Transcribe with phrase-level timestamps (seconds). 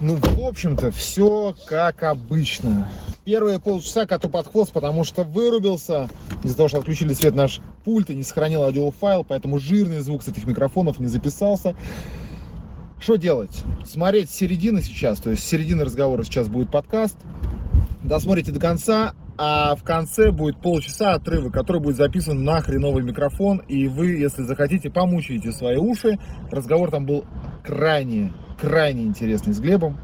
[0.00, 2.88] Ну, в общем-то, все как обычно.
[3.24, 6.08] Первые полчаса коту под хвост, потому что вырубился.
[6.44, 10.28] Из-за того, что отключили свет наш пульт и не сохранил аудиофайл, поэтому жирный звук с
[10.28, 11.74] этих микрофонов не записался.
[13.00, 13.50] Что делать?
[13.84, 17.16] Смотреть с середины сейчас, то есть с середины разговора сейчас будет подкаст.
[18.02, 23.62] Досмотрите до конца, а в конце будет полчаса отрыва, который будет записан на хреновый микрофон,
[23.68, 26.18] и вы, если захотите, помучаете свои уши.
[26.50, 27.24] Разговор там был
[27.64, 29.98] крайне, крайне интересный с Глебом.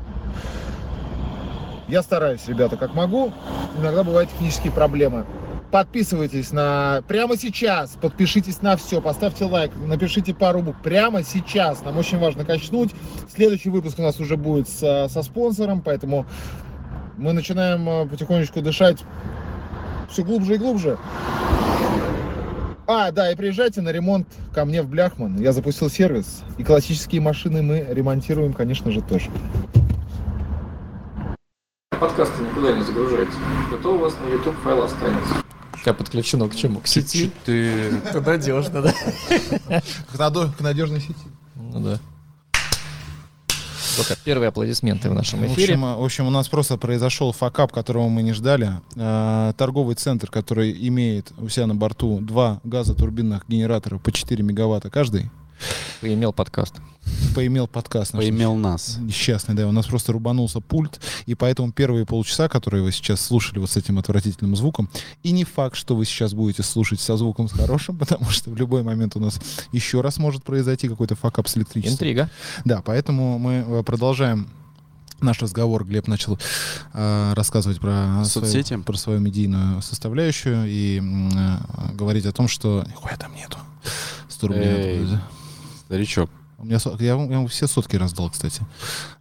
[1.89, 3.33] Я стараюсь, ребята, как могу.
[3.79, 5.27] Иногда бывают технические проблемы.
[5.71, 7.03] Подписывайтесь на...
[7.09, 10.81] Прямо сейчас подпишитесь на все, поставьте лайк, напишите пару букв.
[10.83, 11.85] Прямо сейчас.
[11.85, 12.93] Нам очень важно качнуть.
[13.35, 16.27] Следующий выпуск у нас уже будет со, со спонсором, поэтому
[17.17, 18.99] мы начинаем э, потихонечку дышать
[20.09, 20.97] все глубже и глубже.
[22.87, 25.41] А, да, и приезжайте на ремонт ко мне в Бляхман.
[25.41, 26.43] Я запустил сервис.
[26.59, 29.31] И классические машины мы ремонтируем, конечно же, тоже.
[31.99, 33.39] Подкасты никуда не загружается.
[33.71, 35.35] Зато у вас на YouTube файл останется.
[35.81, 36.81] Тебя подключено к чему?
[36.81, 37.31] К сети?
[37.45, 37.91] Ты...
[38.05, 38.93] Это надежно, да?
[40.13, 41.15] К, надо- к надежной сети.
[41.57, 41.99] Ну да.
[43.97, 45.75] Только первые аплодисменты в нашем В эфире.
[45.75, 48.71] общем, э, в общем, у нас просто произошел факап, которого мы не ждали.
[48.97, 54.91] Э, Торговый центр, который имеет у себя на борту два газотурбинных генератора по 4 мегаватта
[54.91, 55.31] каждый,
[56.01, 56.75] Поимел подкаст.
[57.35, 58.15] поимел подкаст.
[58.15, 58.99] наш Поимел нас.
[59.01, 63.59] Несчастный, да, у нас просто рубанулся пульт, и поэтому первые полчаса, которые вы сейчас слушали
[63.59, 64.89] вот с этим отвратительным звуком,
[65.23, 68.57] и не факт, что вы сейчас будете слушать со звуком с хорошим, потому что в
[68.57, 69.41] любой момент у нас
[69.73, 71.95] еще раз может произойти какой-то факап с электричеством.
[71.95, 72.31] Интрига.
[72.65, 74.49] Да, поэтому мы э, продолжаем
[75.21, 75.85] наш разговор.
[75.85, 76.39] Глеб начал
[76.93, 78.69] э, рассказывать про Соцсети.
[78.69, 83.59] свою, про свою медийную составляющую и э, говорить о том, что нихуя там нету.
[84.29, 84.65] 100 рублей.
[84.65, 85.09] Эй.
[85.87, 86.31] Старичок.
[86.57, 88.63] У меня, я, я ему все сотки раздал, кстати.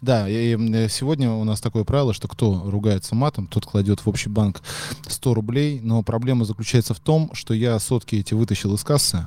[0.02, 0.56] Да, и,
[0.88, 4.62] сегодня у нас такое правило, что кто ругается матом, тот кладет в общий банк
[5.08, 9.26] 100 рублей, но проблема заключается в том, что я сотки эти вытащил из кассы,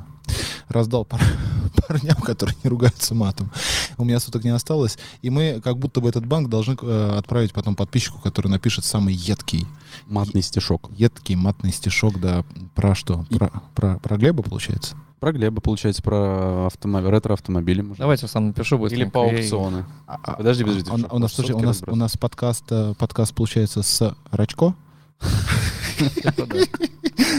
[0.68, 1.20] раздал пар-
[1.88, 3.50] парням, которые не ругаются матом.
[3.98, 7.52] У меня соток не осталось, и мы как будто бы этот банк должны э, отправить
[7.52, 9.66] потом подписчику, который напишет самый едкий,
[10.06, 10.90] Матный стишок.
[10.96, 13.26] едкий матный стишок, да, про что?
[13.30, 14.96] Про, про, про Глеба, получается?
[15.20, 17.80] Про Глеба, получается, про автомобиль, ретро-автомобили.
[17.80, 17.98] может.
[17.98, 19.04] Давайте сам напишу быстренько.
[19.04, 19.86] Или по аукционы.
[20.06, 20.90] А- а- Подожди, подожди.
[20.90, 24.74] А У, у нас, слушай, у нас, у нас подкаст, э, подкаст получается с Рачко.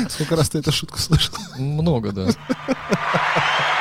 [0.09, 1.35] Сколько раз ты эту шутку слышал?
[1.59, 2.29] Много, да.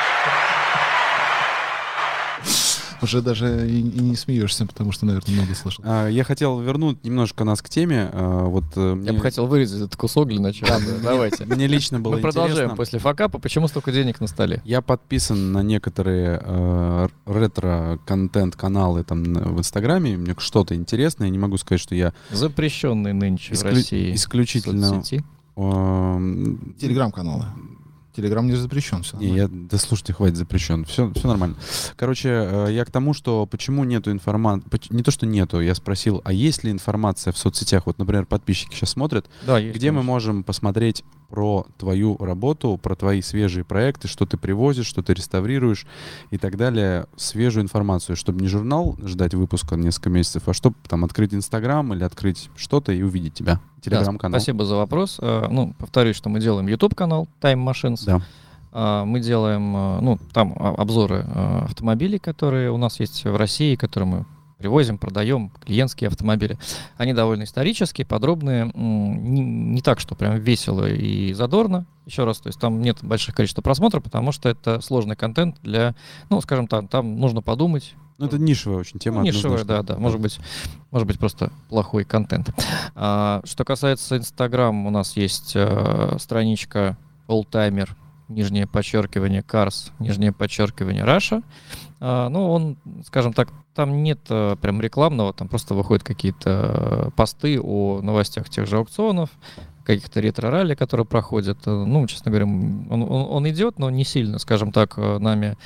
[3.07, 5.85] Уже даже и, и не смеешься, потому что, наверное, много слышал.
[5.87, 8.11] А, Я хотел вернуть немножко нас к теме.
[8.13, 10.81] А, Вот э, Я мне, бы хотел вырезать этот кусок для начала.
[10.81, 10.99] да.
[11.03, 11.45] Давайте.
[11.47, 12.77] мне лично было Мы продолжаем интересно.
[12.77, 13.39] после факапа.
[13.39, 14.61] Почему столько денег на столе?
[14.65, 20.17] Я подписан на некоторые э, ретро-контент-каналы там в Инстаграме.
[20.17, 21.29] Мне что-то интересное.
[21.29, 25.01] Я не могу сказать, что я Запрещенный нынче в России исключительно...
[25.57, 27.47] эм, Телеграм-каналы.
[28.17, 29.17] Телеграм не запрещен, все.
[29.19, 30.85] Не, я, да слушайте, хватит запрещен.
[30.87, 31.57] Все, все нормально.
[31.97, 34.67] Короче, э, я к тому, что почему нету информации.
[34.91, 37.85] Не то, что нету, я спросил, а есть ли информация в соцсетях?
[37.87, 40.13] Вот, например, подписчики сейчас смотрят, Да, есть, где мы конечно.
[40.13, 45.87] можем посмотреть про твою работу, про твои свежие проекты, что ты привозишь, что ты реставрируешь
[46.31, 51.05] и так далее, свежую информацию, чтобы не журнал ждать выпуска несколько месяцев, а чтобы там
[51.05, 53.55] открыть Инстаграм или открыть что-то и увидеть тебя.
[53.55, 54.41] Да, Телеграм-канал.
[54.41, 55.19] Спасибо за вопрос.
[55.21, 58.05] Э, Ну, повторюсь, что мы делаем YouTube-канал Time Machines.
[58.05, 58.21] Да.
[58.73, 63.75] А, Мы делаем, э, ну, там обзоры э, автомобилей, которые у нас есть в России,
[63.77, 64.25] которые мы
[64.59, 66.59] привозим, продаем, клиентские автомобили.
[66.97, 71.87] Они довольно исторические, подробные, не, не так, что прям весело и задорно.
[72.07, 75.95] Еще раз, то есть там нет больших количества просмотров, потому что это сложный контент для,
[76.31, 79.19] ну, скажем так, там нужно подумать, Ну, это нишевая очень тема.
[79.19, 79.99] ну, нишевая, да, да.
[79.99, 80.39] Может быть,
[80.91, 82.51] может быть, просто плохой контент.
[82.95, 86.97] А, что касается Инстаграм, у нас есть э, страничка
[87.29, 87.91] Oldtimer,
[88.29, 91.43] нижнее подчеркивание Cars, нижнее подчеркивание Russia.
[92.01, 97.11] А, ну, он, скажем так, там нет э, прям рекламного, там просто выходят какие-то э,
[97.15, 99.31] посты о новостях тех же аукционов,
[99.85, 101.59] каких-то ретро-ралли, которые проходят.
[101.67, 105.57] Э, Ну, честно говоря, он, он, он идет, но не сильно, скажем так, нами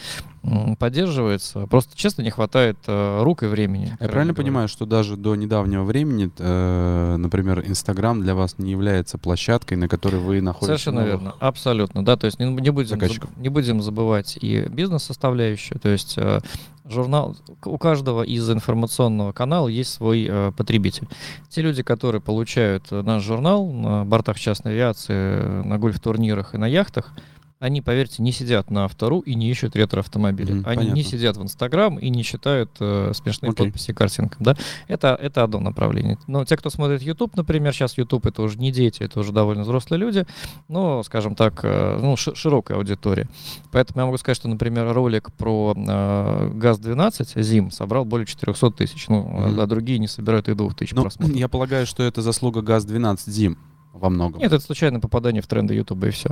[0.78, 1.66] поддерживается.
[1.66, 3.88] Просто, честно, не хватает рук и времени.
[4.00, 4.34] Я правильно говоря.
[4.34, 9.88] понимаю, что даже до недавнего времени, э, например, Инстаграм для вас не является площадкой, на
[9.88, 10.66] которой вы находитесь?
[10.66, 14.62] Совершенно новых- верно, абсолютно, да, то есть не, не будем, заб- не будем забывать и
[14.68, 16.40] бизнес-составляющую, то есть э,
[16.90, 21.08] журнал, у каждого из информационного канала есть свой э, потребитель.
[21.48, 26.58] Те люди, которые получают э, наш журнал на бортах частной авиации, э, на гольф-турнирах и
[26.58, 27.12] на яхтах,
[27.60, 30.52] они, поверьте, не сидят на автору и не ищут ретро-автомобили.
[30.52, 31.10] Мгм, они не понятно.
[31.10, 33.66] сидят в Инстаграм и не читают э, смешные Окей.
[33.66, 34.38] подписи картинкам.
[34.42, 34.56] Да?
[34.88, 36.16] Это, это одно направление.
[36.26, 39.62] Но те, кто смотрит YouTube, например, сейчас YouTube это уже не дети, это уже довольно
[39.64, 40.26] взрослые люди,
[40.68, 43.28] но, скажем так, э, ну, ши- широкая аудитория.
[43.72, 49.06] Поэтому я могу сказать, что, например, ролик про э, ГАЗ-12 ЗИМ собрал более 400 тысяч,
[49.08, 49.60] ну, Мгм.
[49.60, 51.36] а другие не собирают и 2000 Ну, просмотров.
[51.36, 53.58] я полагаю, что это заслуга ГАЗ-12 Зим
[53.92, 54.40] во многом.
[54.40, 56.30] Нет, это случайное попадание в тренды YouTube и все.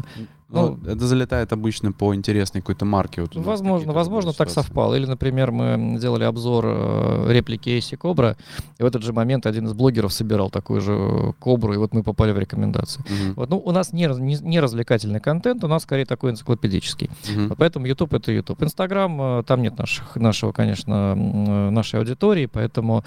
[0.49, 3.21] Ну, это залетает обычно по интересной какой-то марке.
[3.23, 4.69] Вот Возможно, возможно, так ситуации.
[4.69, 4.95] совпало.
[4.95, 8.37] Или, например, мы делали обзор э, реплики AC Кобра,
[8.79, 11.93] и в этот же момент один из блогеров собирал такую же э, Кобру, и вот
[11.93, 13.03] мы попали в рекомендации.
[13.11, 17.11] Мгм, Вот, ну, у нас не, не, не развлекательный контент, у нас скорее такой энциклопедический.
[17.31, 17.49] мгм.
[17.49, 18.63] Вот поэтому YouTube это YouTube.
[18.63, 23.05] Инстаграм, э, там нет наших, нашего, конечно, э, нашей аудитории, поэтому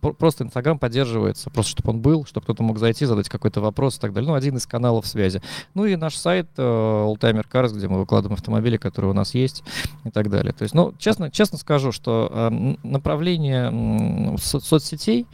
[0.00, 4.00] просто Инстаграм поддерживается, просто чтобы он был, чтобы кто-то мог зайти, задать какой-то вопрос и
[4.00, 4.28] так далее.
[4.28, 5.42] Ну, один из каналов связи.
[5.74, 9.62] Ну и наш сайт э, Oldtimer Cars, где мы выкладываем автомобили, которые у нас есть
[10.04, 10.52] и так далее.
[10.52, 15.26] То есть, ну, честно, честно скажу, что э, направление соцсетей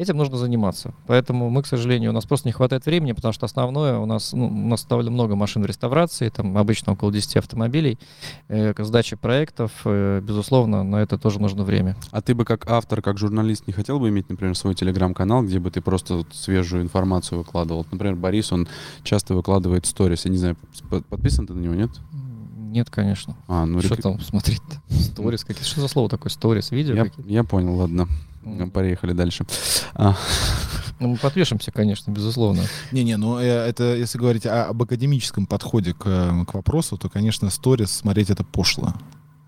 [0.00, 0.94] Этим нужно заниматься.
[1.06, 4.32] Поэтому мы, к сожалению, у нас просто не хватает времени, потому что основное у нас,
[4.32, 7.98] ну, у нас довольно много машин в реставрации, там обычно около 10 автомобилей,
[8.48, 11.96] э, к сдаче проектов, э, безусловно, на это тоже нужно время.
[12.12, 15.58] А ты бы как автор, как журналист не хотел бы иметь, например, свой телеграм-канал, где
[15.58, 17.86] бы ты просто вот свежую информацию выкладывал?
[17.92, 18.68] Например, Борис, он
[19.02, 20.24] часто выкладывает сторис.
[20.24, 20.56] Я не знаю,
[21.10, 21.90] подписан ты на него, нет?
[22.56, 23.36] Нет, конечно.
[23.48, 24.80] А, ну что рек- там смотреть-то?
[24.94, 26.30] Сторис какие Что за слово такое?
[26.30, 28.08] Сторис, видео я, я понял, ладно.
[28.44, 28.70] М.
[28.70, 29.44] Поехали дальше.
[29.94, 30.16] А,
[30.98, 32.62] Ну, мы подпишемся, конечно, безусловно.
[32.92, 37.08] Не-не, ну э, это если говорить о- об академическом подходе к, э, к вопросу, то,
[37.08, 38.92] конечно, сторис смотреть это пошло.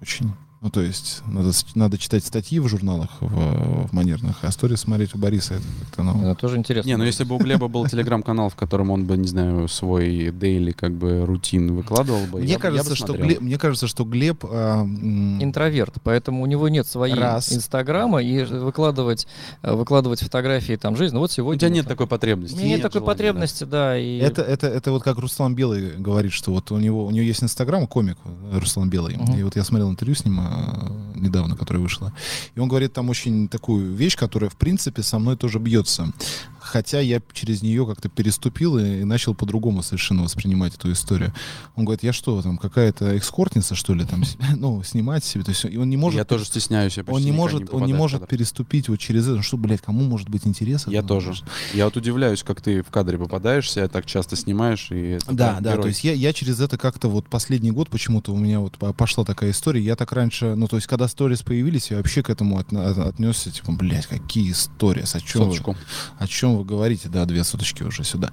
[0.00, 0.33] Очень.
[0.62, 5.12] Ну, то есть, надо, надо читать статьи в журналах, в, в манерных, а сторис смотреть
[5.12, 6.31] у Бориса это как-то, ну...
[6.31, 6.88] Это тоже интересно.
[6.88, 10.31] не, ну если бы у Глеба был телеграм-канал, в котором он бы, не знаю, свой
[10.31, 13.12] дейли как бы рутин выкладывал бы, Мне я бы- я бы кажется, что.
[13.14, 17.53] Глеб, мне кажется, что Глеб а, м, интроверт, поэтому у него нет своей Раз.
[17.53, 19.26] инстаграма и выкладывать,
[19.62, 21.15] э, выкладывать фотографии там жизни.
[21.15, 21.58] Ну вот У сегодня...
[21.58, 22.55] тебя мы нет там- такой потребности.
[22.55, 23.12] У меня нет нет такой желания, да.
[23.12, 23.99] потребности, да.
[23.99, 24.19] и...
[24.19, 27.43] Это, это, это вот как Руслан Белый говорит, что вот у него, у него есть
[27.43, 29.17] Инстаграм, комик э, Руслан Белый.
[29.17, 29.37] Мгм.
[29.37, 32.12] И вот я смотрел интервью с ним uh, недавно, которое вышло.
[32.54, 36.12] И он говорит там очень такую вещь, которая, в принципе, со мной тоже бьется.
[36.60, 41.34] Хотя я через нее как-то переступил и, и начал по-другому совершенно воспринимать эту историю.
[41.74, 44.22] Он говорит, я что, там какая-то экскортница, что ли, там,
[44.56, 45.44] ну, снимать себе.
[45.44, 46.19] То есть и он не может...
[46.19, 49.36] Я тоже стесняюсь, я он не может, он попадаю не может переступить вот через это.
[49.36, 50.90] Ну Что, блядь, кому может быть интересно?
[50.90, 51.34] Я тоже.
[51.74, 54.88] Я вот удивляюсь, как ты в кадре попадаешься, так часто снимаешь.
[54.90, 55.82] И Да, да, герой.
[55.82, 58.92] то есть я, я через это как-то вот последний год почему-то у меня вот по-
[58.92, 59.80] пошла такая история.
[59.82, 62.99] Я так раньше, ну то есть когда сторис появились, я вообще к этому отна- от-
[62.99, 65.76] отнесся, типа, блядь, какие сторис, о чем, вы,
[66.19, 68.32] о чем вы говорите, да, две суточки уже сюда.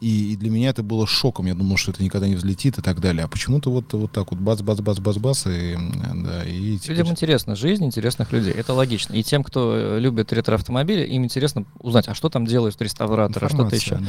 [0.00, 2.82] И, и для меня это было шоком, я думал, что это никогда не взлетит и
[2.82, 3.24] так далее.
[3.24, 5.76] А почему-то вот, вот так вот бац-бац-бац-бац-бац, и,
[6.24, 8.52] да, и теперь- Людям интересна жизнь интересных людей.
[8.52, 9.14] Это логично.
[9.14, 13.48] И тем, кто э, любит ретро-автомобили, им интересно узнать, а что там делают реставраторы, а
[13.48, 13.96] что-то еще.
[13.96, 14.06] да.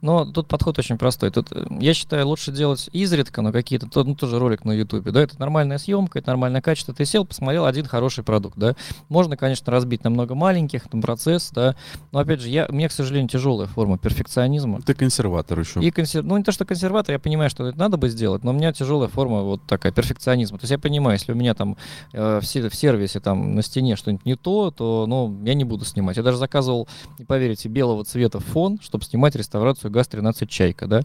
[0.00, 1.30] Но тут подход очень простой.
[1.30, 5.10] Тут, э, я считаю, лучше делать изредка, но какие-то, то- ну, тоже ролик на Ютубе,
[5.10, 6.92] да, это нормальная съемка, это нормальное качество.
[6.94, 8.74] Ты сел, посмотрел один хороший продукт, да.
[9.08, 11.76] Можно, конечно, разбить на много маленьких, там, процесс, да.
[12.12, 14.80] Но, опять же, я, у меня, к сожалению, тяжелая форма перфекционизма.
[14.82, 15.80] Ты консерватор еще.
[15.80, 16.22] И консер...
[16.22, 18.72] Ну, не то, что консерватор, я понимаю, что это надо бы сделать, но у меня
[18.72, 20.58] тяжелая форма вот такая, перфекционизма.
[20.58, 21.76] То есть я понимаю, если у меня там
[22.12, 25.84] э, в, в сервисе там на стене что-нибудь не то, то, ну, я не буду
[25.84, 26.16] снимать.
[26.16, 31.02] Я даже заказывал, не поверите, белого цвета фон, чтобы снимать реставрацию ГАЗ-13 «Чайка», да.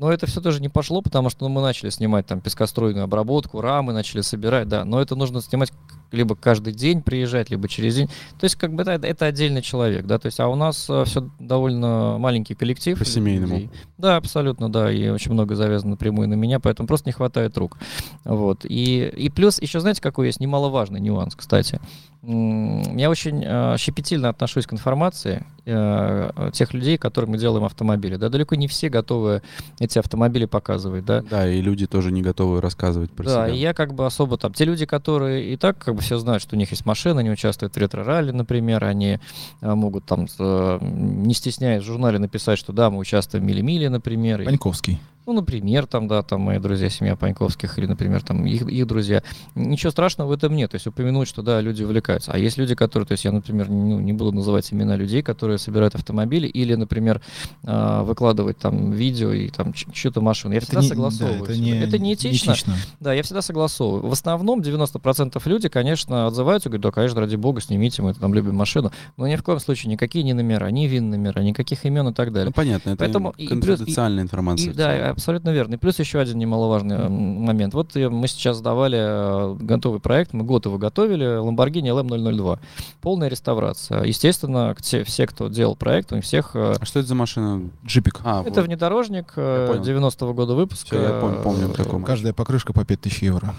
[0.00, 3.60] Но это все тоже не пошло, потому что ну, мы начали снимать там пескоструйную обработку,
[3.60, 4.86] рамы начали собирать, да.
[4.86, 5.74] Но это нужно снимать
[6.12, 8.08] либо каждый день приезжать, либо через день.
[8.38, 10.18] То есть как бы это, это отдельный человек, да.
[10.18, 12.98] То есть, а у нас все довольно маленький коллектив.
[12.98, 13.70] По-семейному.
[13.98, 14.90] Да, абсолютно, да.
[14.90, 17.78] И очень много завязано напрямую на меня, поэтому просто не хватает рук.
[18.24, 18.64] Вот.
[18.64, 21.80] И, и плюс еще, знаете, какой есть немаловажный нюанс, кстати.
[22.22, 28.16] Я очень э, щепетильно отношусь к информации э, тех людей, которым мы делаем автомобили.
[28.16, 29.40] Да, далеко не все готовы
[29.78, 31.22] эти автомобили показывать, да.
[31.22, 33.54] Да, и люди тоже не готовы рассказывать про Да, себя.
[33.54, 34.52] и я как бы особо там...
[34.52, 37.30] Те люди, которые и так как бы все знают, что у них есть машина, они
[37.30, 39.18] участвуют в ретро-ралли, например, они
[39.60, 43.88] э, могут там, э, не стесняясь в журнале написать, что да, мы участвуем в Мили-Мили,
[43.88, 44.44] например.
[44.44, 44.98] Паньковский.
[45.32, 49.22] Ну, например, там, да, там мои друзья, семья Паньковских, или, например, там их, их друзья.
[49.54, 50.70] Ничего страшного в этом нет.
[50.72, 52.32] То есть упомянуть, что да, люди увлекаются.
[52.32, 55.58] А есть люди, которые, то есть я, например, ну, не буду называть имена людей, которые
[55.58, 57.20] собирают автомобили, или, например,
[57.64, 60.54] а, выкладывать там видео и там ч- чью-то машину.
[60.54, 61.38] Я всегда не- согласовываю.
[61.38, 61.70] да, это всегда.
[61.70, 62.52] не, это не этично.
[62.52, 62.74] этично.
[63.00, 64.08] Да, я всегда согласовываю.
[64.08, 68.54] В основном 90% люди, конечно, отзываются, говорят, да, конечно, ради бога, снимите, мы там любим
[68.56, 68.90] машину.
[69.16, 72.32] Но ни в коем случае никакие ни номера, ни вин номера, никаких имен и так
[72.32, 72.46] далее.
[72.46, 74.70] Ну, понятно, это Поэтому и- и конфиденциальная информация.
[74.70, 75.14] И, да.
[75.20, 75.74] Абсолютно верно.
[75.74, 77.74] И плюс еще один немаловажный э, момент.
[77.74, 82.58] Вот э, мы сейчас сдавали э, готовый проект, мы год его готовили, Lamborghini LM002.
[83.02, 84.02] Полная реставрация.
[84.04, 86.56] Естественно, те- все, кто делал проект, у них всех...
[86.56, 87.70] э, А что это за машина?
[87.86, 88.20] Джипик.
[88.24, 88.66] А, Это вот.
[88.66, 89.82] внедорожник э, понял.
[90.08, 90.86] 90-го года выпуска.
[90.96, 93.54] Всё, я помню, помню такой Каждая покрышка по 5000 евро.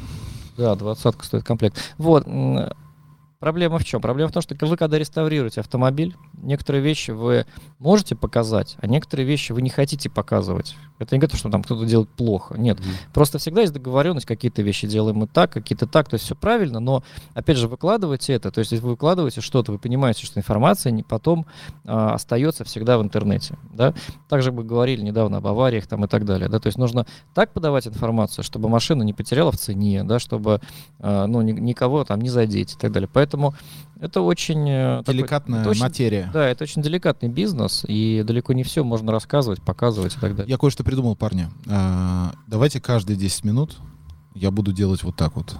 [0.58, 1.78] Да, двадцатка стоит комплект.
[1.98, 2.26] Вот.
[3.40, 4.02] Проблема в чем?
[4.02, 7.46] Проблема в том, что вы когда реставрируете автомобиль, некоторые вещи вы
[7.80, 10.76] можете показать, а некоторые вещи вы не хотите показывать.
[11.00, 12.56] Это не говорит, что там кто-то делает плохо.
[12.56, 12.80] Нет.
[12.80, 12.90] Мгм.
[13.14, 16.80] Просто всегда есть договоренность, какие-то вещи делаем мы так, какие-то так, то есть все правильно,
[16.80, 20.92] но опять же выкладывайте это, то есть если вы выкладываете что-то, вы понимаете, что информация
[20.92, 21.46] не потом
[21.86, 23.94] а, остается всегда в интернете, да.
[24.30, 27.52] Также мы говорили недавно об авариях там и так далее, да, то есть нужно так
[27.52, 30.62] подавать информацию, чтобы машина не потеряла в цене, да, чтобы
[31.00, 33.10] а, ну ни- никого там не задеть и так далее.
[33.12, 33.56] Поэтому
[34.00, 36.30] это очень э, такой- Деликатная это очень- материя.
[36.32, 40.50] Да, это очень деликатный бизнес, и далеко не все можно рассказывать, показывать и так далее.
[40.50, 41.48] Я кое-что придумал, парни.
[41.68, 43.78] А, давайте каждые 10 минут
[44.34, 45.56] я буду делать вот так вот.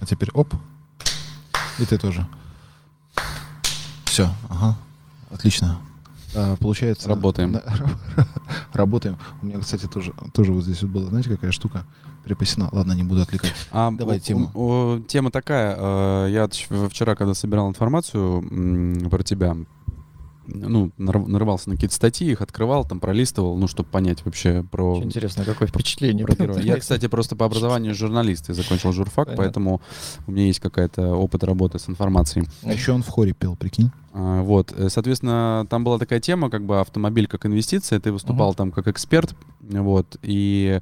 [0.00, 0.54] А теперь оп.
[1.78, 2.26] И ты тоже.
[4.04, 4.76] Все, ага.
[5.30, 5.78] Отлично.
[6.34, 7.08] А, получается...
[7.08, 7.52] Работаем.
[7.52, 7.62] Да,
[8.72, 9.16] Работаем.
[9.42, 11.84] У меня, кстати, тоже, тоже вот здесь вот была, знаете, какая штука
[12.24, 12.68] припасена.
[12.72, 13.54] Ладно, не буду отвлекать.
[13.70, 14.50] А, Давай тему.
[14.54, 15.76] о- тема такая.
[15.78, 16.48] э, Я
[16.88, 19.56] вчера, когда собирал информацию про тебя,
[20.48, 24.96] ну, нар- нарывался на какие-то статьи, их открывал, там пролистывал, ну, чтобы понять вообще про...
[24.96, 26.26] Очень интересно, какое впечатление.
[26.26, 26.60] про героя.
[26.60, 29.44] Я, кстати, просто по образованию журналист, я закончил журфак, Понятно.
[29.44, 29.80] поэтому
[30.26, 32.46] у меня есть какая-то опыт работы с информацией.
[32.62, 33.90] А еще он в хоре пел, прикинь.
[34.12, 38.54] А, Вот, э, соответственно, там была такая тема, как бы автомобиль как инвестиция, ты выступал
[38.54, 40.80] там как эксперт, вот, и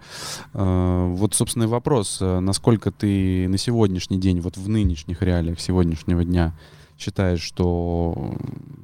[0.55, 5.61] э, вот, собственно, и вопрос, э, насколько ты на сегодняшний день, вот в нынешних реалиях
[5.61, 6.55] сегодняшнего дня
[6.99, 8.35] считаешь, что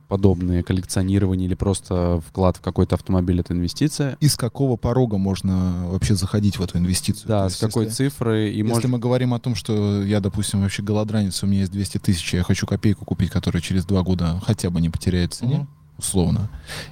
[0.08, 4.16] подобное коллекционирование или просто вклад в какой-то автомобиль— это инвестиция?
[4.20, 7.28] И с какого порога можно вообще заходить в эту инвестицию?
[7.28, 8.50] Да, То с есть, какой если, цифры?
[8.50, 8.90] И если может...
[8.90, 12.42] мы говорим о том, что я, допустим, вообще голодранец, у меня есть 200 тысяч, я
[12.42, 15.68] хочу копейку купить, которая через два года хотя бы не потеряет цене, Мгм.
[16.02, 16.50] Условно.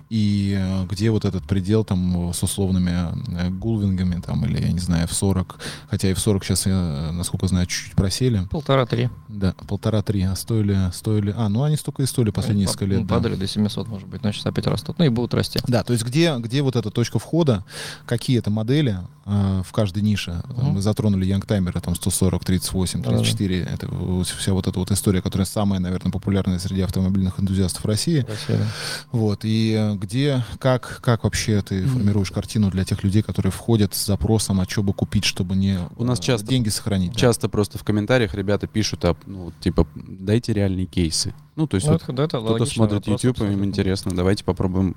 [0.09, 2.91] И э, где вот этот предел там с условными
[3.39, 5.47] э, гулвингами там, или, я не знаю, F40,
[5.89, 8.47] хотя F40 сейчас, я, насколько знаю, чуть-чуть просели.
[8.51, 9.11] Полтора-три.
[9.29, 11.35] Да, полтора-три, а стоили, стоили...
[11.37, 13.07] А, ну они столько и стоили последние несколько лет.
[13.07, 13.15] да.
[13.15, 14.99] Падали до 700, может быть, но сейчас опять растут.
[14.99, 15.61] Ну и будут расти.
[15.67, 17.65] Да, то есть где, где вот эта точка входа,
[18.07, 20.43] какие это модели э, в каждой нише.
[20.57, 20.75] Там Мгм.
[20.75, 23.19] Мы затронули Янгтаймеры, там 140, 38, Да-да-да.
[23.19, 23.61] 34.
[23.63, 28.23] Это вот вся вот эта вот история, которая самая, наверное, популярная среди автомобильных энтузиастов России.
[28.23, 28.67] Красиво.
[29.13, 29.41] Вот.
[29.45, 34.61] И где, как, как вообще ты формируешь картину для тех людей, которые входят с запросом,
[34.61, 37.13] а что бы купить, чтобы не У нас э, часто- деньги сохранить.
[37.13, 37.19] да.
[37.19, 41.35] Часто просто в комментариях ребята пишут, а, ну, типа, дайте реальные кейсы.
[41.57, 43.65] Ну, то есть Ну, вот это, да, это кто-то смотрит вопрос, YouTube, им абсолютно.
[43.69, 44.97] интересно, давайте попробуем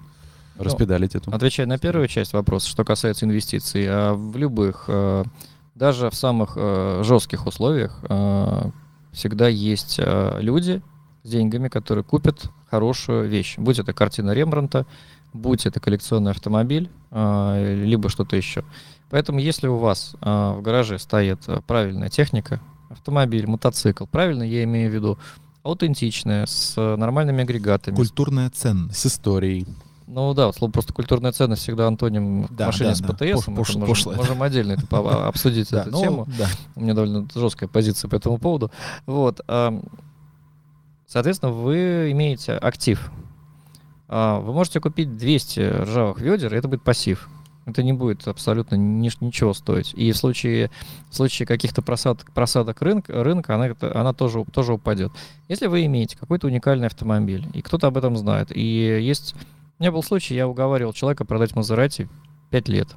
[0.55, 1.31] Ну, распедалить эту.
[1.33, 5.23] Отвечая на первую часть вопроса, что касается инвестиций, а в любых, э,
[5.75, 8.69] даже в самых э, жестких условиях, э,
[9.11, 10.81] всегда есть люди
[11.23, 12.45] с деньгами, которые купят
[12.77, 13.53] хорошую вещь.
[13.59, 14.87] Будь это картина Рембранта,
[15.31, 18.63] будь это коллекционный автомобиль, э, либо что-то еще.
[19.11, 24.63] Поэтому, если у вас э, в гараже стоит э, правильная техника, автомобиль, мотоцикл, правильно я
[24.63, 25.19] имею в виду,
[25.61, 28.97] аутентичная, с нормальными агрегатами, Культурная ценность.
[28.99, 29.67] С историей.
[30.07, 33.13] ну да, вот слово просто культурная ценность всегда антоним Да, машине да, с да.
[33.13, 33.21] ПТС.
[33.45, 36.27] Пош- мы пош- там можем, можем отдельно это обсудить Да, эту ну, тему.
[36.39, 36.47] да.
[36.75, 38.71] У меня довольно жесткая позиция по этому поводу.
[39.05, 39.41] Вот.
[41.13, 43.11] Соответственно, вы имеете актив.
[44.07, 47.29] А, Вы можете купить 200 ржавых ведер, и это будет пассив.
[47.67, 49.93] Это не будет абсолютно ни- ничего стоить.
[49.93, 50.71] И в случае,
[51.11, 55.11] в случае каких-то просадок, просадок рынка, рынка она, она тоже, тоже упадет.
[55.49, 58.63] Если вы имеете какой-то уникальный автомобиль, и кто-то об этом знает, и
[58.99, 59.35] есть...
[59.77, 62.09] У меня был случай, я уговаривал человека продать Мазерати
[62.49, 62.87] 5 лет.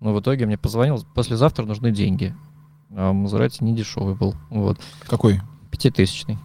[0.00, 2.36] Но в итоге мне позвонил, послезавтра нужны деньги.
[2.90, 4.34] А Мазерати не дешевый был.
[4.50, 4.78] Вот.
[5.06, 5.40] Какой?
[5.70, 6.36] Пятитысячный.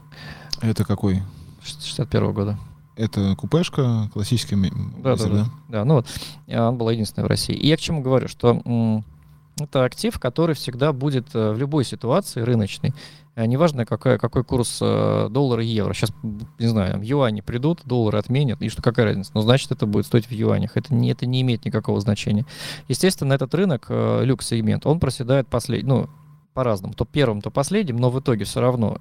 [0.64, 1.22] Это какой?
[1.64, 2.58] 61 года.
[2.96, 5.46] Это купешка, классический ми- Да, да, Мазер, да.
[5.70, 6.08] Да, ну вот,
[6.48, 7.56] и она была единственная в России.
[7.56, 9.02] И я к чему говорю, что
[9.60, 12.94] это актив, который всегда будет э, в любой ситуации рыночный.
[13.36, 15.94] Э, Неважно, какая, какой курс э, доллара и евро.
[15.94, 16.12] Сейчас,
[16.60, 19.32] не знаю, юани придут, доллары отменят, и что какая разница?
[19.34, 20.78] Но значит, это будет стоить в юанях.
[20.78, 22.46] Это не, это не имеет никакого значения.
[22.88, 25.84] Естественно, этот рынок, э, люкс-сегмент, он проседает послед...
[25.84, 26.10] ну,
[26.54, 26.94] по-разному.
[26.94, 28.98] То первым, то последним, но в итоге все равно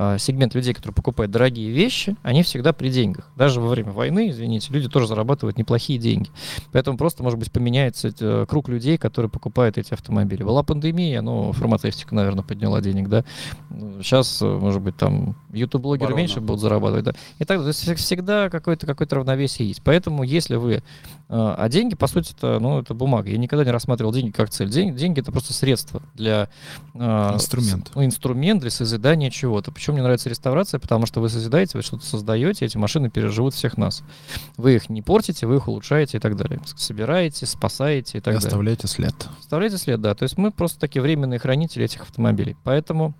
[0.00, 3.30] э, э, сегмент людей, которые покупают дорогие вещи, они всегда при деньгах.
[3.36, 6.30] Даже во время войны, извините, люди тоже зарабатывают неплохие деньги.
[6.72, 10.42] Поэтому просто, может быть, поменяется э, круг людей, которые покупают эти автомобили.
[10.42, 13.24] Была пандемия, ну, фармацевтика, наверное, подняла денег, да.
[14.02, 15.36] Сейчас, может быть, там,
[16.06, 16.16] Оборона.
[16.20, 17.12] меньше будут зарабатывать, да.
[17.38, 19.82] И так, то есть вс- всегда какое-то какое равновесие есть.
[19.82, 20.72] Поэтому, если вы...
[20.74, 20.80] э,
[21.28, 23.30] А деньги, по сути, это, ну, это бумага.
[23.30, 24.68] Я никогда не рассматривал деньги как цель.
[24.70, 26.48] Деньги, деньги это просто средство для...
[26.94, 27.88] э, Инструмент.
[27.88, 29.72] с- ну, инструмент для созидания чего-то.
[29.72, 30.78] Почему мне нравится реставрация?
[30.80, 34.02] Потому что вы созидаете, вы что-то создаете, эти машины переживут всех нас.
[34.56, 36.60] Вы их не портите, вы их улучшаете и так далее.
[36.76, 38.46] Собираете, спасаете и так далее.
[38.46, 39.14] Оставляйте след.
[39.38, 40.14] Оставляете след, да.
[40.14, 42.56] То есть мы просто такие временные хранители этих автомобилей.
[42.64, 43.14] Поэтому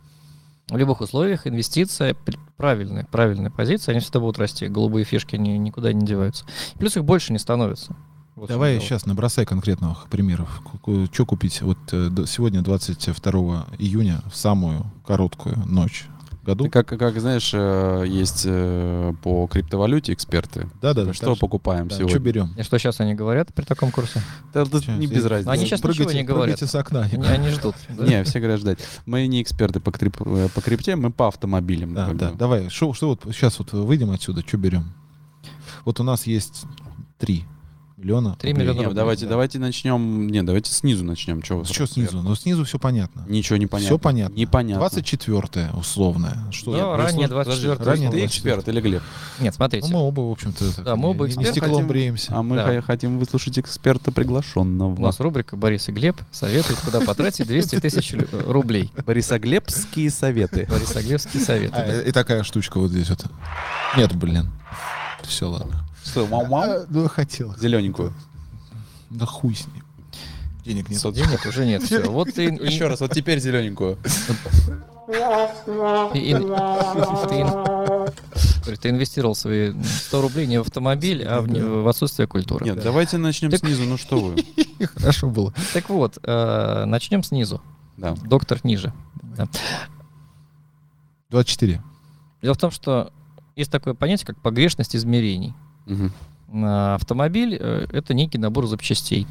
[0.69, 4.69] в любых условиях инвестиция, пр- правильная, правильная позиция, они всегда будут расти.
[4.69, 6.45] Голубые фишки они никуда не деваются.
[6.79, 7.97] Плюс их больше не становится.
[8.37, 10.63] Вот Давай сейчас набросай конкретных примеров.
[11.13, 11.61] Что купить?
[11.61, 16.07] Вот э, сегодня, 22 июня, в самую короткую ночь
[16.45, 16.65] году.
[16.65, 20.69] Ты Как, как знаешь, э, есть э, по криптовалюте эксперты.
[20.81, 21.13] Да, да, да.
[21.13, 22.19] Что покупаем Что сегодня?
[22.19, 22.55] берем?
[22.57, 24.23] И что сейчас они говорят при таком курсе?
[24.53, 25.51] Да, да Чё, не без разницы.
[25.51, 26.57] Они щас ничего не говорят.
[26.59, 27.03] прыгайте с окна.
[27.13, 27.75] Они, они ждут.
[27.91, 28.07] да?
[28.07, 28.79] Не, все говорят ждать.
[29.07, 31.95] Мы не эксперты по, крип- э, по крипте, мы по автомобилям.
[31.95, 32.33] Да, да.
[32.33, 34.93] Давай, что, что вот сейчас вот выйдем отсюда, что берем?
[35.85, 36.65] Вот у нас есть
[37.19, 37.45] 3
[38.01, 38.37] миллиона.
[38.39, 38.63] Три рублей.
[38.65, 39.31] миллиона Не, рублей, давайте, да.
[39.31, 40.29] давайте начнем.
[40.29, 41.43] Не, давайте снизу начнем.
[41.43, 42.23] Чего Что снизу?
[42.23, 43.25] Ну, снизу все понятно.
[43.29, 43.87] Ничего не понятно.
[43.97, 44.35] Все понятно.
[44.35, 44.81] Непонятно.
[44.81, 46.39] 24 условное.
[46.51, 46.73] Что?
[46.73, 48.27] Да, Нет, ну, ранее слушай, подожди, 24 подожди, ранее Ты 24.
[48.57, 49.03] эксперт или Глеб?
[49.41, 49.93] Нет, Ну, смотрите.
[49.93, 51.51] мы оба, в общем-то, Да, мы оба эксперты.
[51.53, 52.33] стеклом Хотим- бреемся.
[52.37, 52.83] А мы Да.
[52.83, 54.95] хотим выслушать эксперта приглашенного.
[54.95, 58.15] У нас рубрика «Борис и Глеб» советует, куда потратить 200 тысяч
[58.47, 58.91] рублей.
[59.07, 60.67] Борисоглебские советы.
[60.71, 61.73] Борисоглебский совет.
[61.75, 63.25] А, и такая штучка вот здесь вот.
[63.97, 64.51] Нет, блин.
[65.23, 65.85] Все, ладно.
[66.11, 66.63] Что, мау-мау?
[66.83, 67.55] А, ну, хотел.
[67.57, 68.13] Зелененькую.
[69.11, 69.85] Да хуй с ним.
[70.65, 71.01] Денег нет.
[71.01, 71.83] Сот денег уже нет.
[71.83, 72.03] Все.
[72.11, 73.99] Вот ты, Еще раз, вот теперь зелененькую.
[75.07, 75.13] ты,
[76.31, 76.49] ин-
[78.81, 82.65] ты инвестировал свои 100 рублей не в автомобиль, а в, не- в отсутствие культуры.
[82.65, 83.85] Нет, давайте начнем снизу.
[83.85, 84.37] Ну что вы?
[84.97, 85.53] Хорошо было.
[85.73, 87.61] Так вот, э, начнем снизу.
[87.97, 88.15] Да.
[88.25, 88.93] Доктор ниже.
[89.37, 89.49] Да.
[91.31, 91.83] 24.
[92.43, 93.13] Дело в том, что
[93.57, 95.55] есть такое понятие, как погрешность измерений.
[96.53, 99.27] А, Автомобиль э, это некий набор запчастей.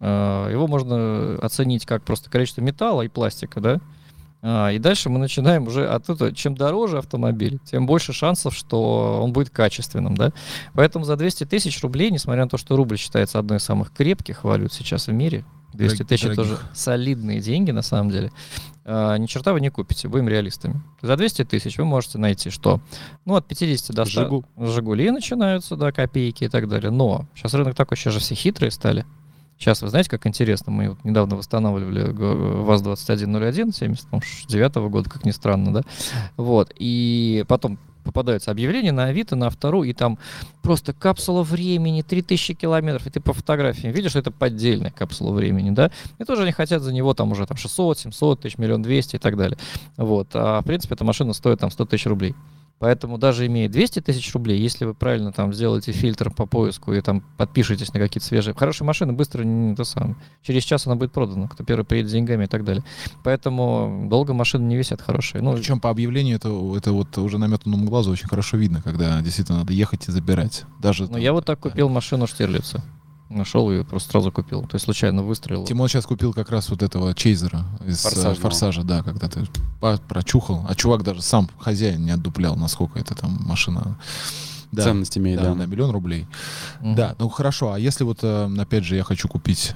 [0.00, 3.80] А, Его можно оценить как просто количество металла и пластика, да.
[4.42, 9.20] А, И дальше мы начинаем уже от этого, чем дороже автомобиль, тем больше шансов, что
[9.22, 10.32] он будет качественным, да.
[10.74, 14.44] Поэтому за 200 тысяч рублей, несмотря на то, что рубль считается одной из самых крепких
[14.44, 18.30] валют сейчас в мире, 200 Дорог- тысяч это уже солидные деньги на самом деле,
[18.84, 20.80] а, ни черта вы не купите, будем реалистами.
[21.02, 22.80] За 200 тысяч вы можете найти что?
[23.24, 24.44] Ну, от 50 до 100 Жигу.
[24.58, 26.90] Жигули начинаются, да, копейки и так далее.
[26.90, 29.04] Но сейчас рынок такой, сейчас же все хитрые стали.
[29.58, 35.30] Сейчас, вы знаете, как интересно, мы вот недавно восстанавливали г- ВАЗ-2101 79 года, как ни
[35.32, 35.82] странно, да,
[36.38, 40.18] вот, и потом попадаются объявления на Авито, на Автору, и там
[40.62, 45.70] просто капсула времени, 3000 километров, и ты по фотографиям видишь, что это поддельная капсула времени,
[45.70, 49.16] да, и тоже они хотят за него там уже там 600, 700 тысяч, миллион двести
[49.16, 49.58] и так далее,
[49.96, 52.34] вот, а в принципе эта машина стоит там 100 тысяч рублей.
[52.80, 57.00] Поэтому даже имея 200 тысяч рублей, если вы правильно там сделаете фильтр по поиску и
[57.02, 58.54] там подпишетесь на какие-то свежие...
[58.54, 60.16] Хорошая машина быстро не то самое.
[60.42, 62.82] Через час она будет продана, кто первый приедет с деньгами и так далее.
[63.22, 65.42] Поэтому долго машины не висят хорошие.
[65.42, 69.58] Ну, Причем по объявлению это, это вот уже наметанному глазу очень хорошо видно, когда действительно
[69.58, 70.64] надо ехать и забирать.
[70.80, 72.82] Даже ну, там- я вот так купил машину Штирлица.
[73.30, 74.62] Нашел ее, просто сразу купил.
[74.62, 75.64] То есть случайно выстрелил.
[75.64, 78.34] Тимон сейчас купил как раз вот этого чейзера из э, Форсажного.
[78.34, 79.46] форсажа, да, когда ты
[80.08, 83.96] прочухал, а чувак даже сам хозяин не отдуплял, насколько это там машина.
[84.72, 85.54] Да, Ценность имеет, да, да.
[85.54, 86.26] да, миллион рублей.
[86.80, 86.96] Мгм.
[86.96, 89.74] Да, ну хорошо, а если вот, э, опять же, я хочу купить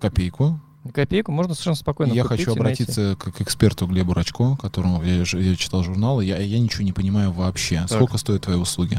[0.00, 0.60] копейку,
[0.92, 2.82] Копейку можно совершенно спокойно я купить хочу и найти.
[2.84, 6.92] обратиться к, к эксперту Глебу Рачко, которому я, я читал журналы, я, я ничего не
[6.92, 7.84] понимаю вообще.
[7.88, 8.98] Сколько стоят твои услуги?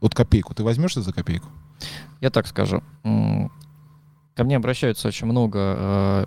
[0.00, 0.54] Вот копейку.
[0.54, 1.48] Ты возьмешься за копейку?
[2.20, 2.82] Я так скажу.
[3.02, 5.58] Ко мне обращаются очень много.
[5.58, 6.26] э,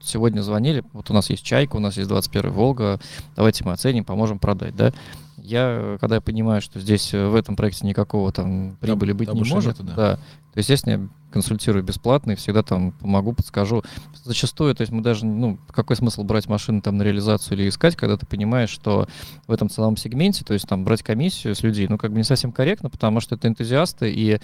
[0.00, 2.98] Сегодня звонили, вот у нас есть Чайка, у нас есть 21 Волга,
[3.36, 4.92] давайте мы оценим, поможем продать, да.
[5.36, 9.36] Я, когда я понимаю, что здесь э, в этом проекте никакого там прибыли быть там
[9.36, 9.94] не может, нету, да.
[9.94, 10.16] да.
[10.16, 13.82] то естественно, я консультирую бесплатно и всегда там помогу, подскажу.
[14.24, 17.96] Зачастую, то есть мы даже, ну, какой смысл брать машины там на реализацию или искать,
[17.96, 19.06] когда ты понимаешь, что
[19.46, 22.24] в этом ценовом сегменте, то есть там брать комиссию с людей, ну, как бы не
[22.24, 24.40] совсем корректно, потому что это энтузиасты, и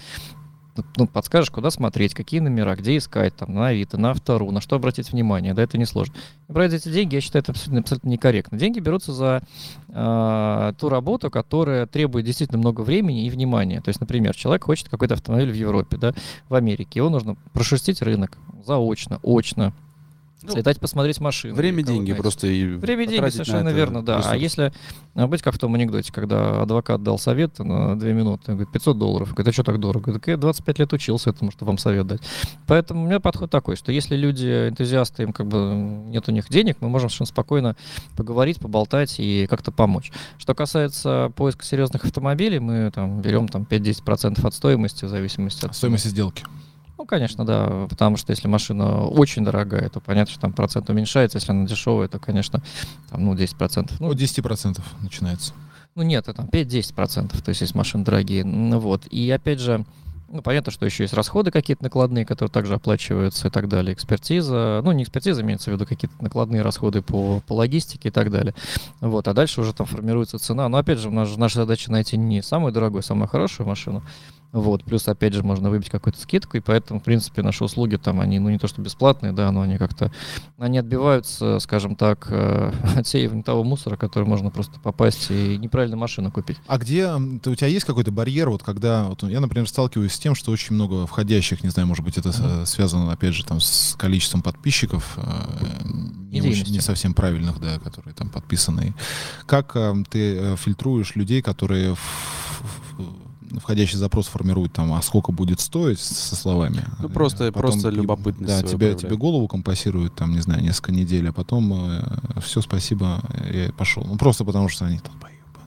[0.97, 4.77] ну, подскажешь, куда смотреть, какие номера, где искать, там, на Авито, на Автору, на что
[4.77, 6.15] обратить внимание, да, это несложно.
[6.49, 8.59] И брать эти деньги, я считаю, это абсолютно, абсолютно некорректно.
[8.59, 9.43] Деньги берутся за
[9.89, 13.81] э, ту работу, которая требует действительно много времени и внимания.
[13.81, 16.13] То есть, например, человек хочет какой-то автомобиль в Европе, да,
[16.49, 19.73] в Америке, его нужно прошерстить рынок заочно, очно,
[20.49, 21.55] слетать посмотреть машину.
[21.55, 24.17] Время деньги просто и Время деньги, совершенно верно, да.
[24.17, 24.37] А ресурс.
[24.41, 24.73] если
[25.15, 28.73] а, быть как в том анекдоте, когда адвокат дал совет на две минуты, он говорит,
[28.73, 29.33] 500 долларов.
[29.33, 30.07] Говорит, а что так дорого?
[30.07, 32.21] Говорит, я 25 лет учился этому, чтобы вам совет дать.
[32.67, 35.73] Поэтому у меня подход такой, что если люди энтузиасты, им как бы
[36.09, 37.77] нет у них денег, мы можем совершенно спокойно
[38.17, 40.13] поговорить, поболтать и как-то помочь.
[40.39, 45.75] Что касается поиска серьезных автомобилей, мы там берем там 5-10% от стоимости в зависимости от
[45.75, 46.45] Стоимость сделки.
[46.97, 51.39] Ну, конечно, да, потому что если машина очень дорогая, то понятно, что там процент уменьшается,
[51.39, 52.63] если она дешевая, то, конечно,
[53.11, 53.93] там, ну, 10%.
[53.99, 55.53] Ну, От 10% начинается.
[55.95, 58.45] ну нет, это там 5-10%, то есть есть машины дорогие.
[58.45, 59.07] Ну, вот.
[59.07, 59.85] И опять же,
[60.29, 63.95] ну, понятно, что еще есть расходы какие-то накладные, которые также оплачиваются и так далее.
[63.95, 68.31] Экспертиза, ну, не экспертиза, имеется в виду какие-то накладные расходы по, по логистике и так
[68.31, 68.55] далее.
[69.01, 70.69] Вот, а дальше уже там формируется цена.
[70.69, 73.69] Но опять же, у нас же наша задача найти не самую дорогую, а самую хорошую
[73.69, 74.03] машину.
[74.55, 78.21] Вот, плюс, опять же, можно выбить какую-то скидку, и поэтому, в принципе, наши услуги там,
[78.21, 80.13] они, ну, не то что бесплатные, да, но они как-то,
[80.59, 86.31] они отбиваются, скажем так, э, отсеиванием того мусора, который можно просто попасть и неправильно машину
[86.31, 86.57] купить.
[86.69, 87.11] А где
[87.43, 90.53] ты, у тебя есть какой-то барьер, вот когда вот я, например, сталкиваюсь с тем, что
[90.53, 94.41] очень много входящих, не знаю, может быть, это э, связано, опять же, там с количеством
[94.41, 95.23] подписчиков, э,
[96.31, 98.95] не, очень- не совсем правильных, да, которые там подписаны.
[99.47, 101.97] Как э, ты фильтруешь людей, которые
[103.61, 106.85] входящий запрос формируют там, а сколько будет стоить со словами?
[107.01, 110.93] Ну, просто- Э, потом просто любопытность Да, тебя, тебе голову компасируют, там, не знаю, несколько
[110.93, 112.03] недель, а потом
[112.43, 113.21] все, спасибо,
[113.53, 114.05] я пошел.
[114.05, 115.01] Ну, просто потому что они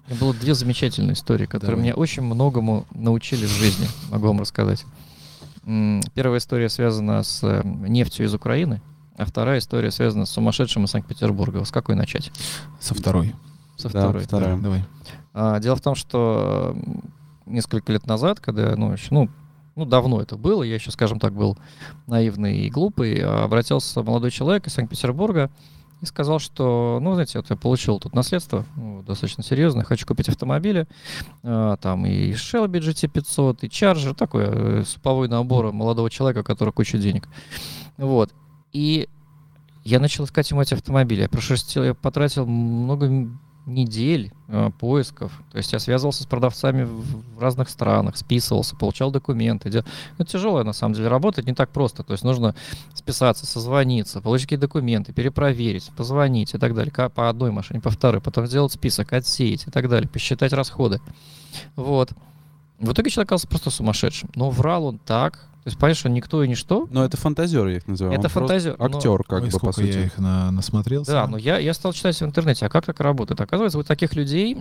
[0.09, 1.83] меня было две замечательные истории, которые Давай.
[1.83, 4.85] меня очень многому научили в жизни, могу вам рассказать.
[6.13, 8.81] Первая история связана с э, нефтью из Украины,
[9.17, 11.65] а вторая история связана с сумасшедшим из Санкт-Петербурга.
[11.65, 12.31] С какой начать?
[12.79, 13.35] Со второй.
[13.75, 14.23] Со Да, второй.
[14.23, 14.55] вторая.
[14.55, 14.85] Да, давай.
[15.33, 16.73] А, дело в том, что
[17.47, 19.29] несколько лет назад, когда, ну, еще, ну,
[19.75, 21.57] ну, давно это было, я еще, скажем так, был
[22.07, 25.51] наивный и глупый, а, обратился молодой человек из Санкт-Петербурга
[26.01, 30.29] и сказал, что, ну, знаете, вот я получил тут наследство ну, достаточно серьезное, хочу купить
[30.29, 30.87] автомобили,
[31.43, 36.71] а, там и Shelby GT500, и Charger, такой э, суповой набор молодого человека, у которого
[36.71, 37.27] куча денег.
[37.97, 38.31] Вот.
[38.73, 39.07] И
[39.83, 41.21] я начал искать ему эти автомобили.
[41.21, 43.29] Я прошерстил, я потратил много
[43.67, 45.31] недель э, поисков.
[45.51, 49.69] То есть я связывался с продавцами в, разных странах, списывался, получал документы.
[49.69, 49.83] Дел-
[50.17, 52.03] Ну, тяжелая на самом деле работа, не так просто.
[52.03, 52.55] То есть нужно
[52.93, 56.91] списаться, созвониться, получить какие-то документы, перепроверить, позвонить и так далее.
[57.09, 60.99] По одной машине, по второй, потом сделать список, отсеять и так далее, посчитать расходы.
[61.75, 62.11] Вот.
[62.79, 64.29] В итоге человек оказался просто сумасшедшим.
[64.35, 65.47] Но врал он так.
[65.67, 66.87] То есть, понимаешь, что никто и ничто.
[66.91, 68.17] Но это фантазер, я их называю.
[68.17, 70.05] Это фантазер, но- Актер, как Ой, бы, по сколько я сути.
[70.05, 71.11] их на- насмотрелся.
[71.11, 73.41] Да, но я, я стал читать в интернете, а как так работает?
[73.41, 74.55] Оказывается, у таких людей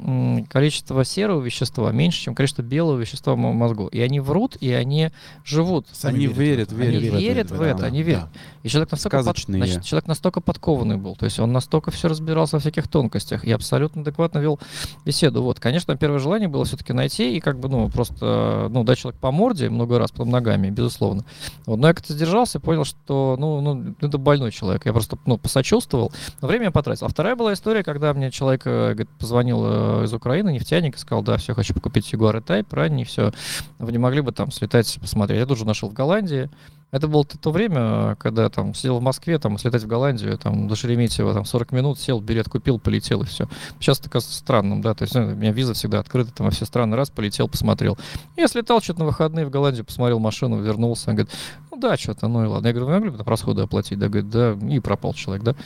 [0.50, 3.86] количество серого вещества меньше, чем количество белого вещества в мо- мозгу.
[3.86, 5.10] И они врут, и они
[5.44, 5.86] живут.
[5.92, 6.82] Сами Они верят, в это.
[6.82, 8.22] верят Они в это, верят в это, да, они верят.
[8.24, 8.28] да.
[8.64, 12.56] И человек настолько, под- значит, человек настолько подкованный был, то есть он настолько все разбирался
[12.56, 14.58] во всяких тонкостях и абсолютно адекватно вел
[15.04, 15.40] беседу.
[15.44, 19.20] Вот, конечно, первое желание было все-таки найти и как бы, ну, просто, ну, дать человеку
[19.20, 20.95] по морде много раз, потом ногами, безусловно.
[21.00, 24.86] Вот, но я как-то сдержался, понял, что, ну, ну, это больной человек.
[24.86, 27.06] Я просто, ну, посочувствовал, но время я потратил.
[27.06, 30.98] А вторая была история, когда мне человек э, говорит, позвонил э, из Украины, нефтяник, и
[30.98, 33.32] сказал, да, все, хочу покупить Jaguar E-Type, ранний, все,
[33.78, 35.40] вы не могли бы там слетать, посмотреть.
[35.40, 36.50] Я тут же нашел в Голландии,
[36.92, 40.68] это было то, время, когда я там сидел в Москве, там, слетать в Голландию, там,
[40.68, 43.48] до Шереметьево, там, 40 минут, сел, билет купил, полетел, и все.
[43.80, 46.50] Сейчас это кажется странным, да, то есть ну, у меня виза всегда открыта, там, во
[46.52, 47.98] все страны, раз, полетел, посмотрел.
[48.36, 51.34] Я слетал что-то на выходные в Голландию, посмотрел машину, вернулся, он говорит,
[51.70, 52.68] ну да, что-то, ну и ладно.
[52.68, 53.98] Я говорю, вы могли бы там расходы оплатить?
[53.98, 55.56] Да, говорит, да, и пропал человек, да.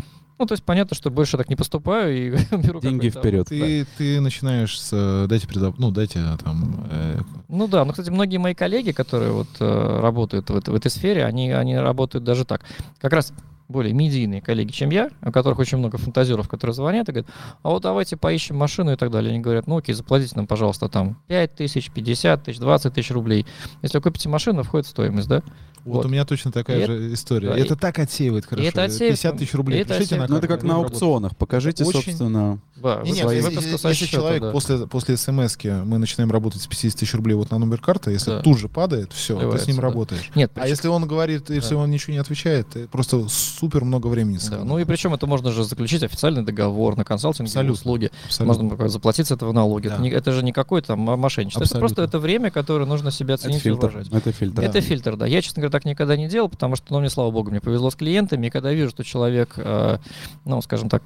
[0.41, 3.47] Ну, то есть понятно, что больше так не поступаю и беру Деньги вперед.
[3.47, 7.91] Ты, ты начинаешь с э, дайте предо- ну дайте э, там э, Ну да, ну,
[7.93, 12.25] кстати, многие мои коллеги, которые вот э, работают в, в этой сфере, они, они работают
[12.25, 12.63] даже так.
[12.99, 13.35] Как раз
[13.71, 17.31] более медийные коллеги, чем я, у которых очень много фантазеров, которые звонят и говорят,
[17.63, 19.31] а вот давайте поищем машину и так далее.
[19.31, 23.47] Они говорят, ну окей, заплатите нам, пожалуйста, там 5 тысяч, 50 тысяч, 20 тысяч рублей.
[23.83, 25.43] Если вы купите машину, входит в стоимость, да?
[25.85, 25.95] вот.
[25.97, 26.07] Вот.
[26.07, 27.49] у меня точно такая И же история.
[27.49, 28.69] да, это и- так отсеивает хорошо.
[28.69, 29.81] это отсеивает, 50 тысяч рублей.
[29.81, 30.31] это Пришлите на отсеивает.
[30.31, 31.37] Ну, это как на аукционах.
[31.39, 32.59] Покажите, Очень- собственно...
[32.77, 33.55] Да, Не, вы- если,
[33.89, 34.51] если счета, человек да.
[34.53, 38.31] после, после смс мы начинаем работать с 50 тысяч рублей вот на номер карты, если
[38.31, 38.41] Да.
[38.43, 39.83] тут же падает, все, ты с Сливается, ним да.
[39.83, 40.31] работаешь.
[40.35, 41.77] Нет, А если он говорит, если Да.
[41.81, 43.27] он ничего не отвечает, ты просто
[43.61, 47.73] супер много времени Да, ну и причем это можно же заключить официальный договор на Абсолютно.
[47.73, 48.11] услуги.
[48.27, 48.65] Абсолютно.
[48.65, 49.87] Можно заплатить с этого налоги.
[49.89, 50.03] Это, Да.
[50.03, 51.61] не- это же не какое-то мошенничество.
[51.63, 51.81] Это Абсолютно.
[51.97, 53.87] просто это время, которое нужно себя Это ценить и фильтр.
[53.87, 54.09] уважать.
[54.11, 54.63] Это фильтр.
[54.63, 55.27] Это фильтр, да.
[55.27, 57.91] Я, честно говоря, так никогда не делал, потому что, ну, мне, слава богу, мне повезло
[57.91, 59.99] с клиентами, и когда вижу, что человек, э,
[60.45, 61.03] ну, скажем так,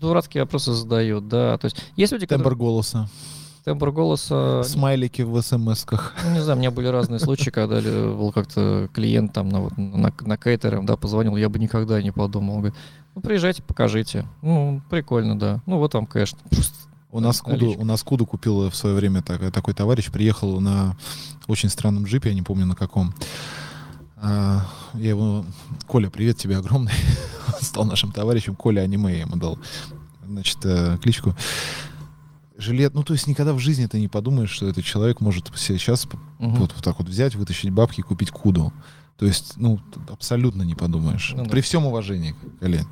[0.00, 2.58] дурацкие вопросы задает, да, то есть есть люди, Тембр которые...
[2.58, 3.08] голоса.
[3.64, 4.62] Тембр голоса...
[4.62, 6.14] Смайлики в смс-ках.
[6.24, 9.60] Ну, не знаю, у меня были разные случаи, когда ли был как-то клиент там на,
[9.60, 12.56] вот, на, на кейтере, да, позвонил, я бы никогда не подумал.
[12.58, 12.74] Говорит,
[13.14, 14.26] ну, приезжайте, покажите.
[14.42, 15.62] Ну, прикольно, да.
[15.66, 16.34] Ну, вот вам кэш.
[17.10, 20.96] У нас Куду, у нас Куду купил в свое время так- такой товарищ, приехал на
[21.46, 23.14] очень странном джипе, я не помню на каком.
[24.16, 25.44] А, я его...
[25.86, 26.92] Коля, привет тебе огромный.
[27.46, 28.56] Он стал нашим товарищем.
[28.56, 29.58] Коля аниме я ему дал,
[30.26, 31.36] значит, э, кличку.
[32.56, 36.06] Жилет, ну то есть никогда в жизни ты не подумаешь, что этот человек может сейчас
[36.38, 36.54] Мгм.
[36.56, 38.72] вот, вот так вот взять, вытащить бабки и купить Куду.
[39.18, 41.34] То есть, ну, абсолютно не подумаешь.
[41.36, 41.50] Ну да.
[41.50, 42.86] При всем уважении, коллег.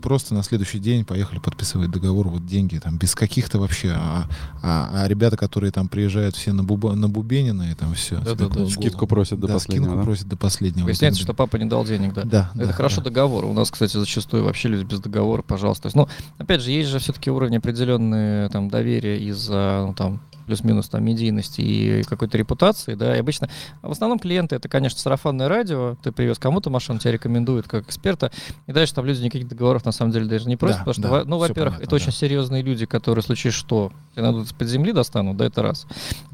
[0.00, 3.92] Просто на следующий день поехали подписывать договор, вот деньги, там, без каких-то вообще.
[3.96, 4.28] А,
[4.62, 8.20] а- а ребята, которые там приезжают все на, буба, на Бубенина и там все.
[8.20, 10.04] Да-да-да, скидку просят до да, последнего, скидку да?
[10.04, 10.84] просят до последнего.
[10.84, 12.22] Выясняется, Да, что папа не дал денег, да.
[12.24, 13.04] Да, Это да, хорошо да.
[13.04, 13.44] договор.
[13.44, 15.82] У нас, кстати, зачастую вообще люди без договора, пожалуйста.
[15.82, 20.20] То есть, ну, опять же, есть же все-таки уровень определенный там доверия из-за, ну, там,
[20.46, 23.48] плюс-минус там медийности и какой-то репутации, да, и обычно,
[23.82, 28.30] в основном клиенты это, конечно, сарафанное радио, ты привез кому-то машину, тебя рекомендуют как эксперта,
[28.66, 31.02] и дальше там люди никаких договоров на самом деле даже не просят, Да, потому что,
[31.02, 32.12] да, ну, во-первых, понятно, это очень да.
[32.12, 35.86] серьезные люди, которые, в случае что, тебе надо из-под земли достанут, да, это раз,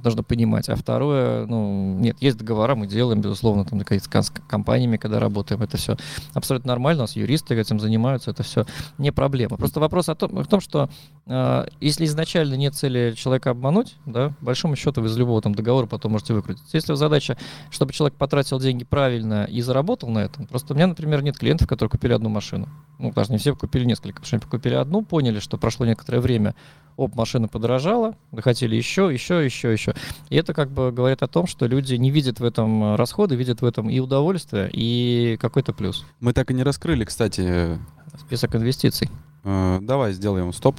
[0.04, 5.18] нужно понимать, а второе, ну, нет, есть договора, мы делаем, безусловно, там, с компаниями, когда
[5.18, 5.96] работаем, это все
[6.34, 8.66] абсолютно нормально, у нас юристы этим занимаются, это все
[8.98, 9.56] не проблема.
[9.56, 10.90] Просто вопрос о том, в том что
[11.26, 15.86] э, если изначально нет цели человека обмануть, да, большому счету вы из любого там договора
[15.86, 16.76] потом можете выкрутиться.
[16.76, 17.36] Если задача,
[17.70, 21.68] чтобы человек потратил деньги правильно и заработал на этом, просто у меня, например, нет клиентов,
[21.68, 22.68] которые купили одну машину.
[22.98, 26.20] Ну, даже не все купили несколько, потому что они купили одну, поняли, что прошло некоторое
[26.20, 26.54] время,
[26.96, 29.94] оп, машина подорожала, захотели еще, еще, еще, еще.
[30.30, 33.36] И это как бы говорит о том, что люди не видят в этом э, расходы,
[33.36, 36.04] видят в этом и удовольствие, и какой-то плюс.
[36.20, 37.78] Мы так и не раскрыли, кстати.
[38.18, 39.10] Список инвестиций.
[39.44, 40.76] Э, давай сделаем стоп.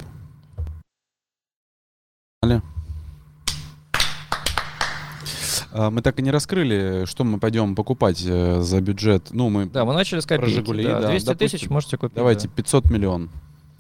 [2.42, 2.56] Алло.
[2.56, 2.62] А,
[5.74, 9.28] Мы так и не раскрыли, что мы пойдем покупать э, за бюджет.
[9.32, 10.54] Ну, мы Да, мы начали с копейки.
[10.54, 11.02] «Жигули», да.
[11.02, 11.50] да, 200 допустим.
[11.60, 12.16] тысяч можете купить.
[12.16, 12.54] давайте да.
[12.56, 13.30] 500 миллион.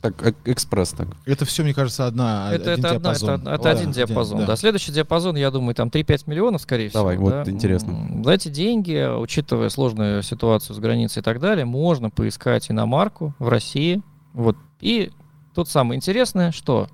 [0.02, 1.08] Так, э- экспресс так.
[1.26, 3.48] Это все, мне кажется, одна, Это, один это, одна- это, диапазон.
[3.48, 4.40] это Да, один диапазон.
[4.40, 4.46] Да.
[4.48, 4.56] да.
[4.58, 7.04] Следующий диапазон, я думаю, там 3-5 миллионов, скорее всего.
[7.04, 7.50] Давай, вот да.
[7.50, 8.22] интересно.
[8.24, 13.48] За эти деньги, учитывая сложную ситуацию с границей и так далее, можно поискать иномарку в
[13.48, 14.02] России.
[14.34, 14.58] Вот.
[14.82, 15.10] И
[15.56, 16.90] тут самое интересное, что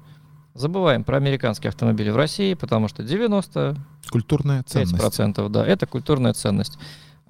[0.60, 3.78] забываем про американские автомобили в России, потому что 90
[4.10, 4.94] Культурная ценность.
[4.94, 6.78] 5%, да, это культурная ценность.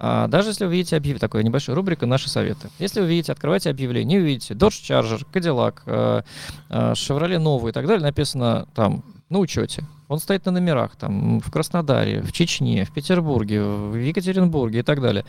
[0.02, 2.70] А, даже если вы видите объявление, такая небольшая рубрика «Наши советы».
[2.78, 6.22] Если вы видите, открываете объявление, увидите Dodge Charger, Cadillac, э,
[6.70, 9.84] э, Chevrolet новый и так далее, написано там на учете.
[10.08, 15.02] Он стоит на номерах там в Краснодаре, в Чечне, в Петербурге, в Екатеринбурге и так
[15.02, 15.24] далее.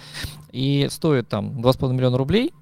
[0.51, 2.53] И стоит там 2,5 миллиона рублей,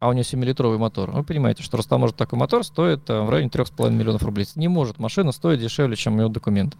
[0.00, 1.10] а у него 7-литровый мотор.
[1.10, 4.46] Вы понимаете, что растаможить такой мотор стоит э, в районе 3,5 миллионов рублей.
[4.56, 6.74] Не может машина стоить дешевле, чем ее документ.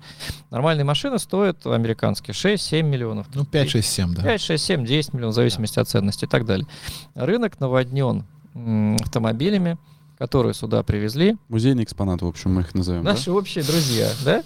[0.50, 3.26] Нормальные машины стоят американские 6-7 миллионов.
[3.34, 4.22] Ну, 5, 6, 7, да.
[4.22, 6.66] 5, 6, 7, 10 миллионов, в зависимости от ценности и так далее.
[7.14, 8.24] Рынок наводнен
[9.00, 9.76] автомобилями,
[10.18, 11.36] которые сюда привезли.
[11.48, 13.04] Музейный экспонат, в общем, мы их назовем.
[13.04, 13.12] да?
[13.12, 14.42] Наши общие друзья, да?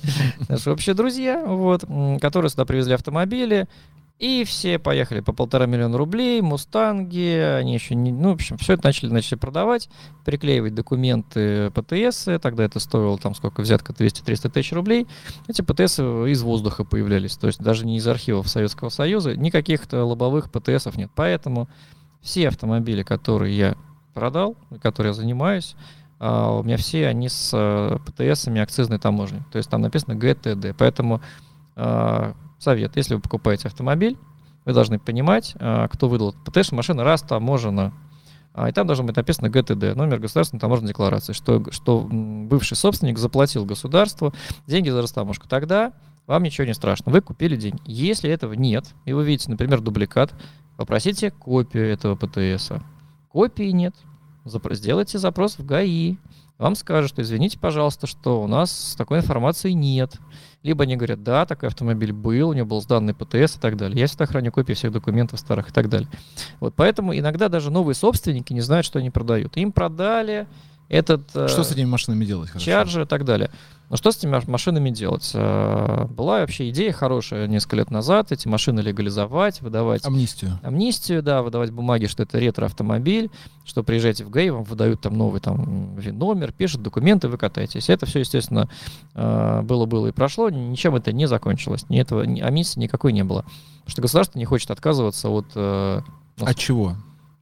[0.49, 1.85] Наши общие друзья, вот,
[2.21, 3.69] которые сюда привезли автомобили.
[4.21, 8.75] И все поехали по полтора миллиона рублей, мустанги, они еще не, ну, в общем, все
[8.75, 9.89] это начали, начали продавать,
[10.25, 15.09] приклеивать документы ПТС, тогда это стоило там сколько, взятка 200-300 тысяч рублей.
[15.49, 20.51] Эти ПТС из воздуха появлялись, то есть даже не из архивов Советского Союза, никаких лобовых
[20.53, 21.11] ПТСов нет.
[21.17, 21.69] Поэтому
[22.23, 23.77] все автомобили, которые я
[24.15, 25.75] продал, которые я занимаюсь,
[26.21, 29.43] а, у меня все они с э, ПТСами акцизной таможни.
[29.53, 30.75] То есть там написано ГТД.
[30.79, 31.21] Поэтому
[31.77, 34.19] а, совет, если вы покупаете автомобиль,
[34.65, 37.93] вы должны понимать, а, кто выдал ПТС, что машина растаможена.
[38.55, 43.19] А, И там должно быть написано ГТД, номер государственной таможенной декларации, что, что бывший собственник
[43.19, 44.33] заплатил государству
[44.67, 45.47] деньги за растаможку.
[45.49, 45.93] Тогда
[46.27, 47.81] вам ничего не страшно, вы купили деньги.
[47.85, 50.33] Если этого нет, и вы видите, например, дубликат,
[50.77, 52.83] попросите копию этого ПТСа.
[53.29, 53.95] Копии нет.
[54.45, 56.17] Сделайте запрос в ГАИ.
[56.59, 60.19] Вам скажут, что извините, пожалуйста, что у нас такой информации нет.
[60.65, 64.01] Либо они говорят, да, такой автомобиль был, у него был сданный ПТС и так далее.
[64.01, 66.09] Я всегда храню копии всех документов старых и так далее.
[66.59, 69.59] Вот поэтому иногда даже новые собственники не знают, что они продают.
[69.59, 70.47] Им продали
[70.89, 72.51] этот э, Что с этими машинами делать?
[72.51, 72.65] хорошо?
[72.65, 73.51] чарджер и так далее.
[73.91, 75.31] Но что с этими маш- машинами делать?
[75.35, 80.59] Э, Была вообще идея хорошая несколько лет назад, эти машины легализовать, выдавать Амнистию.
[80.63, 83.31] амнистию, да, выдавать бумаги, что это ретро-автомобиль,
[83.65, 87.89] что приезжаете в ГАИ, вам выдают там новый там ВИН-номер, пишут документы, вы катаетесь.
[87.91, 88.69] Это все, естественно,
[89.15, 93.43] э, было-было и прошло, ничем это не закончилось, ни этого, ни, амнистии никакой не было.
[93.43, 95.47] Потому что государство не хочет отказываться от...
[95.55, 96.01] э,
[96.39, 96.95] ну, От чего?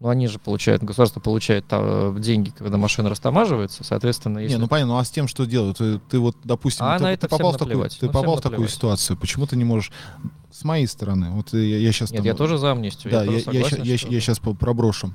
[0.03, 4.57] Ну, они же получают, государство получает э, деньги, когда машина растамаживается, соответственно, если...
[4.57, 5.79] Не, ну понятно, ну а с тем, что делают?
[5.79, 8.11] Ты, ты вот, допустим, А ты, на ты это всем попал, в такую, ты Ну,
[8.11, 9.93] попал в такую ситуацию, почему ты не можешь...
[10.51, 12.11] С моей стороны, вот я, я сейчас...
[12.11, 13.13] Нет, я тоже за амнистию.
[13.13, 15.13] Да, я, я, я, согласен, я, что- я сейчас проброшу.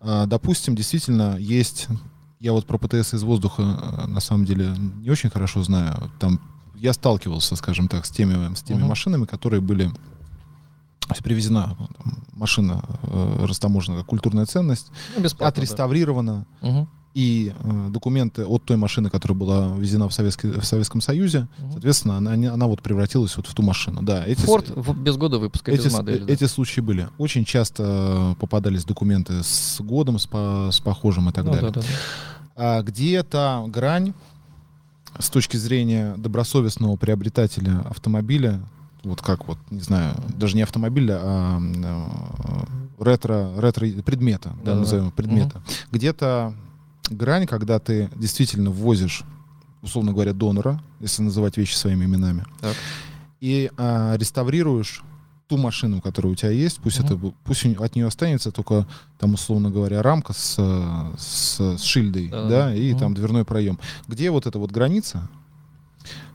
[0.00, 1.86] А, допустим, действительно есть...
[2.40, 6.10] Я вот про ПТС из воздуха э, на самом деле не очень хорошо знаю.
[6.18, 6.40] Там
[6.74, 8.88] я сталкивался, скажем так, с теми, с теми Мгм.
[8.88, 9.92] машинами, которые были...
[11.10, 15.46] То есть привезена ну, там, машина э, растаможена как культурная ценность, Ну, да.
[15.48, 21.00] отреставрирована, Мгм, и э, документы от той машины, которая была ввезена в, Советский, в Советском
[21.00, 21.72] Союзе, мгм.
[21.72, 24.02] соответственно, она, не- она вот превратилась вот в ту машину.
[24.02, 26.22] Да, эти, Форд без года выпуска, эти, без модели.
[26.24, 26.32] да.
[26.32, 27.08] эти случаи были.
[27.18, 27.82] Очень часто
[28.36, 31.70] э, попадались документы с годом, с, по- с похожим и так Ну, далее.
[31.72, 31.94] да, да, да.
[32.78, 34.14] А где та грань
[35.18, 38.60] с точки зрения добросовестного приобретателя автомобиля,
[39.04, 45.10] вот как вот, не знаю, даже не автомобиля, а э, ретро, ретро предмета, да, назовем
[45.10, 45.62] предмета.
[45.92, 46.54] Где-то
[47.10, 49.22] грань, когда ты действительно ввозишь,
[49.82, 52.76] условно говоря, донора, если называть вещи своими именами, Так.
[53.40, 55.02] и а, реставрируешь
[55.48, 57.06] ту машину, которая у тебя есть, пусть Мгм.
[57.06, 58.86] это пусть от нее останется только
[59.18, 60.54] там условно говоря рамка с,
[61.18, 62.66] с, с шильдой, Да-да-да.
[62.66, 62.98] да, и Мгм.
[63.00, 63.78] там дверной проем.
[64.06, 65.28] Где вот эта вот граница,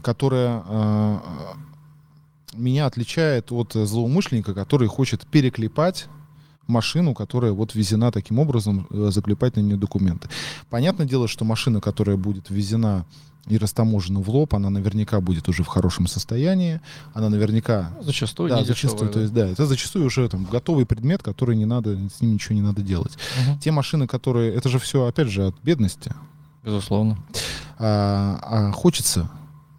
[0.01, 1.21] которая а,
[2.55, 6.07] меня отличает от злоумышленника, который хочет переклепать
[6.67, 10.29] машину, которая вот везена таким образом, э, заклепать на нее документы.
[10.69, 13.05] Понятное дело, что машина, которая будет ввезена
[13.47, 16.81] и растаможена в лоб, она наверняка будет уже в хорошем состоянии,
[17.13, 20.45] она наверняка Ну, Зачастую да, не зачастую, дешевые, то есть, да, это зачастую уже там
[20.45, 23.15] готовый предмет, который не надо, с ним ничего не надо делать.
[23.45, 23.51] да.
[23.51, 23.59] Мгм.
[23.59, 26.11] Те машины, которые, это же все, опять же, от бедности,
[26.63, 27.19] Безусловно.
[27.77, 29.29] а, а хочется,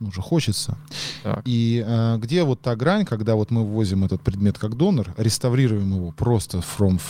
[0.00, 0.76] ну же хочется.
[1.22, 1.42] Так.
[1.44, 5.94] И а, где вот та грань, когда вот мы ввозим этот предмет как донор, реставрируем
[5.94, 7.00] его просто from,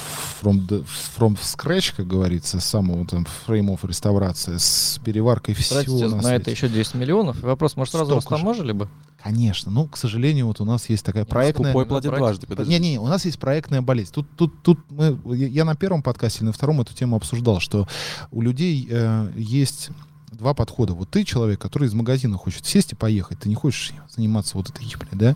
[0.43, 0.87] from, the,
[1.19, 6.35] from scratch, как говорится, с самого там фреймов реставрации, с переваркой всего Тратите на на
[6.35, 7.43] это еще 10 миллионов.
[7.43, 8.89] И вопрос, может, сразу растаможили бы?
[9.23, 11.73] Конечно, ну, к сожалению, вот у нас есть такая проектная...
[11.73, 12.71] Скупой платит проект- дважды.
[12.71, 14.13] Не-не, у нас есть проектная болезнь.
[14.13, 17.59] Тут, тут, тут мы, я я на первом подкасте или на втором эту тему обсуждал,
[17.59, 17.89] что
[18.31, 19.91] у людей э, есть
[20.37, 20.95] два подхода.
[20.95, 24.71] Вот ты человек, который из магазина хочет сесть и поехать, ты не хочешь заниматься вот
[24.71, 25.35] этой ебли, да?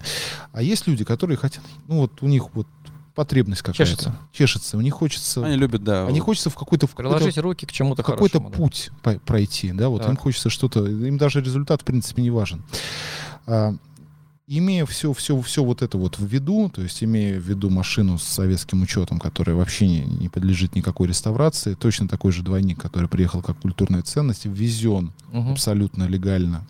[0.52, 2.66] А есть люди, которые хотят, ну вот у них вот
[3.14, 3.84] потребность какая-то.
[3.84, 4.16] Чешется.
[4.32, 4.76] Чешется.
[4.78, 5.44] У них хочется...
[5.44, 6.06] Они любят, да.
[6.06, 6.86] Они хочется в какой-то...
[6.86, 8.50] В какой-то Приложить руки к чему-то какой-то хорошему.
[8.50, 8.56] да.
[8.56, 10.10] путь пройти, да, вот Так.
[10.10, 12.62] им хочется что-то, им даже результат в принципе не важен.
[13.46, 13.74] А,
[14.58, 18.18] имея все, все, все вот это вот в виду, то есть имея в виду машину
[18.18, 23.08] с советским учетом, которая вообще не, не подлежит никакой реставрации, точно такой же двойник, который
[23.08, 25.52] приехал как культурная ценность, ввезен Мгм.
[25.52, 26.66] абсолютно легально,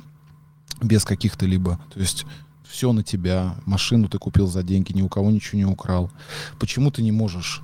[0.82, 2.26] без каких-то либо, то есть
[2.68, 6.10] все на тебя, машину ты купил за деньги, ни у кого ничего не украл.
[6.58, 7.62] Почему ты не можешь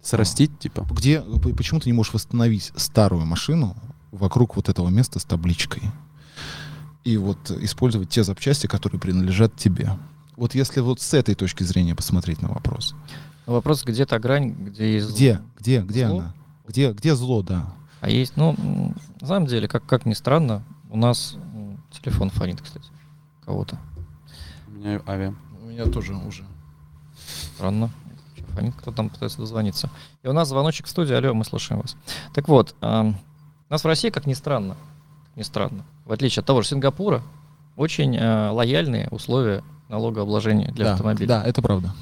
[0.00, 0.86] Срастить, типа.
[0.90, 1.20] где,
[1.56, 3.76] почему ты не можешь восстановить старую машину
[4.12, 5.82] вокруг вот этого места с табличкой?
[7.04, 9.90] И вот использовать те запчасти, которые принадлежат тебе.
[10.36, 12.94] Вот если вот с этой точки зрения посмотреть на вопрос.
[13.46, 15.10] Вопрос, где та грань, где есть...
[15.10, 16.18] Где, где, где Зло?
[16.18, 16.34] она?
[16.66, 17.66] Где, где зло, да?
[18.00, 18.56] А есть, ну,
[19.20, 21.36] на самом деле, как, как ни странно, у нас
[21.90, 22.86] телефон фонит, кстати,
[23.44, 23.78] кого-то.
[24.68, 25.34] У меня авиа.
[25.62, 26.44] У меня тоже уже.
[27.54, 27.90] Странно.
[28.54, 28.74] Фонит?
[28.76, 29.90] Кто там пытается дозвониться?
[30.22, 31.12] И у нас звоночек в студии.
[31.14, 31.96] Алло, мы слушаем вас.
[32.34, 33.18] Так вот, ам,
[33.68, 34.76] у нас в России, как ни странно,
[35.28, 37.22] как ни странно, в отличие от того же Сингапура,
[37.76, 41.26] очень э, лояльные условия налогообложения для да, автомобилей.
[41.26, 41.92] Да, это правда.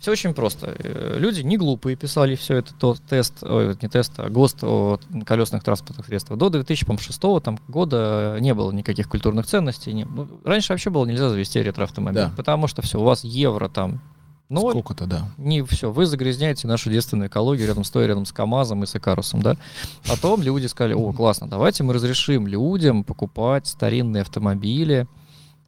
[0.00, 0.74] Все очень просто.
[0.78, 4.98] Э, Люди не глупые писали все это, то тест, ой, не тест, а ГОСТ о
[5.24, 6.38] колесных транспортных средствах.
[6.38, 9.92] До 2006 там, года не было никаких культурных ценностей.
[9.94, 12.32] Не, ну, раньше вообще было нельзя завести ретроавтомобиль, Да.
[12.36, 14.00] потому что все, у вас евро там
[14.48, 15.28] ноль, Сколько-то, да.
[15.38, 19.42] не все, вы загрязняете нашу девственную экологию рядом стоя рядом с КАМАЗом и с Икарусом,
[19.42, 19.56] да.
[20.06, 25.06] Потом люди сказали, о, классно, давайте мы разрешим людям покупать старинные автомобили,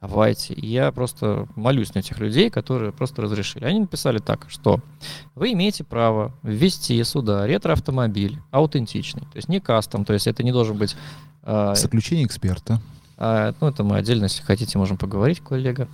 [0.01, 0.53] давайте.
[0.53, 3.65] И я просто молюсь на этих людей, которые просто разрешили.
[3.65, 4.79] Они написали так, что
[5.35, 10.51] вы имеете право ввести сюда ретроавтомобиль аутентичный, то есть не кастом, то есть это не
[10.51, 10.95] должен быть
[11.43, 12.81] а, Заключение эксперта.
[13.17, 15.87] А, ну, это мы отдельно, если хотите, можем поговорить, коллега.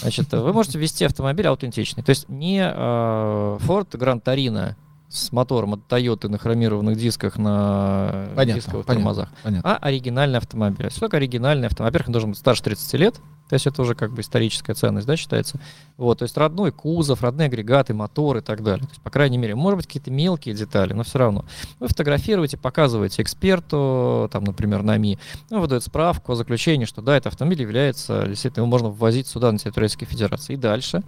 [0.00, 2.02] Значит, вы можете ввести автомобиль аутентичный.
[2.02, 4.74] То есть не а, Ford Grand Torino
[5.08, 8.94] с мотором от Toyota на хромированных дисках на Понятно, дисковых понятно.
[8.94, 9.76] тормозах, Понятно.
[9.76, 10.90] а оригинальный автомобиль.
[10.90, 11.90] Что такое оригинальный автомобиль?
[11.90, 15.08] Во-первых, он должен быть старше 30 лет, то есть это уже как бы историческая ценность,
[15.08, 15.58] да, считается.
[15.96, 18.86] Вот, то есть родной кузов, родные агрегаты, мотор и так далее.
[18.86, 21.44] То есть, по крайней мере, может быть, какие-то мелкие детали, но все равно.
[21.80, 25.18] Вы фотографируете, показываете эксперту, там, например, НАМИ,
[25.50, 29.50] ну, выдает справку о заключении, что да, этот автомобиль является, действительно, его можно ввозить сюда,
[29.50, 30.52] на территорию Российской Федерации.
[30.52, 31.02] И дальше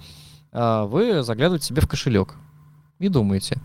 [0.51, 2.35] а, вы заглядываете себе в кошелек
[2.99, 3.57] и думаете,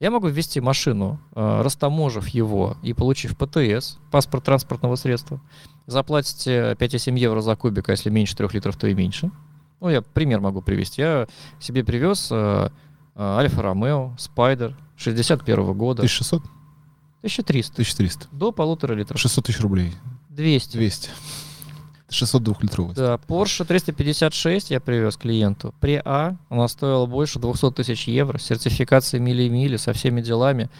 [0.00, 5.40] Я могу ввести машину, э, растаможив его и получив ПТС, паспорт транспортного средства.
[5.86, 9.30] Заплатите 5,7 евро за кубик, а если меньше 3 литров, то и меньше.
[9.80, 11.02] Ну, я пример могу привести.
[11.02, 11.26] Я
[11.60, 12.68] себе привез э,
[13.14, 16.42] э, Альфа Ромео, Спайдер 61 года, 1600?
[17.20, 18.28] 1300, 1300.
[18.32, 19.20] до полутора литров.
[19.20, 19.92] 600 тысяч рублей.
[20.30, 20.76] 200.
[20.76, 21.10] 200.
[22.08, 22.94] 602 литровый.
[22.94, 25.74] Да, Porsche 356 я привез клиенту.
[25.80, 30.70] При А она стоила больше 200 тысяч евро, сертификация мили-мили со всеми делами.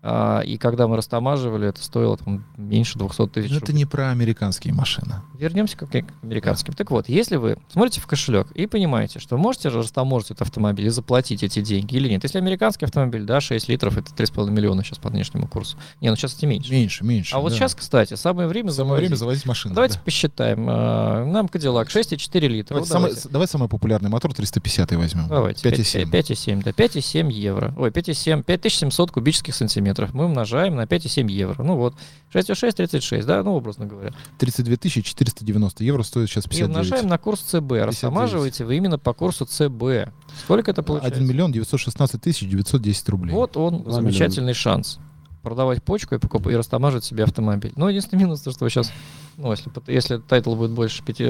[0.00, 4.10] А, и когда мы растамаживали, это стоило там, меньше 200 тысяч Но это не про
[4.10, 5.16] американские машины.
[5.36, 6.74] Вернемся к к американским.
[6.74, 10.90] Так вот, если вы смотрите в кошелек и понимаете, что можете растаможить этот автомобиль и
[10.90, 12.22] заплатить эти деньги или нет.
[12.22, 15.76] Если американский автомобиль, да, 6 литров, это 3,5 миллиона сейчас по нынешнему курсу.
[16.00, 16.70] Не, ну сейчас эти меньше.
[16.70, 17.34] Меньше, меньше.
[17.34, 17.56] А вот да.
[17.56, 19.74] сейчас, кстати, самое время самое время завозить- завозить машины.
[19.74, 20.02] Давайте да.
[20.04, 20.66] посчитаем.
[20.68, 22.74] А, Нам Cadillac 6,4 литра.
[22.74, 23.28] Давайте, самый, давайте.
[23.28, 25.28] давай самый популярный мотор 350 возьмем.
[25.28, 25.68] Давайте.
[25.68, 26.10] 5,7.
[26.10, 27.74] 5,7, да, 5,7 евро.
[27.76, 29.87] Ой, 5,7, 5700 кубических сантиметров.
[30.12, 31.62] Мы умножаем на 5,7 евро.
[31.62, 31.94] Ну вот,
[32.32, 34.12] 6,6, 36, да, ну, образно говоря.
[34.38, 36.70] 32 490 евро стоит сейчас И 59.
[36.70, 37.72] умножаем на курс ЦБ.
[37.72, 40.10] Растамаживаете вы именно по курсу ЦБ.
[40.44, 41.16] Сколько это получается?
[41.16, 43.32] 1 миллион 916 тысяч 910 рублей.
[43.34, 44.98] Вот он, замечательный шанс.
[45.42, 47.72] Продавать почку и, покуп- и растамаживать себе автомобиль.
[47.76, 48.90] Но единственный минус, то, что сейчас,
[49.36, 51.20] ну, если, если title будет больше 5,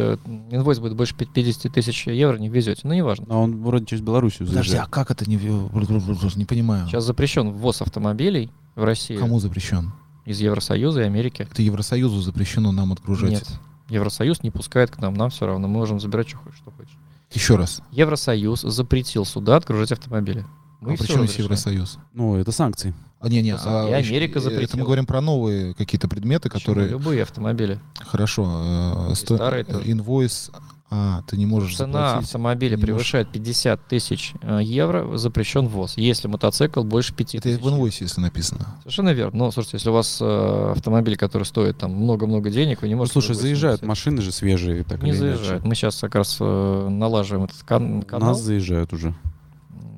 [0.51, 2.83] invoice будет больше 50 тысяч евро, не везете.
[2.85, 3.27] Ну, неважно.
[3.29, 4.89] А он вроде через Белоруссию Подожди, заезжает.
[4.89, 6.87] а как это не, не понимаю?
[6.89, 9.93] Сейчас запрещен ввоз автомобилей в Россию Кому запрещен?
[10.25, 11.49] из Евросоюза и Америки.
[11.51, 13.31] Это Евросоюзу запрещено нам отгружать.
[13.31, 13.49] Нет.
[13.89, 15.69] Евросоюз не пускает к нам, нам все равно.
[15.69, 16.97] Мы можем забирать, что хочешь, что хочешь.
[17.33, 17.83] Еще раз.
[17.91, 20.45] Евросоюз запретил сюда отгружать автомобили.
[20.81, 21.79] Мы а при чем здесь разрешаем.
[21.79, 21.99] Евросоюз?
[22.13, 22.95] Ну, это санкции.
[23.21, 23.53] А, не, не, И
[23.93, 24.85] Америка Это мы запретила.
[24.85, 26.75] говорим про новые какие-то предметы, Почему?
[26.75, 26.89] которые...
[26.91, 27.81] Любые автомобили.
[27.99, 29.09] Хорошо.
[29.11, 29.91] э, сто- старые тоже.
[29.91, 30.51] Инвойс...
[30.91, 32.29] А, ты не можешь Цена заплатить.
[32.29, 32.87] автомобиля не можешь.
[32.87, 35.99] превышает 50 тысяч э, евро, запрещен ввоз.
[35.99, 37.61] Если мотоцикл больше 5 Это тысяч.
[37.61, 38.69] в инвойсе, если написано.
[38.85, 39.37] Совершенно верно.
[39.37, 43.01] Но, слушайте, если у вас э, автомобиль, который стоит там много-много денег, вы не Ну,
[43.01, 43.13] можете...
[43.21, 44.83] слушай, инвойс заезжают машины же свежие.
[44.85, 45.63] Так Не заезжают.
[45.63, 48.29] Мы сейчас как раз э, налаживаем этот кан- У канал.
[48.31, 49.13] нас заезжают уже.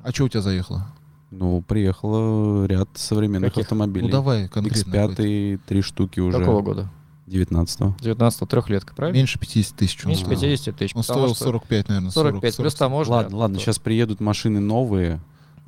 [0.03, 0.87] А что у тебя заехало?
[1.31, 3.63] Ну, приехало ряд современных Каких?
[3.63, 4.07] автомобилей.
[4.07, 4.91] Ну давай конкретно.
[4.91, 6.37] X5, три штуки уже.
[6.37, 6.91] Какого года?
[7.27, 9.17] 19 19 трехлетка, правильно?
[9.17, 10.03] Меньше 50 тысяч.
[10.03, 10.39] Меньше стоил.
[10.39, 10.95] 50 тысяч.
[10.95, 12.11] Он стоил что 45, наверное.
[12.11, 13.13] 45 плюс таможня.
[13.13, 15.21] Ладно, ладно, сейчас приедут машины новые.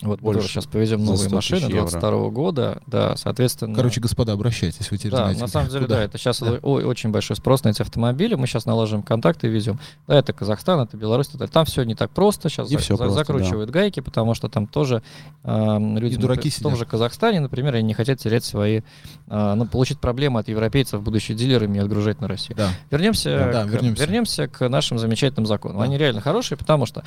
[0.03, 0.47] Вот больше.
[0.47, 1.89] Сейчас повезем за новые 100 машины тысяч евро.
[1.89, 2.81] 22 года.
[2.87, 3.75] Да, соответственно...
[3.75, 5.41] Короче, господа, обращайтесь, вы теперь да, знаете.
[5.41, 5.95] на самом деле, куда.
[5.97, 6.51] да, это сейчас Да.
[6.53, 8.35] очень большой спрос на эти автомобили.
[8.35, 9.79] Мы сейчас наложим контакты и везем.
[10.07, 12.49] Да, это Казахстан, это Беларусь, это там все не так просто.
[12.49, 15.01] Сейчас Не всё просто, закручивают гайки, потому что там тоже
[15.43, 18.81] э, люди И дураки в том же Казахстане, например, они не хотят терять свои,
[19.27, 22.57] э, ну, получить проблемы от европейцев, будучи дилерами, и отгружать на Россию.
[22.57, 22.69] Да.
[22.91, 24.03] Вернемся, Да, к, вернемся.
[24.03, 25.77] вернемся к нашим замечательным законам.
[25.77, 25.83] Да.
[25.83, 27.03] Они реально хорошие, потому что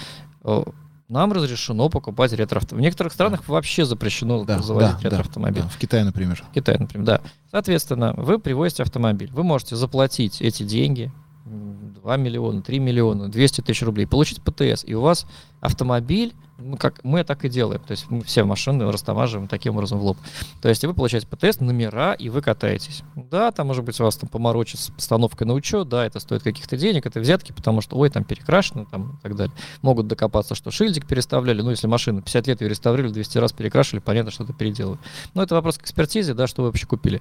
[1.08, 2.82] нам разрешено покупать ретро-автомобили.
[2.82, 5.62] В некоторых странах вообще запрещено Да, заводить да, да, ретро-автомобиль.
[5.62, 5.68] да.
[5.68, 6.42] В Китае, например.
[6.50, 7.20] В Китае, например, да.
[7.50, 9.30] Соответственно, вы привозите автомобиль.
[9.32, 11.12] Вы можете заплатить эти деньги,
[11.46, 15.26] м, 2 миллиона, 3 миллиона, 200 тысяч рублей, получить ПТС, и у вас
[15.60, 19.98] автомобиль, ну, как мы так и делаем, то есть мы все машины растамаживаем таким образом
[19.98, 20.16] в лоб.
[20.62, 23.02] То есть вы получаете ПТС, номера, и вы катаетесь.
[23.14, 26.42] Да, там, может быть, у вас там поморочит с постановкой на учет, да, это стоит
[26.42, 29.54] каких-то денег, это взятки, потому что, ой, там перекрашено, там, и так далее.
[29.82, 34.00] Могут докопаться, что шильдик переставляли, ну, если машину 50 лет ее реставрировали, 200 раз перекрашивали,
[34.00, 35.00] понятно, что-то переделывают.
[35.34, 37.20] Но это вопрос к экспертизе, да, что вы вообще купили.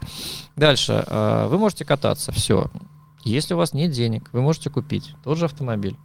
[0.55, 2.71] Дальше, а, вы можете кататься, все.
[3.23, 5.97] Если у вас нет денег, вы можете купить тот же автомобиль,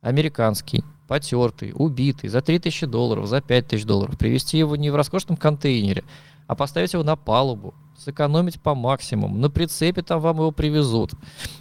[0.00, 6.04] американский, потертый, убитый, за 3000 долларов, за 5000 долларов, привезти его не в роскошном контейнере,
[6.46, 11.12] а поставить его на палубу, сэкономить по максимуму, на прицепе там вам его привезут.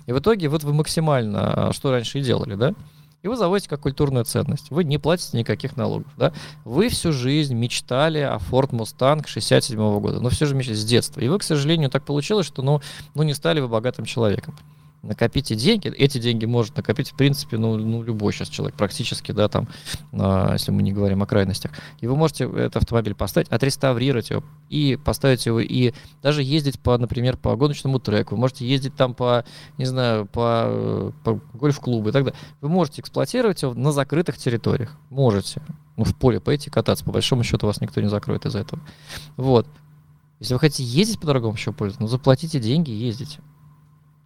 [0.05, 2.73] И в итоге вот вы максимально, а, что раньше и делали, да?
[3.23, 4.69] И вы заводите как культурную ценность.
[4.69, 6.11] Вы не платите никаких налогов.
[6.17, 6.33] Да?
[6.65, 10.19] Вы всю жизнь мечтали о Ford Mustang 67 года.
[10.19, 11.21] Но все же мечтали с детства.
[11.21, 12.81] И вы, к сожалению, так получилось, что ну,
[13.15, 14.57] ну не стали вы богатым человеком.
[15.03, 15.89] Накопите деньги.
[15.89, 19.67] Эти деньги может накопить, в принципе, ну, ну любой сейчас человек, практически, да, там,
[20.13, 21.71] а, если мы не говорим о крайностях.
[21.99, 26.97] И вы можете этот автомобиль поставить, отреставрировать его и поставить его, и даже ездить по,
[26.97, 28.35] например, по гоночному треку.
[28.35, 29.43] Вы можете ездить там по,
[29.77, 32.39] не знаю, по, э, по гольф-клубу и так далее.
[32.61, 34.95] Вы можете эксплуатировать его на закрытых территориях.
[35.09, 35.61] Можете.
[35.97, 37.03] Ну, в поле пойти кататься.
[37.03, 38.81] По большому счету вас никто не закроет из-за этого.
[39.35, 39.67] Вот.
[40.39, 43.41] Если вы хотите ездить по дорогому еще пользу, ну, заплатите деньги и ездите.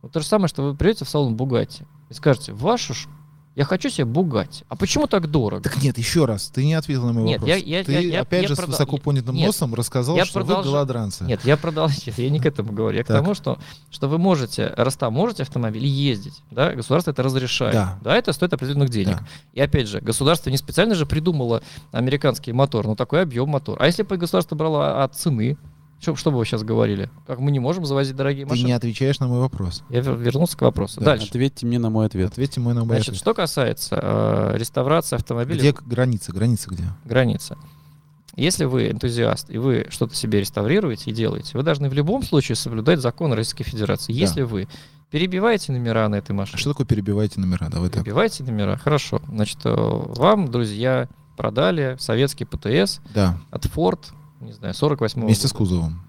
[0.02, 3.08] Вот то же самое, что вы придете в салон Бугатти и скажете, вашу ж
[3.56, 4.64] Я хочу себе Бугатти.
[4.70, 5.64] А почему так дорого?
[5.64, 7.58] Так нет, еще раз, ты не ответил на мой Нет, вопрос.
[7.58, 10.16] я- я- ты я- я- опять я же с продал- высоко поднятым нет, носом рассказал,
[10.16, 11.24] я что вы продолжу- голодранцы.
[11.24, 12.96] Нет, я продолжаю, я не к этому говорю.
[13.00, 13.18] Я к Так.
[13.18, 13.58] тому, что,
[13.90, 17.74] что вы можете, раз там можете автомобиль ездить, да, государство это разрешает.
[17.74, 17.98] Да.
[18.16, 19.18] это стоит определенных денег.
[19.18, 19.28] Да.
[19.54, 23.78] И опять же, государство не специально же придумало американский мотор, но такой объем мотор.
[23.82, 25.58] А если бы государство брало от цены,
[26.00, 27.10] что, что бы вы сейчас говорили?
[27.26, 28.68] Как мы не можем завозить дорогие Ты машины?
[28.68, 29.84] не отвечаешь на мой вопрос.
[29.90, 31.00] Я вер- вернулся к вопросу.
[31.00, 31.08] Да.
[31.08, 31.28] Дальше.
[31.30, 32.32] Ответьте мне на мой ответ.
[32.32, 33.20] Ответьте мой на мой Значит, ответ.
[33.22, 36.32] что касается э, реставрации автомобиля, Где граница?
[36.32, 36.84] Граница где?
[37.06, 37.58] граница.
[38.36, 42.56] Если вы энтузиаст и вы что-то себе реставрируете и делаете, вы должны в любом случае
[42.56, 44.14] соблюдать закон Российской Федерации.
[44.14, 44.20] Да.
[44.20, 44.68] Если вы
[45.10, 47.70] перебиваете номера на этой А машине, что такое перебиваете номера?
[47.70, 48.04] Давай так.
[48.04, 49.22] перебиваете номера, хорошо.
[49.28, 54.00] Значит, э, вам, друзья, продали советский ПТС Да, от Ford,
[54.40, 56.02] не знаю, 48 вместе с кузовом.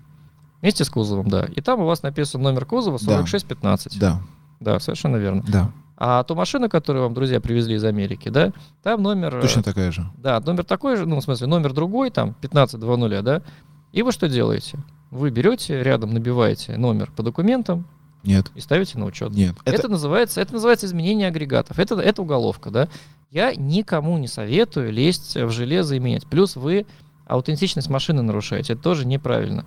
[0.61, 1.47] Вместе с кузовом, да.
[1.55, 3.05] И там у вас написан номер кузова Да.
[3.25, 3.99] 4615.
[3.99, 4.21] Да,
[4.61, 5.43] Да, совершенно верно.
[5.47, 8.53] да, А ту машину, которую вам друзья привезли из Америки, да,
[8.83, 9.37] там номер...
[9.37, 10.09] э, точно такая же.
[10.17, 13.43] Да, номер такой же, ну, в смысле, номер другой, там, 1520, да.
[13.93, 14.79] И вы что делаете?
[15.11, 17.87] Вы берете, рядом набиваете номер по документам
[18.25, 19.31] Нет, и ставите на учет.
[19.31, 19.55] нет.
[19.65, 21.79] Это, Это, называется, это называется изменение агрегатов.
[21.79, 22.89] Это, это уголовка, да.
[23.31, 26.27] Я никому не советую лезть в железо и менять.
[26.27, 26.85] Плюс вы
[27.29, 28.73] аутентичность машины нарушаете.
[28.73, 29.65] Это тоже неправильно.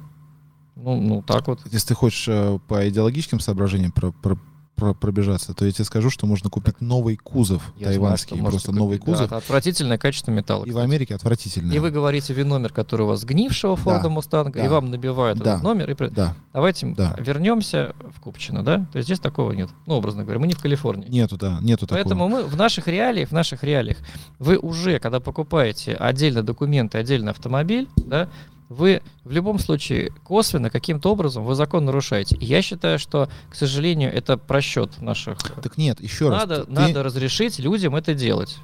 [0.76, 1.62] Ну, ну так вот.
[1.72, 4.40] если ты хочешь э, по идеологическим соображениям про- про-
[4.82, 8.50] про- пробежаться, то я тебе скажу, что можно купить новый кузов Я знаю, тайванский, можете
[8.52, 9.14] просто новый купить.
[9.14, 9.28] Да, кузов.
[9.28, 10.66] это отвратительное качество металла.
[10.66, 10.78] И в.
[10.80, 11.72] Америке отвратительно.
[11.72, 15.52] И вы говорите ВИН-номер, который у вас сгнившего Форда Мустанга, и да, вам набивают да,
[15.52, 15.92] этот номер.
[15.92, 16.10] И...
[16.10, 17.16] Да, Давайте Да.
[17.20, 18.88] вернемся в Купчино, да?
[18.92, 19.70] То есть здесь такого нет.
[19.86, 21.08] Ну, образно говоря, мы не в Калифорнии.
[21.10, 22.42] нету, да, нету Поэтому такого.
[22.44, 23.98] мы в наших реалиях, в наших реалиях,
[24.40, 28.28] вы уже, когда покупаете отдельно документы, отдельно автомобиль, да,
[28.72, 32.38] вы в любом случае косвенно каким-то образом вы закон нарушаете.
[32.38, 35.38] И я считаю, что, к сожалению, это просчет наших.
[35.62, 36.40] Так нет, еще раз.
[36.42, 38.58] Надо, ты- надо разрешить людям это делать.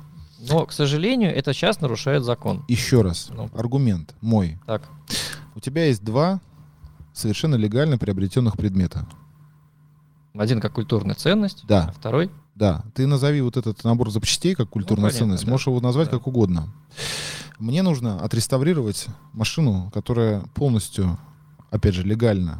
[0.49, 2.63] Но, к сожалению, это сейчас нарушает закон.
[2.69, 3.29] Еще раз.
[3.31, 3.49] Ну.
[3.53, 4.59] Аргумент мой.
[4.65, 4.83] Так,
[5.55, 6.39] У тебя есть два
[7.13, 9.05] совершенно легально приобретенных предмета.
[10.37, 11.87] один как культурная ценность, Да.
[11.89, 15.45] а второй Да, ты назови вот этот набор запчастей как культурная Ну, понятно, ценность.
[15.45, 15.51] да.
[15.51, 16.17] Можешь его назвать Да.
[16.17, 16.73] как угодно.
[17.59, 21.19] Мне нужно отреставрировать машину, которая полностью,
[21.69, 22.57] опять же, легально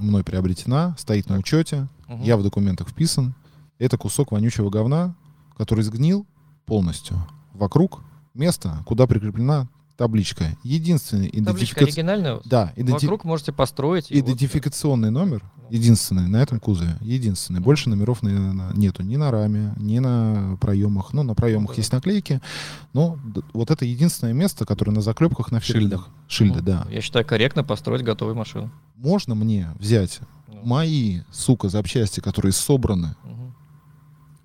[0.00, 1.40] мной приобретена, стоит на Так.
[1.44, 2.22] учете, Мгм.
[2.24, 3.34] я в документах вписан.
[3.78, 5.14] Это кусок вонючего говна,
[5.56, 6.26] который сгнил
[6.66, 7.16] полностью.
[7.54, 8.02] Вокруг
[8.34, 9.66] места, куда прикреплена
[9.98, 10.56] табличка.
[10.62, 11.40] Единственный Табличка
[11.84, 12.12] идентификационный...
[12.14, 12.40] оригинальная.
[12.44, 14.10] Да, иденти- Вокруг можете построить.
[14.10, 17.60] и вот- идентификационный номер, единственный на этом кузове, единственный.
[17.60, 21.12] Больше номеров на- на- нету ни на раме, ни на проемах.
[21.12, 21.76] Ну, на проемах Да.
[21.76, 22.40] есть наклейки,
[22.94, 23.18] но
[23.52, 26.04] вот это единственное место, которое на заклепках на Шильдах.
[26.04, 26.08] фирлях.
[26.28, 26.86] Шильды, Ну, да.
[26.90, 28.70] Я считаю, корректно построить готовую машину.
[28.96, 33.52] Можно мне взять Ну, мои, сука, запчасти, которые собраны мгм.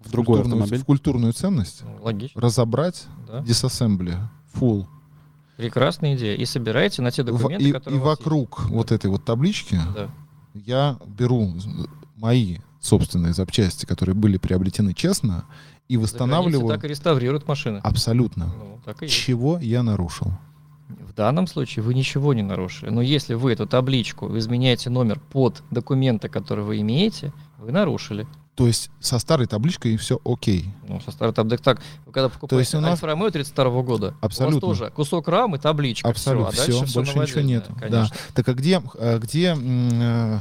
[0.03, 0.81] в другой культурную, автомобиль?
[0.83, 3.41] в культурную ценность, Ну, Логично, разобрать, да.
[3.41, 4.17] диsassembly,
[4.59, 4.87] full,
[5.57, 6.35] Прекрасная идея.
[6.35, 9.93] И собираете на те документы, и, которые и вокруг вот этой вот таблички есть.
[9.93, 10.09] Да.
[10.53, 11.53] я беру
[12.15, 15.45] мои собственные запчасти, которые были приобретены честно,
[15.87, 17.79] и восстанавливаю так и реставрируют машины.
[17.83, 18.47] абсолютно.
[18.47, 19.15] Ну, так и есть.
[19.15, 20.31] Чего я нарушил?
[20.89, 22.89] В данном случае вы ничего не нарушили.
[22.89, 28.27] Но если вы эту табличку, изменяете номер под документы, которые вы имеете, вы нарушили.
[28.55, 30.71] То есть со старой табличкой все окей.
[30.87, 34.13] Ну, со стартап так, так, вы когда покупаете есть у нас- Альфа Ромео 32 года,
[34.21, 34.57] Абсолютно.
[34.67, 36.51] у вас тоже кусок рамы, табличка, Абсолютно.
[36.51, 37.75] всё, а Все, всё больше ничего нету.
[37.89, 38.07] Да.
[38.35, 40.39] Так а где, а где э,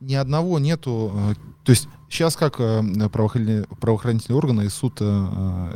[0.00, 1.12] ни одного нету...
[1.14, 1.34] э,
[1.64, 2.82] То есть сейчас как э,
[3.12, 5.00] правоохранительные, правоохранительные органы и суд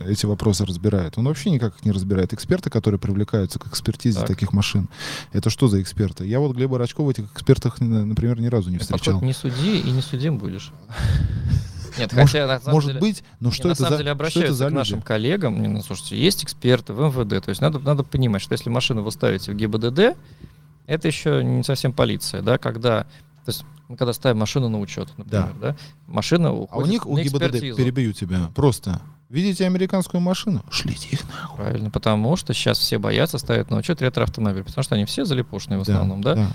[0.04, 1.16] эти вопросы разбирают?
[1.18, 2.32] Он вообще никак их не разбирает.
[2.32, 4.26] Эксперты, которые привлекаются к экспертизе Так.
[4.26, 4.88] таких машин,
[5.32, 6.26] это что за эксперты?
[6.26, 9.20] Я вот Глеба Рачкова в этих экспертах, например, ни разу не встречал.
[9.20, 10.72] подходит не суди и не судим будешь.
[11.98, 14.08] Нет, хотя на самом Может деле- быть, но Не, что на это самом за, деле
[14.08, 14.78] что это обращаются за к люди?
[14.78, 15.62] нашим коллегам.
[15.62, 17.44] Не, ну, слушайте, есть эксперты в МВД.
[17.44, 20.16] То есть надо, надо понимать, что если машину вы ставите в ГИБДД,
[20.86, 23.02] это еще не совсем полиция, да, когда,
[23.44, 25.76] то есть мы когда ставим машину на учет, например, да,
[26.06, 31.08] машина А у уходит них, у на ГИБДД, перебью тебя, просто видите американскую машину, шлите
[31.10, 31.56] их нахуй.
[31.56, 35.78] Правильно, потому что сейчас все боятся ставить на учет ретро-автомобиль, потому что они все залипушные
[35.78, 36.48] в основном, да?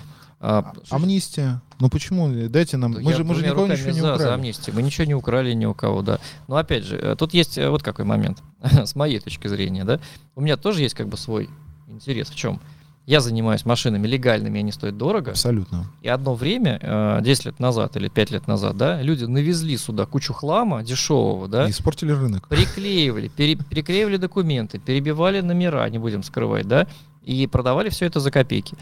[0.43, 1.61] А, Амнистия.
[1.79, 2.27] Ну почему?
[2.49, 2.93] Дайте нам.
[2.93, 4.29] Я Мы же, мы же никого ничего не за, за украли.
[4.33, 4.75] амнистию.
[4.75, 6.19] Мы ничего не украли ни у кого, да.
[6.47, 9.99] Но опять же, э, тут есть э, вот какой момент, с моей точки зрения, да.
[10.35, 11.47] У меня тоже есть как бы свой
[11.87, 12.29] интерес.
[12.29, 12.59] В чем?
[13.07, 15.31] Я занимаюсь машинами легальными, они стоят дорого.
[15.31, 15.85] Абсолютно.
[16.01, 20.05] И одно время, э, 10 лет назад или 5 лет назад, да, люди навезли сюда
[20.05, 22.47] кучу хлама дешевого, да, И испортили рынок.
[22.47, 26.87] приклеивали, пере- переклеивали документы, перебивали номера, не будем скрывать, да,
[27.23, 28.75] и продавали все это за копейки.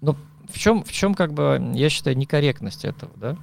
[0.00, 0.16] Но
[0.50, 3.36] в чем, в чем как бы, я считаю, некорректность этого, да?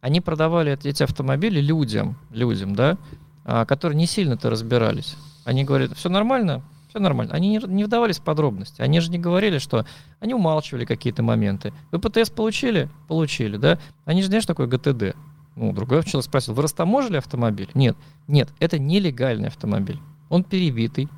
[0.00, 2.96] Они продавали эти, автомобили людям, людям, да,
[3.44, 5.16] а, которые не сильно-то разбирались.
[5.44, 7.34] Они говорят, все нормально, все нормально.
[7.34, 8.80] Они не, не вдавались в подробности.
[8.80, 9.86] Они же не говорили, что
[10.20, 11.72] они умалчивали какие-то моменты.
[11.90, 12.88] Вы ПТС получили?
[13.08, 13.78] Получили, да?
[14.04, 15.16] Они же знаешь, такое ГТД.
[15.56, 17.68] Ну, другой человек спросил, вы растаможили автомобиль?
[17.74, 17.96] Нет,
[18.28, 19.98] нет, это нелегальный автомобиль.
[20.28, 21.08] Он перебитый,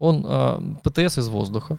[0.00, 1.78] он э, ПТС из воздуха,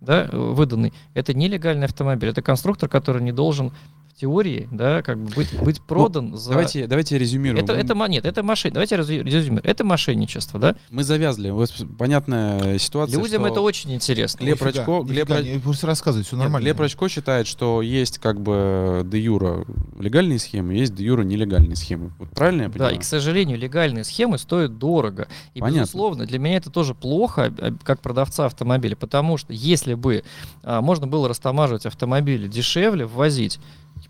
[0.00, 0.92] да, выданный.
[1.14, 3.72] Это нелегальный автомобиль, это конструктор, который не должен
[4.18, 6.50] теории, да, как бы быть, быть продан за...
[6.50, 7.62] Давайте, давайте резюмируем.
[7.64, 8.74] Это, это, нет, это мошенничество.
[8.74, 9.62] Давайте резю- резюмируем.
[9.64, 10.76] Это мошенничество, да?
[10.90, 11.50] Мы завязли.
[11.50, 14.40] Вот понятная ситуация, Людям что это очень интересно.
[14.40, 16.64] Глеб Нифига, Рачко- Глеб нифига, Пусть рассказывает, все Нет, нормально.
[16.64, 19.64] Глеб Рачко считает, что есть как бы де юра
[19.98, 22.10] легальные схемы, есть де юра нелегальные схемы.
[22.18, 22.96] Вот правильно я Да, понимаю?
[22.96, 25.28] и, к сожалению, легальные схемы стоят дорого.
[25.54, 25.80] И, Понятно.
[25.82, 27.52] безусловно, для меня это тоже плохо,
[27.84, 30.24] как продавца автомобиля, потому что если бы
[30.62, 33.58] а, можно было растамаживать автомобили дешевле, ввозить,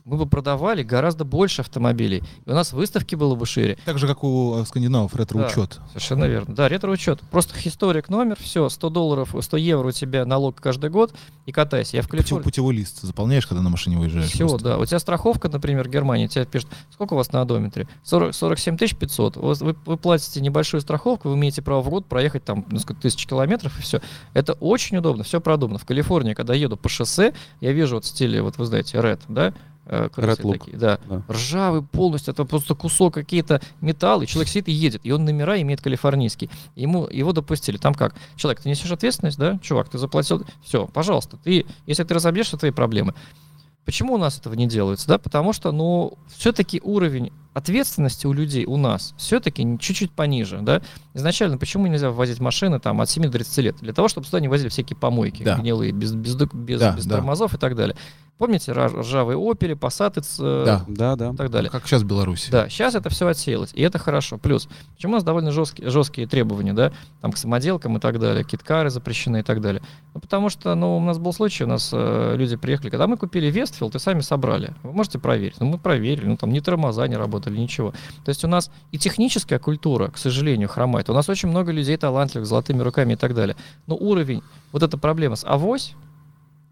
[0.04, 2.22] мы бы продавали гораздо больше автомобилей.
[2.46, 3.78] И у нас выставки было бы шире.
[3.84, 5.80] Так же, как у э, скандинавов ретро-учет.
[5.88, 6.54] Совершенно верно.
[6.54, 7.20] Да, ретро-учет.
[7.30, 11.14] Просто историк номер, все, 100 долларов, 100 евро у тебя налог каждый год
[11.46, 11.96] и катайся.
[11.96, 12.42] Я в Калифорнии.
[12.42, 14.30] путевой лист заполняешь, когда на машине выезжаешь.
[14.30, 14.68] Все, просто.
[14.68, 14.78] да.
[14.78, 17.86] У тебя страховка, например, в Германии, тебе пишут, сколько у вас на одометре?
[18.04, 19.36] 40, 47 500.
[19.36, 22.94] У вас- Вы, вы платите небольшую страховку, вы имеете право в год проехать там несколько
[22.94, 24.00] тысяч километров и все.
[24.32, 25.78] Это очень удобно, все продумано.
[25.78, 29.20] В Калифорнии, когда еду по шоссе, я вижу вот в стиле, вот вы знаете, Red,
[29.28, 29.52] да?
[29.88, 30.58] Э, Red Look.
[30.58, 30.98] такие, да.
[31.08, 31.22] Да.
[31.28, 35.60] Ржавый полностью, это просто кусок какие-то металл, и человек сидит и едет, и он номера
[35.60, 36.50] имеет калифорнийский.
[36.76, 37.76] Ему, его допустили.
[37.76, 38.14] Там как?
[38.36, 39.58] Человек, ты несешь ответственность, да?
[39.62, 40.44] Чувак, ты заплатил.
[40.62, 41.38] Все, пожалуйста.
[41.42, 43.14] Ты, если ты разобьешься, твои проблемы.
[43.84, 45.08] Почему у нас этого не делается?
[45.08, 50.82] Да, потому что, ну, все-таки уровень ответственности у людей у нас все-таки чуть-чуть пониже, да.
[51.14, 53.76] Изначально почему нельзя ввозить машины там от 7 до 30 лет?
[53.80, 55.56] Для того, чтобы сюда не возили всякие помойки Да.
[55.56, 57.16] гнилые, без, без, без, Да, без да.
[57.16, 57.96] тормозов и так далее.
[58.38, 60.84] Помните ржавые опели, пассаты э, Да.
[60.86, 61.30] Да, да.
[61.30, 61.70] и так далее.
[61.70, 62.50] Как сейчас в Беларуси.
[62.52, 64.38] Да, сейчас это все отсеялось, и это хорошо.
[64.38, 68.44] Плюс, почему у нас довольно жесткие, жесткие требования, да, там к самоделкам и так далее,
[68.44, 69.82] киткары запрещены и так далее.
[70.14, 73.16] Ну, потому что, ну, у нас был случай, у нас э, люди приехали, когда мы
[73.16, 74.72] купили Westfield и сами собрали.
[74.84, 75.58] Вы можете проверить.
[75.58, 77.90] Ну, мы проверили, ну, там ни тормоза не работали, ничего.
[78.24, 81.10] То есть у нас и техническая культура, к сожалению, хромает.
[81.10, 83.56] У нас очень много людей талантливых, золотыми руками и так далее.
[83.88, 85.96] Но уровень, вот эта проблема с авось,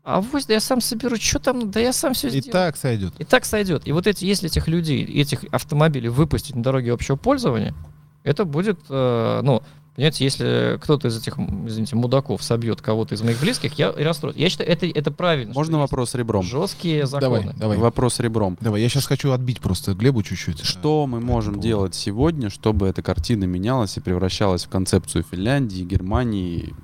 [0.07, 2.53] авось, да я сам соберу, что там, да я сам все И сделаю.
[2.53, 3.13] так сойдет.
[3.19, 3.87] И так сойдет.
[3.87, 7.75] И вот эти, если этих людей, этих автомобилей выпустить на дороге общего пользования,
[8.23, 9.63] это будет, э, ну,
[9.97, 14.37] понимаете, если кто-то из этих, извините, мудаков собьет кого-то из моих близких, я и расстроюсь.
[14.37, 15.53] Я считаю, это, это правильно.
[15.55, 16.45] Можно вопрос ребром?
[16.45, 17.55] Жесткие Давай, законы.
[17.59, 17.79] давай.
[17.79, 18.57] Вопрос ребром.
[18.61, 20.65] Давай, я сейчас хочу отбить просто Глебу чуть-чуть.
[20.65, 25.83] Что мы по можем делать сегодня, чтобы эта картина менялась и превращалась в концепцию Финляндии,
[25.83, 26.75] Германии?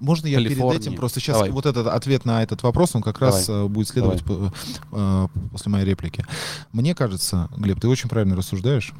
[0.00, 0.80] Можно я перед Калифорнии.
[0.80, 1.50] этим просто сейчас Давай.
[1.50, 4.52] вот этот ответ на этот вопрос, он как раз э, будет следовать по-
[4.92, 6.24] э, после моей реплики.
[6.72, 8.92] Мне кажется, Глеб, ты очень правильно рассуждаешь.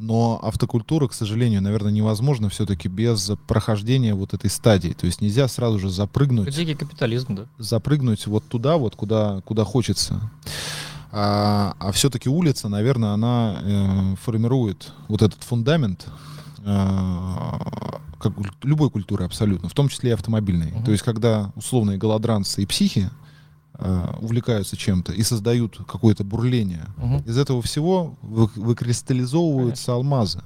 [0.00, 4.92] Но автокультура, к сожалению, наверное, невозможно все-таки без прохождения вот этой стадии.
[4.92, 7.44] То есть нельзя сразу же запрыгнуть Дикий капитализм, да.
[7.58, 10.20] запрыгнуть вот туда, вот куда, куда хочется.
[11.12, 16.06] А, все-таки улица, наверное, она э, формирует вот этот фундамент
[16.64, 16.88] э,
[18.24, 20.72] как любой культуры абсолютно, в том числе и автомобильной.
[20.72, 20.84] Мгм.
[20.84, 23.10] То есть, когда условные голодранцы и психи
[23.76, 27.18] э, увлекаются чем-то и создают какое-то бурление, Мгм.
[27.26, 30.42] из этого всего вы- выкристаллизовываются алмазы.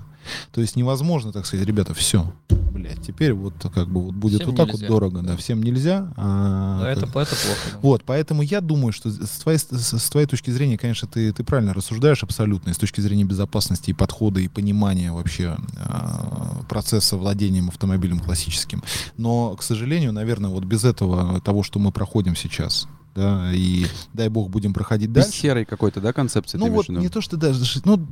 [0.52, 4.48] То есть невозможно, так сказать, ребята, все, блядь, теперь вот как бы вот будет Всем
[4.50, 4.80] вот так нельзя.
[4.86, 6.12] вот дорого, да, всем нельзя.
[6.16, 7.60] а Да, это, как- это плохо.
[7.72, 7.78] да.
[7.82, 9.68] вот, поэтому я думаю, что с твоей, с
[9.98, 13.90] с твоей точки зрения, конечно, ты, ты правильно рассуждаешь абсолютно, и с точки зрения безопасности
[13.90, 18.82] и подхода, и понимания вообще а, процесса владением автомобилем классическим.
[19.16, 24.28] Но, к сожалению, наверное, вот без этого, того, что мы проходим сейчас, да, и дай
[24.28, 25.40] бог будем проходить Без дальше.
[25.40, 26.56] серой какой-то, да, концепции?
[26.58, 28.06] Ну вот не то, что даже, ну,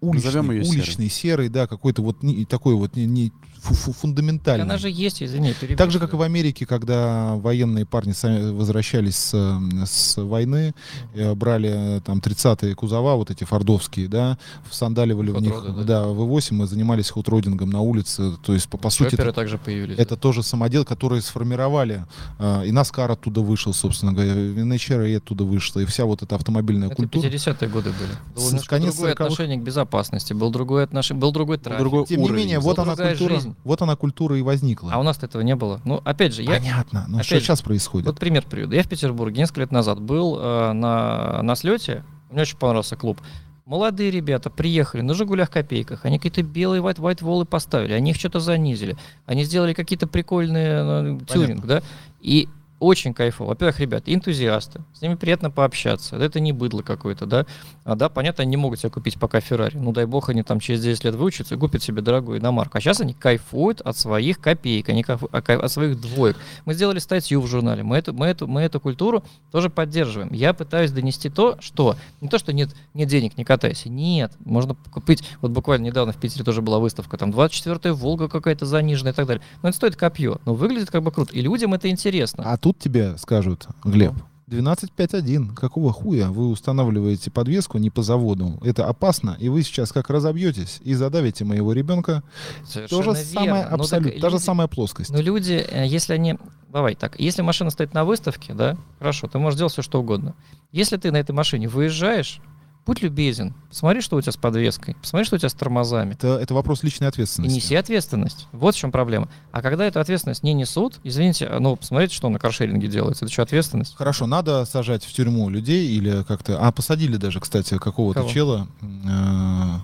[0.00, 0.68] уличный, Назовем серой.
[0.68, 4.64] уличный серый, да, какой-то вот не, такой вот не, не фу- фу- фундаментальный.
[4.64, 8.50] Она же есть, извини, перебью Так же, как и в Америке, когда военные парни сами
[8.52, 10.74] возвращались с, с войны,
[11.14, 14.38] э, брали э, там 30-е кузова, вот эти фордовские, да,
[14.70, 16.02] всандаливали в них, да, да.
[16.04, 18.32] В8 и занимались хотродингом на улице.
[18.44, 19.98] То есть, по, по сути, это, также появились.
[19.98, 22.04] это тоже самодел, которые сформировали,
[22.38, 26.22] э, и Наскар оттуда вышел, собственно говоря, и NHR и оттуда вышла, и вся вот
[26.22, 27.26] эта автомобильная Это культура.
[27.26, 28.10] 50-е годы были.
[28.52, 29.24] Было конец другое 40-х.
[29.24, 31.80] отношение к безопасности, был другой отношение, был другой трафик.
[31.80, 32.40] другой Тем не уровень.
[32.42, 33.54] менее, была вот она, культура, жизнь.
[33.64, 34.92] Вот она культура и возникла.
[34.92, 35.80] А у нас этого не было.
[35.84, 37.04] Ну, опять же, я Понятно.
[37.08, 38.06] Но опять что же, сейчас происходит?
[38.06, 38.74] вот пример приведу.
[38.74, 42.04] Я в Петербурге несколько лет назад был э, на, на слете.
[42.30, 43.20] Мне очень понравился клуб.
[43.66, 46.06] Молодые ребята приехали на «Жигулях» копейках.
[46.06, 47.92] Они какие-то белые white, white волы поставили.
[47.92, 48.96] Они их что-то занизили.
[49.26, 51.82] Они сделали какие-то прикольные э, тюнинг, да.
[52.20, 52.48] И
[52.80, 53.48] очень кайфово.
[53.48, 56.16] Во-первых, ребят, энтузиасты, с ними приятно пообщаться.
[56.16, 57.46] Это не быдло какое-то, да.
[57.84, 59.76] А, да, понятно, они не могут себе купить пока Феррари.
[59.76, 62.78] Ну, дай бог, они там через 10 лет выучатся и купят себе дорогую иномарку.
[62.78, 66.36] А сейчас они кайфуют от своих копеек, они кайфуют от своих двоек.
[66.64, 70.32] Мы сделали статью в журнале, мы эту, мы эту, мы эту культуру тоже поддерживаем.
[70.32, 73.88] Я пытаюсь донести то, что не то, что нет, нет денег, не катайся.
[73.88, 78.66] Нет, можно купить, вот буквально недавно в Питере тоже была выставка, там 24-я Волга какая-то
[78.66, 79.42] заниженная и так далее.
[79.62, 81.32] Но это стоит копье, но выглядит как бы круто.
[81.34, 82.44] И людям это интересно.
[82.46, 84.12] А тут тебе скажут, Глеб,
[84.48, 85.54] 12.5.1.
[85.54, 88.58] Какого хуя вы устанавливаете подвеску не по заводу?
[88.62, 92.22] Это опасно, и вы сейчас как разобьетесь и задавите моего ребенка.
[92.66, 93.40] Совершенно То же верно.
[93.46, 95.10] самое, Ну, абсолютно, та же люди- самая плоскость.
[95.10, 96.38] Но люди, э, если они...
[96.70, 100.34] Давай так, если машина стоит на выставке, да, хорошо, ты можешь делать все, что угодно.
[100.70, 102.40] Если ты на этой машине выезжаешь,
[102.88, 106.14] будь любезен, посмотри, что у тебя с подвеской, посмотри, что у тебя с тормозами.
[106.14, 107.54] Это, это вопрос личной И ответственности.
[107.54, 108.48] неси ответственность.
[108.50, 109.28] Вот в чем проблема.
[109.52, 113.26] А когда эту ответственность не несут, извините, а, ну, посмотрите, что на каршеринге делается.
[113.26, 113.94] Это что, ответственность?
[113.94, 116.66] Хорошо, надо сажать в тюрьму людей или как-то...
[116.66, 118.32] А, посадили даже, кстати, какого-то Кого?
[118.32, 119.80] чела, э,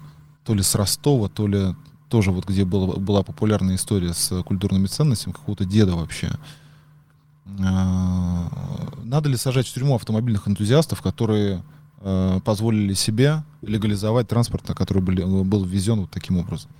[0.47, 1.75] то ли с Ростова, то ли
[2.09, 6.31] тоже вот где была, была популярная история с культурными ценностями, какого-то деда вообще.
[7.59, 8.49] Э,
[9.05, 11.63] Надо ли сажать в тюрьму автомобильных энтузиастов, которые
[12.05, 16.71] э, позволили себе легализовать транспорт, на который были- был ввезен вот таким образом?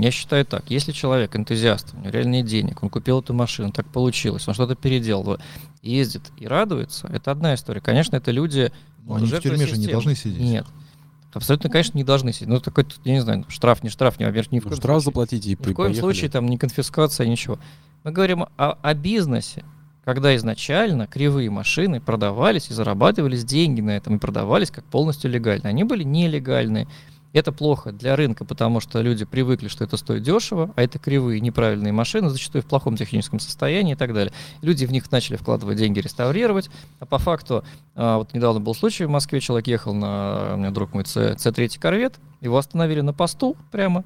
[0.00, 0.64] Я считаю так.
[0.70, 4.54] Если человек энтузиаст, у него реально нет денег, он купил эту машину, так получилось, он
[4.54, 5.38] что-то переделал,
[5.82, 7.80] ездит и радуется, это одна история.
[7.80, 8.72] Конечно, это люди...
[9.04, 9.92] Ну, они в тюрьме же не системы.
[9.92, 10.40] должны сидеть.
[10.40, 10.66] Нет.
[11.34, 12.48] Абсолютно, конечно, не должны сидеть.
[12.48, 15.02] Ну, такой, я не знаю, штраф, не штраф, не, во-первых, ни в Ну, коем штраф
[15.02, 15.04] случае.
[15.12, 16.00] заплатите и Ни в коем поехали.
[16.00, 17.58] случае там не конфискация, ничего.
[18.04, 19.64] Мы говорим о, о бизнесе,
[20.04, 25.70] когда изначально кривые машины продавались и зарабатывались деньги на этом, и продавались как полностью легально.
[25.70, 26.86] Они были нелегальные.
[27.32, 31.40] Это плохо для рынка, потому что люди привыкли, что это стоит дешево, а это кривые,
[31.40, 34.32] неправильные машины, зачастую в плохом техническом состоянии и так далее.
[34.62, 37.64] Люди в них начали вкладывать деньги, реставрировать, а по факту,
[37.96, 41.32] а, вот недавно был случай в Москве, человек ехал на, у меня друг мой, C,
[41.32, 44.04] C3 корвет, его остановили на посту прямо,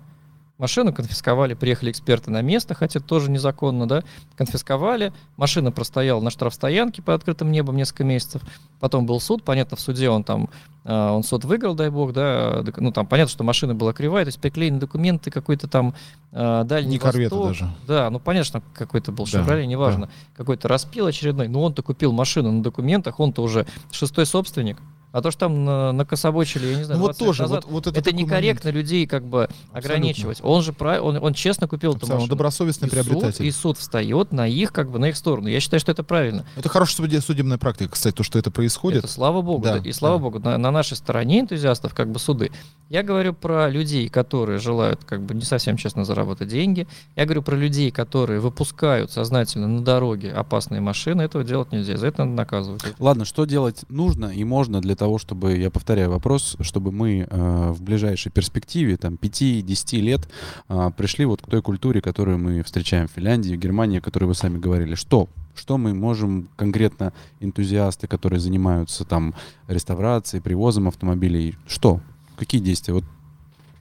[0.58, 4.02] Машину конфисковали, приехали эксперты на место, хотя тоже незаконно, да,
[4.36, 5.12] конфисковали.
[5.36, 8.42] Машина простояла на штрафстоянке под открытым небом несколько месяцев.
[8.80, 10.48] Потом был суд, понятно, в суде он там,
[10.84, 14.30] э, он суд выиграл, дай бог, да, ну там понятно, что машина была кривая, то
[14.30, 15.94] есть приклеены документы, какой-то там
[16.32, 17.70] э, дальний Не корвета даже.
[17.86, 22.50] Да, ну понятно, какой-то был Да, Шевроле, неважно, какой-то распил очередной, но он-то купил машину
[22.50, 24.78] на документах, он-то уже шестой собственник.
[25.10, 27.64] А то, что там на, накособочили, я не знаю, Ну вот 20 лет тоже, назад,
[27.64, 30.38] вот, вот это, это некорректно людей как бы ограничивать.
[30.42, 31.02] Он же прав...
[31.02, 32.02] он, он честно купил момент.
[32.02, 32.36] эту Абсолютно, машину.
[32.36, 33.46] добросовестный И суд, приобретатель.
[33.46, 35.48] и суд встает на их, как бы, на их сторону.
[35.48, 36.44] Я считаю, что это правильно.
[36.56, 38.98] Это хорошая суде- судебная практика, кстати, то, что это происходит.
[39.04, 39.62] Это слава богу.
[39.62, 40.22] Да, да, и слава да.
[40.22, 42.50] богу, на, на нашей стороне энтузиастов как бы суды.
[42.90, 46.86] Я говорю про людей, которые желают как бы не совсем честно заработать деньги.
[47.16, 51.22] Я говорю про людей, которые выпускают сознательно на дороге опасные машины.
[51.22, 51.96] Этого делать нельзя.
[51.98, 52.82] За это надо наказывать.
[52.98, 57.70] Ладно, что делать нужно и можно для того, чтобы, я повторяю вопрос, чтобы мы э,
[57.70, 60.28] в ближайшей перспективе, там, 5-10 лет,
[60.68, 64.24] э, пришли вот к той культуре, которую мы встречаем в Финляндии, в Германии, о которой
[64.24, 64.94] вы сами говорили.
[64.94, 65.28] Что?
[65.54, 69.34] Что мы можем конкретно, энтузиасты, которые занимаются там
[69.66, 72.00] реставрацией, привозом автомобилей, что?
[72.36, 72.94] Какие действия?
[72.94, 73.04] Вот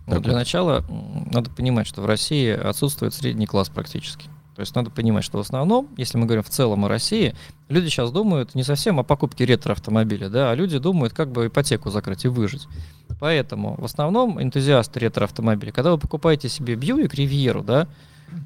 [0.07, 0.39] Ну, для вот.
[0.39, 0.85] начала
[1.31, 4.29] надо понимать, что в России отсутствует средний класс практически.
[4.57, 7.35] То есть надо понимать, что в основном, если мы говорим в целом о России,
[7.69, 11.91] люди сейчас думают не совсем о покупке ретро-автомобиля, да, а люди думают, как бы ипотеку
[11.91, 12.67] закрыть и выжить.
[13.19, 17.87] Поэтому в основном энтузиасты ретро-автомобиля, когда вы покупаете себе Бьюик Ривьеру, да,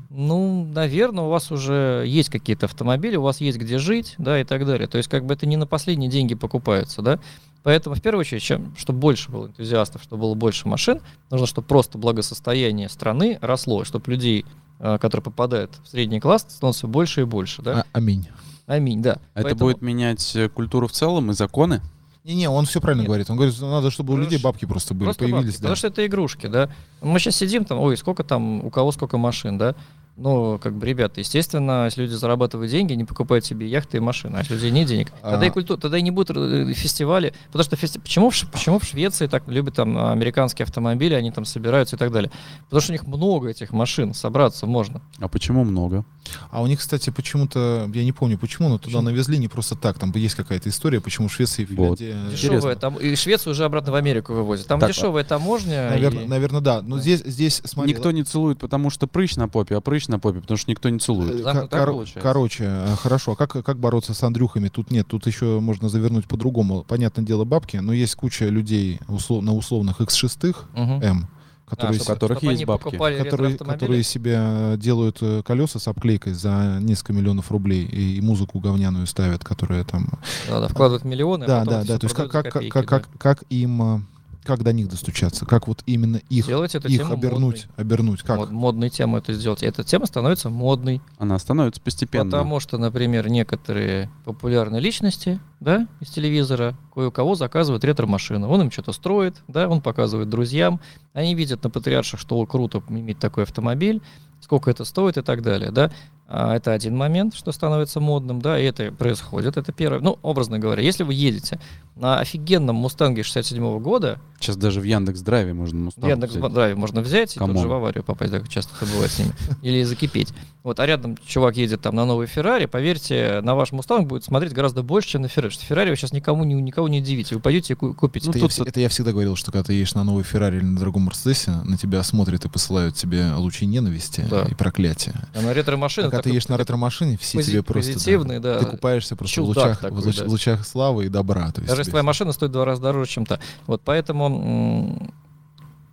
[0.10, 4.44] ну, наверное, у вас уже есть какие-то автомобили, у вас есть где жить, да, и
[4.44, 4.90] так далее.
[4.90, 7.20] То есть, как бы это не на последние деньги покупаются, да.
[7.64, 11.00] Поэтому, в первую очередь, чем, чтобы больше было энтузиастов, чтобы было больше машин,
[11.30, 14.46] нужно, чтобы просто благосостояние страны росло, чтобы людей,
[14.80, 17.82] э, которые попадают в средний класс, становилось все больше и больше, да.
[17.82, 18.28] А- аминь.
[18.66, 19.18] Аминь, да.
[19.34, 21.82] это Поэтому- будет менять э, культуру в целом и законы?
[22.24, 23.08] Не-не, он все правильно Нет.
[23.08, 23.30] говорит.
[23.32, 25.46] Он говорит, что надо, чтобы у людей бабки просто были, Просто появились.
[25.46, 25.62] бабки, да.
[25.64, 26.70] Потому что это игрушки, да.
[27.02, 29.74] Мы сейчас сидим там, ой, сколько там, у кого сколько машин, да.
[30.18, 34.36] Ну, как бы, ребята, естественно, если люди зарабатывают деньги, не покупают себе яхты и машины,
[34.36, 35.52] а если у людей нет денег, тогда и А.
[35.52, 37.98] культура, тогда и не будут э, фестивали, потому что фести...
[37.98, 42.00] почему, в Ш- почему в Швеции так любят там американские автомобили, они там собираются и
[42.00, 42.30] так далее?
[42.66, 45.02] Потому что у них много этих машин, собраться можно.
[45.20, 46.04] А почему много?
[46.52, 49.02] А у них, кстати, почему-то, я не помню почему, но туда Почему?
[49.04, 49.98] навезли не просто так.
[49.98, 52.00] Там есть какая-то история, почему в Швеции Вот.
[52.00, 52.32] Финляндии...
[52.36, 54.68] Дешевая там, и Швецию уже обратно в Америку вывозят.
[54.68, 55.90] Там Так, а- дешевая таможня.
[55.90, 56.82] Наверное, и- наверное, да.
[56.82, 60.20] Но здесь, здесь, смотри, никто не целует, потому что прыщ на попе, а прыщ на
[60.20, 61.40] попе, потому что никто не целует.
[61.40, 62.20] Э, Так- ко- так коро- получается?
[62.22, 63.32] Короче, э, хорошо.
[63.34, 64.70] А как, как бороться с Андрюхами?
[64.70, 65.08] Тут нет.
[65.08, 66.84] Тут еще можно завернуть по-другому.
[66.88, 71.02] Понятное дело, бабки, но есть куча людей услов- на условных X6, Мгм.
[71.02, 71.28] М,
[71.68, 72.98] которые, чтоб- с- которых чтоб есть бабки.
[72.98, 78.60] которые, которые себе э, делают колеса с обклейкой за несколько миллионов рублей и, и музыку
[78.60, 80.10] говняную ставят, которая там...
[80.50, 81.98] Да, да, вкладывают миллионы, а Да, потом да, да.
[82.00, 83.00] То есть как, как, копейки, как, да.
[83.00, 84.06] как, как им...
[84.44, 85.46] Как до них достучаться?
[85.46, 87.68] Как вот именно их, Сделать эту их тему обернуть?
[87.78, 88.22] Обернуть.
[88.22, 88.38] Как?
[88.38, 89.62] Мод, модной тему это сделать.
[89.62, 91.02] Эта тема становится модной.
[91.20, 92.26] Она становится постепенно.
[92.26, 98.50] Потому что, например, некоторые популярные личности, да, из телевизора, кое у кого заказывают ретро-машину.
[98.50, 100.80] Он им что-то строит, да, он показывает друзьям.
[101.14, 104.02] Они видят на патриарших, что круто иметь такой автомобиль,
[104.40, 105.92] сколько это стоит и так далее, да.
[106.34, 110.00] А это один момент, что становится модным, да, и это происходит, это первое.
[110.00, 111.60] Ну, образно говоря, если вы едете
[111.98, 116.54] на офигенном Мустанге 67 года, Сейчас даже в Яндекс Драйве можно в Мустанг Яндекс взять.
[116.54, 119.34] Драйве можно взять и тут же в аварию попасть, так часто это бывает с ними,
[119.62, 120.30] или закипеть.
[120.64, 124.54] Вот, а рядом чувак едет там на новый Феррари, поверьте, на ваш Мустанг будет смотреть
[124.54, 125.52] гораздо больше, чем на Феррари.
[125.52, 127.36] Что Феррари вы сейчас никому не, никого не удивите.
[127.36, 128.30] Вы пойдете и ку- купите.
[128.30, 130.24] это, Ну, я, тут вс- это я всегда говорил, что когда ты едешь на новый
[130.24, 134.44] Феррари или на другом Мерседесе, на тебя смотрят и посылают тебе лучи ненависти Да.
[134.44, 135.14] и проклятия.
[135.36, 137.92] а на ретро-машины когда ты едешь на ретро-машине, все пози- тебе просто...
[137.92, 138.60] да, позитивный, да.
[138.60, 140.26] Ты купаешься просто в лучах, такой, в луч- да.
[140.26, 141.52] лучах славы и добра.
[141.52, 143.40] То есть Даже если тебе твоя машина стоит в два раза дороже, чем та.
[143.68, 144.26] Вот поэтому...
[144.28, 145.14] м,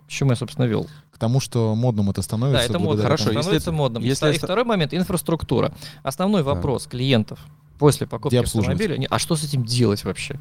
[0.06, 0.86] К чему я, собственно, вел?
[1.12, 2.60] К тому, что модным это становится.
[2.60, 3.02] Да, это модно.
[3.02, 4.02] Хорошо, тому- если становится это- модным.
[4.02, 5.72] И если и это- второй момент— инфраструктура.
[6.02, 6.54] Основной Да.
[6.54, 7.38] вопрос клиентов
[7.78, 10.38] после покупки автомобиля, не- а что с этим делать вообще?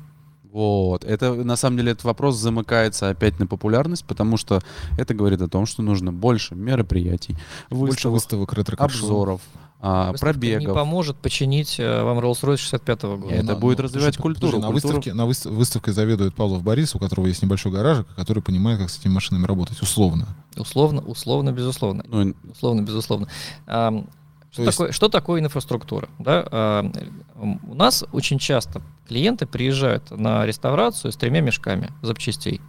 [0.53, 1.03] Вот.
[1.03, 4.61] Это, на самом деле, этот вопрос замыкается опять на популярность, потому что
[4.97, 7.35] это говорит о том, что нужно больше мероприятий,
[7.69, 8.13] Больше выставок,
[8.49, 9.41] выставок ретро обзоров,
[9.79, 10.75] а, Выставка не пробегов.
[10.75, 13.33] поможет починить э, вам Rolls-Royce 65 года.
[13.35, 14.51] Это на- будет ну, развивать слушай, культуру.
[14.53, 18.07] подожди, на Культуру- выставке, на выс- выставкой заведует Павлов Борис, у которого есть небольшой гаражик,
[18.15, 20.27] который понимает, как с этими машинами работать, условно.
[20.55, 22.03] Условно, условно, безусловно.
[22.07, 23.27] Ну, Условно, безусловно.
[23.67, 24.09] Ам,
[24.51, 26.09] Что, есть- такое, что такое инфраструктура?
[26.17, 26.47] Да?
[26.49, 26.91] а,
[27.35, 32.61] у нас очень часто клиенты приезжают на реставрацию с тремя мешками запчастей.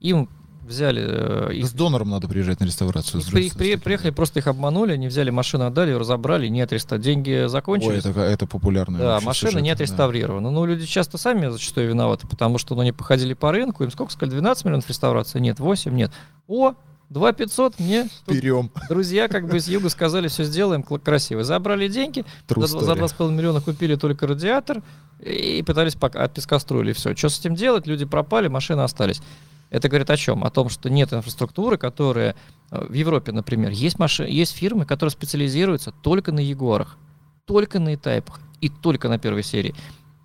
[0.00, 0.30] Им
[0.68, 1.04] взяли
[1.50, 3.20] э, их С донором надо приезжать на реставрацию.
[3.20, 7.04] Их их при- приехали, просто их обманули, они взяли машину, отдали, разобрали, не отреставрировали.
[7.14, 8.04] Деньги Ой, закончились.
[8.04, 8.98] это, это популярно.
[8.98, 9.74] да, машина сюжет, не да.
[9.74, 10.50] отреставрирована.
[10.50, 14.12] Ну, люди часто сами зачастую виноваты, потому что ну, они походили по рынку, им сколько
[14.12, 15.40] сказали, 12 миллионов реставрации?
[15.40, 16.12] Нет, 8, нет.
[16.46, 16.74] О,
[17.10, 18.70] 2 500 мне Берем.
[18.90, 21.42] друзья как бы из юга сказали, все сделаем красиво.
[21.42, 23.16] Забрали деньги, True за, два- за story.
[23.18, 24.82] 2,5 миллиона купили только радиатор
[25.24, 27.16] и пытались пока от песка строили все.
[27.16, 27.86] Что с этим делать?
[27.86, 29.22] Люди пропали, машины остались.
[29.70, 30.44] Это говорит о чем?
[30.44, 32.34] О том, что нет инфраструктуры, которая
[32.70, 34.24] э, в Европе, например, есть, маши...
[34.24, 36.96] есть фирмы, которые специализируются только на Ягуарах,
[37.44, 39.74] только на Этайпах и только на первой серии,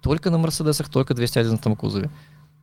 [0.01, 2.09] только на Мерседесах, только 211 кузове,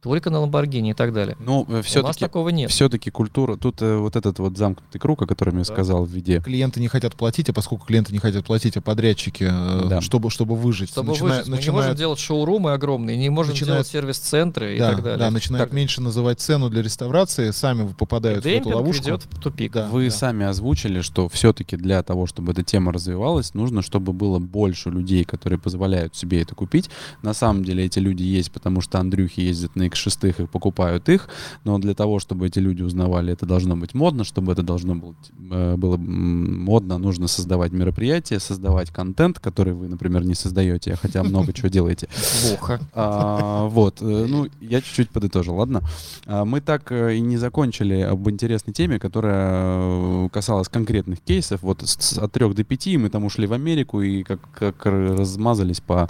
[0.03, 1.37] только на Ламборгини и так далее.
[1.41, 2.71] ну У нас такого нет.
[2.71, 5.73] все-таки культура, тут э, вот этот вот замкнутый круг, о котором я Да.
[5.73, 6.41] сказал в виде.
[6.41, 10.01] Клиенты не хотят платить, а поскольку клиенты не хотят платить, а подрядчики, э, Да.
[10.01, 13.53] чтобы, чтобы выжить, Чтобы начина- выжить, мы не начинают- можем делать шоурумы огромные, не можем
[13.53, 15.19] начинают- делать сервис-центры и да, так далее.
[15.19, 15.77] да, начинают Так.
[15.77, 19.05] меньше называть цену для реставрации, сами попадают в эту Демпинг ловушку.
[19.05, 19.73] ведет в тупик.
[19.73, 19.89] Да.
[19.89, 24.89] Вы сами озвучили, что все-таки для того, чтобы эта тема развивалась, нужно, чтобы было больше
[24.91, 26.89] людей, которые позволяют себе это купить.
[27.23, 31.29] На самом деле эти люди есть, потому что Андрюхи ездят на X6 и покупают их,
[31.65, 35.15] но для того, чтобы эти люди узнавали, это должно быть модно, чтобы это должно
[35.51, 40.97] э, было м, модно, нужно создавать мероприятия, создавать контент, который вы, например, не создаете, а
[40.97, 42.09] хотя много чего делаете.
[42.49, 42.81] Плохо.
[42.95, 45.83] А, вот, э, ну, я чуть-чуть подытожил, ладно.
[46.27, 51.63] А, Мы так э, и не закончили об интересной теме, которая касалась конкретных кейсов.
[51.63, 56.09] Вот от 3 до 5 мы там ушли в Америку и как, как размазались по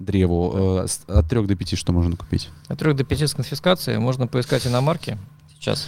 [0.00, 0.84] древу.
[0.84, 2.48] Э, От 3 до 5 что можно купить?
[2.68, 5.16] От 3 до 5 с конфискацией можно поискать иномарки
[5.58, 5.86] сейчас.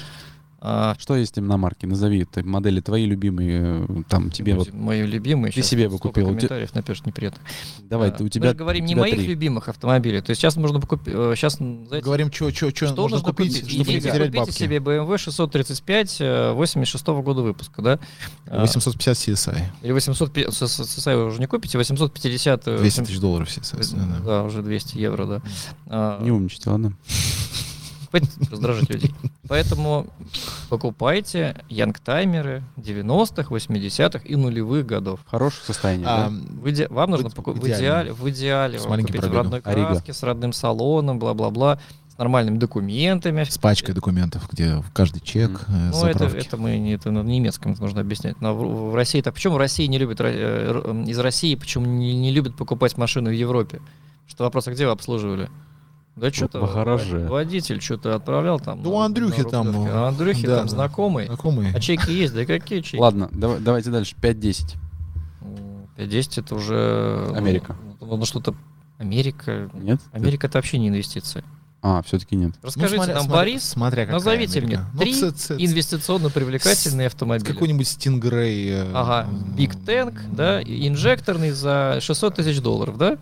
[0.64, 1.88] А, Что есть им на марке?
[1.88, 4.72] Назови ты модели твои любимые, э, там тебе вот.
[4.72, 5.50] мои любимые.
[5.52, 6.26] Ты себе бы купил.
[6.26, 7.40] Комментариев напишешь неприятно.
[7.80, 9.26] Давай, А, ты, у Мы тебя же говорим не моих три.
[9.26, 10.20] любимых автомобилей.
[10.20, 12.66] То есть сейчас можно купить, сейчас, знаете, Говорим, что что
[13.02, 13.70] можно нужно купить, купить?
[13.72, 14.52] чтобы не Идите, купите бабки.
[14.52, 17.98] себе BMW 635 э, 86 года выпуска, да?
[18.46, 19.58] А, 850 CSI.
[19.82, 22.68] Или 800, с- с- с- вы уже не купите, 850...
[22.68, 23.96] э, 200 тысяч долларов CSI.
[23.96, 24.42] да, да.
[24.44, 25.42] Уже 200 евро, да.
[25.86, 26.92] А, Не умничайте, ладно?
[28.12, 29.12] Хватит раздражать людей.
[29.48, 30.06] Поэтому
[30.68, 35.20] покупайте янгтаймеры 90-х, 80-х и нулевых годов.
[35.26, 36.36] В хорошем состоянии, А, да?
[36.60, 38.12] В иде- Вам нужно В покупать в идеале.
[38.12, 39.36] в идеале С купить в пробегом.
[39.38, 39.86] родной Ориго.
[39.88, 41.80] краске, с родным салоном, бла-бла-бла,
[42.14, 43.44] с нормальными документами.
[43.44, 46.46] С пачкой документов, где в каждый чек, э, Ну, это, заправки.
[46.46, 48.40] это мы не, это на немецком нужно объяснять.
[48.42, 51.86] Но в, в России так почему в России не любят ро- э, из России почему
[51.86, 53.80] не, не любят покупать машину в Европе?
[54.28, 55.48] Что вопрос, а где вы обслуживали?
[56.16, 57.26] Да что-то в гараже.
[57.26, 58.82] водитель что-то отправлял там.
[58.82, 60.72] Да у на- Андрюхи на там, ну, А Андрюхи да, там да.
[60.72, 61.26] знакомый.
[61.26, 61.72] Знакомые.
[61.74, 62.34] А чеки есть?
[62.34, 62.98] Да какие чеки?
[62.98, 64.14] Ладно, давай- давайте дальше.
[64.20, 64.76] 5-10.
[65.40, 67.26] Ну, 5-10 это уже...
[67.30, 67.76] ну, Америка.
[68.00, 68.54] Ну, ну, что-то...
[68.98, 69.70] Америка...
[69.74, 70.00] Нет?
[70.12, 71.42] Америка это вообще не инвестиции.
[71.84, 72.52] А, все-таки нет.
[72.62, 74.90] Расскажите Ну, смотря- нам, смотря- Борис, смотря какая назовите мне Америка.
[74.94, 77.50] Ну, три ц- ц- инвестиционно привлекательные автомобили.
[77.52, 78.68] Какой-нибудь Stingray.
[78.68, 83.18] э, Ага, Big Tank, да, инжекторный за 600 тысяч долларов, да?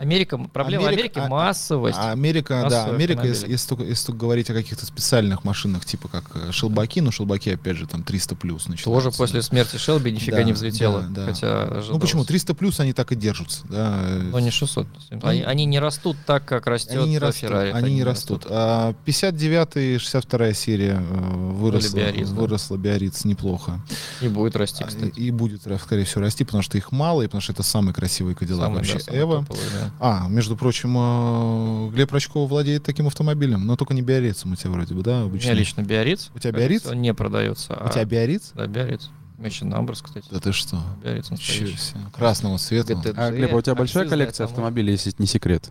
[0.00, 1.98] Америка, проблема Америка- Америки а- массовость.
[1.98, 6.08] А Америка, да, Америка, если, если только, если только говорить о каких-то специальных машинах, типа
[6.08, 9.46] как э, шелбаки, ну шелбаки, опять же, там 300 плюс Тоже после да.
[9.46, 11.02] смерти Шелби нифига Да, не взлетело.
[11.02, 11.26] да, да.
[11.26, 12.24] Хотя Ну почему?
[12.24, 13.66] 300 плюс они так и держатся.
[13.68, 13.98] Да.
[14.02, 14.86] э, Но не 600.
[15.22, 17.40] Они, они не растут так, как растет Они не растут.
[17.42, 17.70] Феррари.
[17.72, 18.46] Они не растут.
[18.48, 22.24] А 59 и 62 серия э, выросла, да.
[22.24, 23.80] выросла Биарриц неплохо.
[24.22, 25.12] И будет расти, А, кстати.
[25.18, 27.62] И, и будет, ра- скорее всего, расти, потому что их мало, и потому что это
[27.62, 29.40] самый красивый Кадиллак вообще да, Эва.
[29.40, 29.89] топовый, да.
[29.98, 34.70] А, между прочим, э, Глеб Рачков владеет таким автомобилем, но только не Биаррицем у тебя
[34.70, 35.48] вроде бы, да, У обычно?
[35.48, 36.30] меня лично Биарриц.
[36.34, 36.86] У тебя Биарриц?
[36.86, 37.80] Он не продается.
[37.84, 38.52] У тебя Биарриц?
[38.54, 39.10] Да, Биарриц.
[39.38, 40.26] Мечен Намбрс, кстати.
[40.30, 40.76] Да ты что?
[41.02, 41.76] Вообще настоящий.
[42.14, 42.94] Красного цвета.
[42.94, 43.14] ГТ.
[43.16, 45.70] А, Глеб, а у тебя большая коллекция автомобилей, если это не секрет?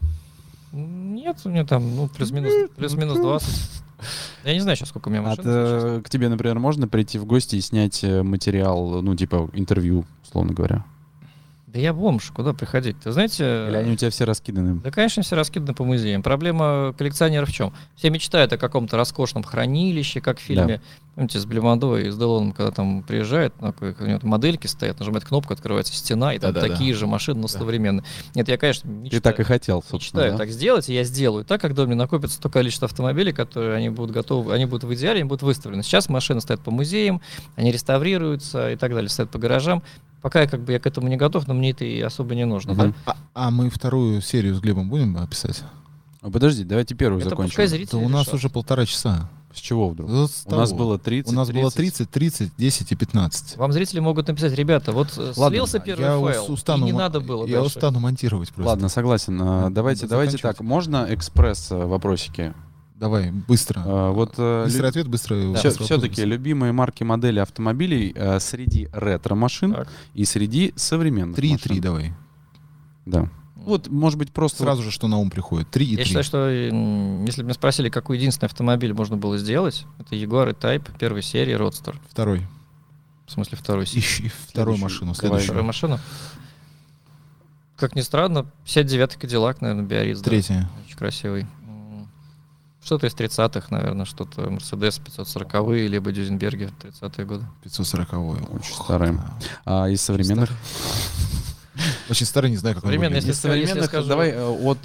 [0.71, 3.69] Нет, у меня там, ну, плюс-минус плюс-минус 20.
[4.45, 5.43] Я не знаю сейчас, сколько у меня А машин.
[5.45, 10.05] если к тебе, например, можно прийти в гости и снять э, материал, ну, типа интервью,
[10.23, 10.85] условно говоря?
[11.71, 12.95] Да я бомж, куда приходить?
[13.05, 13.67] Вы знаете...
[13.69, 14.79] Или они у тебя все раскиданы?
[14.81, 16.23] Да, конечно, все раскиданы по музеям.
[16.23, 17.73] Проблема коллекционеров в чем?
[17.95, 20.81] Все мечтают о каком-то роскошном хранилище, как в фильме,
[21.19, 25.25] помните, с Блевандо и с Делоном, когда там приезжает, как у него модельки стоят, нажимает
[25.25, 26.71] кнопку, открывается стена, и там Да-да-да.
[26.73, 27.59] такие же машины, но Да.
[27.59, 28.05] современные.
[28.35, 30.37] Нет, я, конечно, Ты мечтаю, так и хотел, собственно, мечтаю да?
[30.37, 33.89] так сделать, и я сделаю так, когда у меня накопится то количество автомобилей, которые они
[33.89, 35.83] будут готовы, они будут в идеале, они будут выставлены.
[35.83, 37.19] Сейчас машины стоят по музеям,
[37.57, 39.83] они реставрируются и так далее, стоят по гаражам.
[40.21, 42.45] Пока я как бы я к этому не готов, но мне это и особо не
[42.45, 42.73] нужно.
[42.73, 42.95] Мгм.
[43.05, 43.15] да?
[43.33, 45.63] А, а мы вторую серию с Глебом будем описать?
[46.21, 47.49] Подожди, давайте первую Это закончим.
[47.51, 48.33] пускай зрители Да у нас решат.
[48.35, 49.29] уже полтора часа.
[49.59, 50.09] С чего вдруг?
[50.09, 53.57] Вот с У нас было 30, У нас было 30, 30, 10 и 15.
[53.57, 56.91] Вам зрители могут написать, ребята, вот э, Ладно, слился первый я файл, ус- устану, и
[56.91, 57.75] не надо было Я дальше.
[57.77, 58.69] устану монтировать просто.
[58.69, 59.39] Ладно, согласен.
[59.41, 60.61] А, Надо Давайте, давайте так.
[60.61, 62.53] Можно экспресс вопросики?
[62.95, 63.81] Давай, быстро.
[63.85, 65.35] А, Вот э, Быстрый лю- ответ, быстро.
[65.55, 66.25] Все, быстро таки вопрос.
[66.25, 69.87] любимые марки модели автомобилей э, среди ретро-машин Так.
[70.13, 71.69] и среди современных Три и машин.
[71.69, 72.13] три давай.
[73.05, 73.29] Да.
[73.69, 74.63] Вот, может быть, просто...
[74.63, 75.69] Сразу же, что на ум приходит.
[75.69, 76.05] Три и Я три.
[76.05, 80.97] считаю, что если бы меня спросили, какой единственный автомобиль можно было сделать, это Jaguar E-Type
[80.97, 81.95] первой серии Roadster.
[82.09, 82.47] Второй.
[83.27, 84.01] В смысле второй серии.
[84.01, 85.13] Ищи вторую машину.
[85.13, 85.15] Давай.
[85.15, 85.63] Вторую Следующую.
[85.63, 85.99] машину.
[87.77, 90.21] Как ни странно, 59-й Кадиллак, наверное, да.
[90.23, 90.69] Третья.
[90.85, 91.47] Очень красивый.
[92.83, 97.45] Что-то из 30-х, наверное, что-то Mercedes 540 либо Дюзенберги 30-е годы.
[97.63, 98.13] 540
[98.53, 99.19] Очень старая.
[99.65, 100.49] А из современных?
[102.09, 103.15] Очень старый, не знаю, как выглядит.
[103.15, 104.79] если современных, скажу- давай э, от...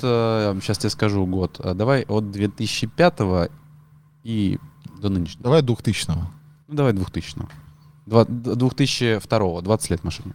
[0.62, 1.60] Сейчас тебе скажу год.
[1.60, 3.50] А Давай от 2005
[4.24, 4.58] и
[5.00, 5.44] до нынешнего.
[5.44, 7.36] Давай 2000 Ну, давай 2000
[8.06, 10.34] Два- д- 2002 20 лет машине.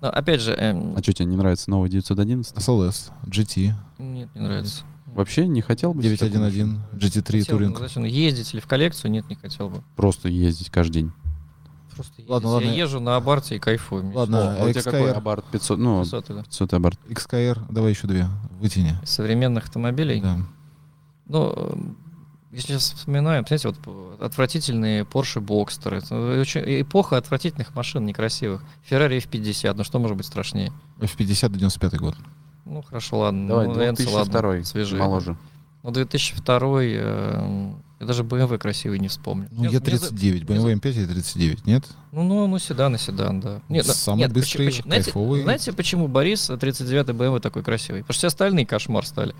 [0.00, 2.54] Но опять же, эм, А что тебе не нравится новый 911?
[2.56, 4.84] SLS, GT, нет, не нравится.
[5.06, 6.02] Вообще не хотел бы?
[6.02, 7.68] себе такую 911, GT3 Хотел бы, Touring.
[7.70, 8.04] ну, зачем?
[8.04, 9.10] Ездить или в коллекцию?
[9.10, 9.82] Нет, не хотел бы.
[9.96, 11.12] Просто ездить каждый день.
[11.94, 12.30] Просто ездить.
[12.30, 12.66] Ладно, ладно.
[12.66, 14.12] Я езжу на абарте и кайфую.
[14.12, 14.56] Ладно.
[14.56, 14.84] О, а у тебя XKR.
[14.84, 15.78] какой абарт 500?
[15.78, 16.42] Ну, 500, да.
[16.42, 16.98] 500 абарт.
[17.08, 18.26] XKR, давай еще две,
[18.60, 18.94] вытяни.
[19.02, 20.20] Из современных автомобилей.
[20.20, 20.38] Да.
[21.26, 21.96] Ну,
[22.54, 25.94] если сейчас вспоминаем, знаете, вот э, отвратительные Porsche Boxster.
[25.98, 28.62] Это очень- эпоха отвратительных машин некрасивых.
[28.88, 30.72] Ferrari F50, ну что может быть страшнее?
[31.00, 32.16] F50 95 год.
[32.64, 33.48] Ну хорошо, ладно.
[33.48, 35.02] Давай, ну, Энце, 2002 ладно, свежее.
[35.02, 35.36] моложе.
[35.82, 39.48] Ну, 2002 эм, я даже BMW красивый не вспомню.
[39.50, 41.84] Ну, я мне за- 39, мне за- BMW M5 я 39, нет?
[42.12, 43.60] Ну, ну, ну, седан и седан, да.
[43.68, 45.42] Нет, ну, Самый нет, быстрый, почему- знаете, кайфовый.
[45.42, 48.00] знаете, почему Борис 39 BMW такой красивый?
[48.00, 49.34] Потому что все остальные кошмар стали.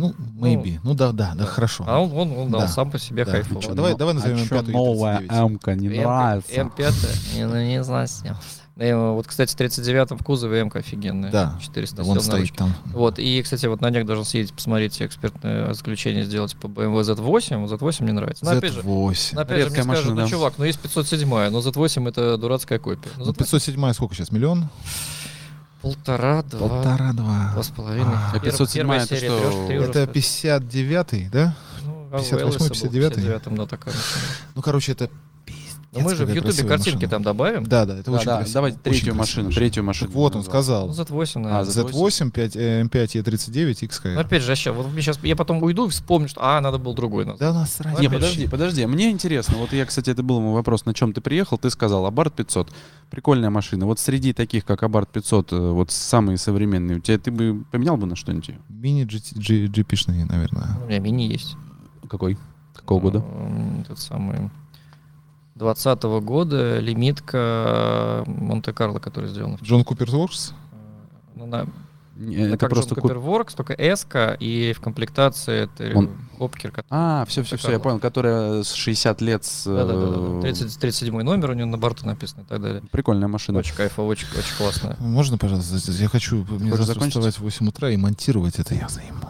[0.00, 0.78] Ну, maybe.
[0.82, 1.84] Ну, да, да, да, хорошо.
[1.86, 3.32] А он, он, он, да, сам по себе Да.
[3.32, 3.62] кайфовый.
[3.62, 5.50] Чё, давай- давай назовем а чё М5 и новая 39?
[5.52, 6.52] М-ка не М- нравится?
[6.52, 8.08] М5, не, ну, не знаю.
[8.08, 8.34] с ним.
[8.76, 11.30] Э, Вот, кстати, в 39-м в кузове М-ка офигенная.
[11.30, 12.56] Да, 400 Да, сил он стоит ручке.
[12.56, 12.74] там.
[12.86, 17.66] Вот, и, кстати, вот на днях должен съездить, посмотреть экспертное заключение сделать по BMW Z8.
[17.66, 18.42] Вот Z8 мне нравится.
[18.46, 19.30] Но опять же, Z8.
[19.34, 20.28] но опять же Редкая мне скажут, машина, ну, да.
[20.28, 23.10] чувак, ну есть 507, но Z8 это дурацкая копия.
[23.18, 24.30] Ну, Ну, Z8 507 сколько сейчас?
[24.32, 24.66] Миллион?
[25.82, 26.68] Полтора-два.
[26.68, 27.50] Полтора-два.
[27.54, 28.14] Два с половиной.
[28.14, 29.48] А, А 507 Первая это серия что?
[29.48, 30.16] уже Это стоит.
[30.16, 31.56] 59-й, да?
[31.82, 33.22] Ну, а у 58-й, Элвиса был 59-й?
[33.24, 33.94] 59-м, да, такая.
[34.54, 35.08] Ну, короче, это
[35.92, 37.10] Но мы же в Ютубе картинки машина.
[37.10, 37.64] там добавим.
[37.64, 38.54] Да, да, это Да, очень да, красиво.
[38.54, 39.60] давайте Очень третью красивая машину, машина.
[39.60, 40.06] третью машину.
[40.08, 40.86] Так вот, он сказал.
[40.86, 41.64] Ну, Z8, А, наверное.
[41.64, 41.90] Z8.
[41.90, 44.14] Z8, 5, э, М5 E39 XK.
[44.14, 46.78] Ну, опять же, сейчас, вот мне сейчас, я потом уйду и вспомню, что, а, надо
[46.78, 47.40] был другой назвать.
[47.40, 48.86] Да, нас Не, подожди, подожди.
[48.86, 49.56] Мне интересно.
[49.58, 51.58] Вот я, кстати, это был мой вопрос, на чем ты приехал.
[51.58, 52.68] Ты сказал Абарт 500.
[53.10, 53.86] Прикольная машина.
[53.86, 57.96] Вот среди таких, как Абарт 500, э, вот самые современные, у тебя ты бы поменял
[57.96, 58.50] бы на что-нибудь?
[58.68, 60.78] Мини GP-шные, наверное.
[60.84, 61.56] У меня мини есть.
[62.08, 62.38] Какой?
[62.74, 63.18] Какого года?
[63.18, 64.50] М, Этот самый
[65.60, 69.58] 20 года лимитка Монте-Карло, который сделан.
[69.62, 70.54] Джон Куперворкс?
[71.36, 71.66] Ну, на-
[72.16, 72.94] Не, это как просто...
[72.94, 74.06] John куп- Cooper Works, только S,
[74.40, 76.70] и в комплектации это Он- Хопкер.
[76.70, 79.64] который- А, все, все, все, я понял, которая с 60 лет с...
[79.64, 82.82] Да-да-да, э, 30 37 номер у него на борту написан и так далее.
[82.90, 83.58] Прикольная машина.
[83.58, 84.96] Очень кайфово, очень, очень классно.
[85.00, 89.20] Можно, пожалуйста, я хочу мне завтра вставать в 8 утра и монтировать это, я займусь.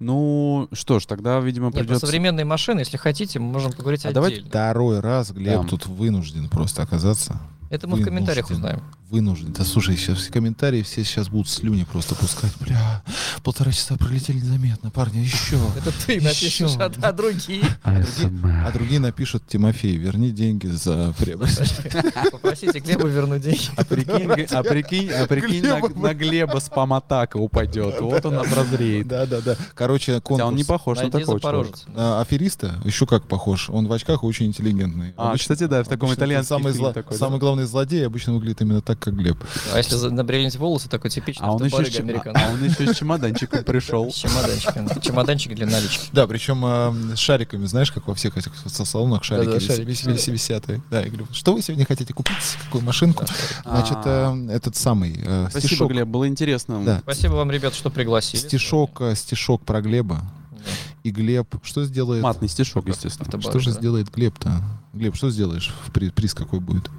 [0.00, 2.06] Ну, что ж, тогда, видимо, Нет, придется...
[2.06, 4.48] современные машины, если хотите, мы можем поговорить А давайте- отдельно.
[4.50, 5.68] Второй раз Глеб Да.
[5.68, 7.38] тут вынужден просто оказаться.
[7.70, 8.82] Это мы в комментариях узнаем.
[9.10, 9.52] Вынужден.
[9.52, 12.52] Да слушай, сейчас все комментарии, все сейчас будут слюни просто пускать.
[12.60, 13.02] Бля,
[13.44, 15.56] полтора часа пролетели незаметно, парни, еще.
[15.76, 17.64] Это ты напишешь, а, а другие?
[17.84, 22.12] А другие напишут, Тимофей, верни деньги за приобретение.
[22.32, 23.62] Попросите Глеба вернуть деньги.
[23.76, 28.00] А прикинь, а прикинь, а прикинь на, на Глеба спам-атака упадет.
[28.00, 29.06] Вот он прозреет.
[29.06, 29.56] Да, да, да.
[29.74, 30.66] Короче, Хотя он не конкурс.
[30.66, 31.66] похож на такого.
[31.94, 33.70] А, афериста еще как похож.
[33.70, 35.14] Он в очках очень интеллигентный.
[35.16, 37.66] А, кстати, да, в таком итальянском самый, фильме да.
[37.66, 39.38] главный злодей обычно выглядит именно так, как Глеб.
[39.72, 42.42] А если набрелить волосы, такой типичный А он, еще с, чем- американский.
[42.44, 44.10] а он еще с чемоданчиком пришел.
[44.12, 45.00] С чемоданчиком.
[45.00, 46.08] Чемоданчик для налички.
[46.12, 49.48] Да, причем э, с шариками, знаешь, как во всех этих со- салонах шарики
[49.84, 50.68] вис- вис- висят.
[50.70, 52.36] и- Да, я говорю, что вы сегодня хотите купить?
[52.64, 53.24] Какую машинку?
[53.64, 54.34] Значит, А.
[54.48, 55.90] э, этот самый э, Спасибо, стишок.
[55.90, 56.82] Глеб, было интересно.
[56.84, 56.98] Да.
[57.02, 58.40] Спасибо вам, ребят, что пригласили.
[58.40, 60.20] Стишок, э, стишок про Глеба.
[60.52, 60.58] Да.
[61.04, 62.22] И Глеб, что сделает?
[62.22, 63.24] Матный стишок, естественно.
[63.26, 63.78] Автобар, Что же да.
[63.78, 64.62] сделает Глеб-то?
[64.92, 65.72] Глеб, что сделаешь?
[65.94, 66.90] При- приз какой будет?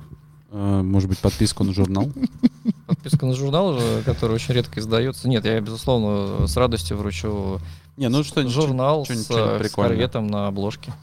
[0.51, 2.11] Э, Может быть, подписку на журнал?
[2.87, 5.27] Подписка на журнал, э, который очень редко издается.
[5.29, 7.59] Нет, я, безусловно, с радостью вручу
[7.97, 8.53] Не, ну что-нибудь.
[8.53, 10.93] журнал с, что-нибудь- э, с корветом на обложке.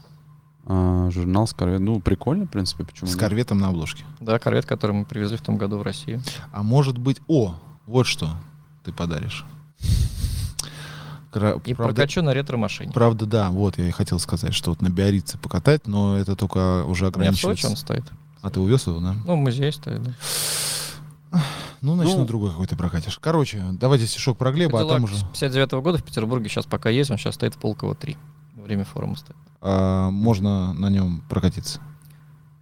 [0.71, 1.79] А, Журнал с корвет.
[1.79, 3.19] Ну, прикольно, в принципе, почему С нет?
[3.19, 4.03] корветом на обложке.
[4.19, 6.21] Да, корвет, который мы привезли в том году в Россию.
[6.51, 7.17] А может быть...
[7.27, 7.55] О,
[7.87, 8.29] вот что
[8.85, 9.45] ты подаришь.
[11.31, 12.91] Кра- И правда- прокачу на ретро-машине.
[12.91, 16.83] Правда, да, вот я и хотел сказать, что вот на Биорице покатать, но это только
[16.85, 17.75] уже У меня в Сочи он ограничивается.
[17.75, 18.03] стоит.
[18.41, 19.15] А ты увез его, да?
[19.25, 20.13] Ну, музее стоит, да.
[21.81, 23.17] Ну, значит, Ну, на другой какой-то прокатишь.
[23.19, 27.09] Короче, давайте стишок про Глеба, а там уже 59 года в Петербурге сейчас пока есть,
[27.11, 28.17] он сейчас стоит в Полково 3.
[28.55, 29.35] Во время форума стоит.
[29.61, 31.79] а, можно на нем прокатиться.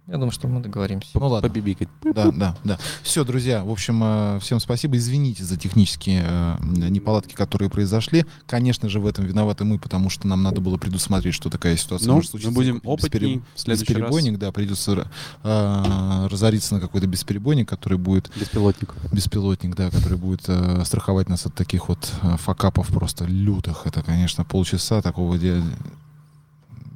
[0.08, 1.10] Я думаю, что мы договоримся.
[1.12, 1.46] Ну ладно.
[1.46, 1.88] Побибикать.
[2.02, 2.78] Да, да, да.
[3.02, 4.96] Все, друзья, в общем, э, всем спасибо.
[4.96, 6.56] Извините за технические э,
[6.88, 8.24] неполадки, которые произошли.
[8.46, 12.08] Конечно же, в этом виноваты мы, потому что нам надо было предусмотреть, что такая ситуация
[12.08, 12.54] Ну, может мы случиться.
[12.54, 14.00] будем Какой-то опытней беспереб- следующий раз.
[14.00, 15.10] Бесперебойник, да, придется
[15.44, 18.94] э, разориться на какой-то бесперебойник, который будет Беспилотник.
[19.12, 23.82] беспилотник, да, который будет э, страховать нас от таких вот факапов просто лютых.
[23.86, 25.62] Это, конечно, полчаса такого де-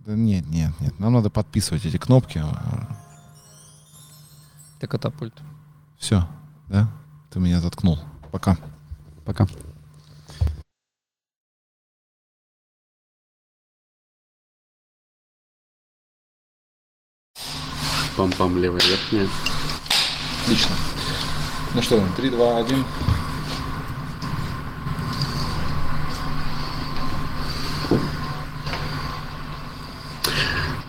[0.04, 0.98] Да нет, нет, нет.
[0.98, 2.42] Нам надо подписывать эти кнопки.
[4.78, 5.34] Это катапульт.
[5.96, 6.26] Все,
[6.68, 6.88] да?
[7.30, 8.00] Ты меня заткнул.
[8.32, 8.58] Пока.
[9.24, 9.46] Пока.
[18.16, 19.28] Пам-пам, левая верхняя.
[20.42, 20.74] Отлично.
[21.74, 22.84] Ну что, 3, 2, 1.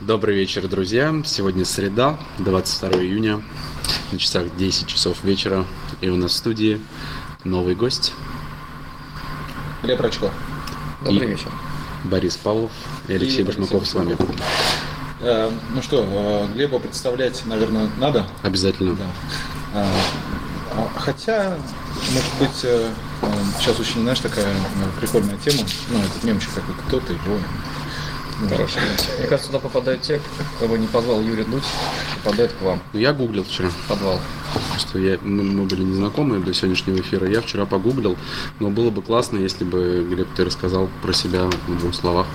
[0.05, 1.15] Добрый вечер, друзья.
[1.25, 3.41] Сегодня среда, 22 июня.
[4.11, 5.65] На часах 10 часов вечера.
[6.01, 6.81] И у нас в студии
[7.45, 8.11] новый гость
[9.81, 10.29] Глеб Рачко.
[11.05, 11.49] Добрый И- вечер.
[12.03, 12.71] Борис Павлов
[13.07, 14.17] и Алексей И Башмаков с вами.
[15.21, 18.27] Э, ну что, э, Глеба представлять, наверное, надо?
[18.41, 18.95] Обязательно.
[18.95, 19.05] Да.
[19.73, 19.87] А,
[20.71, 21.57] а, хотя,
[22.11, 22.91] может быть, э,
[23.21, 23.27] э,
[23.57, 25.65] сейчас очень, знаешь, такая э, прикольная тема.
[25.91, 27.39] Ну, этот мемчик такой, кто ты, его.
[28.43, 28.79] Ну, Хорошо.
[29.19, 30.19] Мне кажется, туда попадают те,
[30.59, 31.63] кого не позвал Юрий Дудь,
[32.23, 34.19] попадают к вам Ну, я гуглил вчера, в подвал.
[34.77, 37.27] что я, мы, мы были незнакомы до сегодняшнего эфира.
[37.29, 38.17] Я вчера погуглил,
[38.59, 42.27] но было бы классно, если бы, Глеб, ты рассказал про себя в двух словах.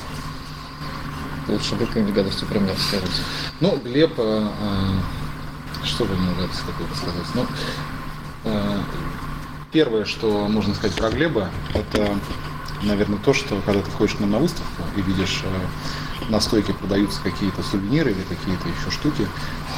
[1.46, 3.22] Лучше вы какую-нибудь гадостью про меня расскажете.
[3.60, 7.26] Ну, Глеб, э, э, что бы мне нравится такое сказать?
[7.34, 7.46] Ну,
[8.44, 8.78] э,
[9.72, 12.16] первое, что можно сказать про Глеба, это,
[12.82, 16.74] наверное, то, что когда ты ходишь к нам на выставку и видишь э, на стойке
[16.74, 19.26] продаются какие-то сувениры или какие-то еще штуки,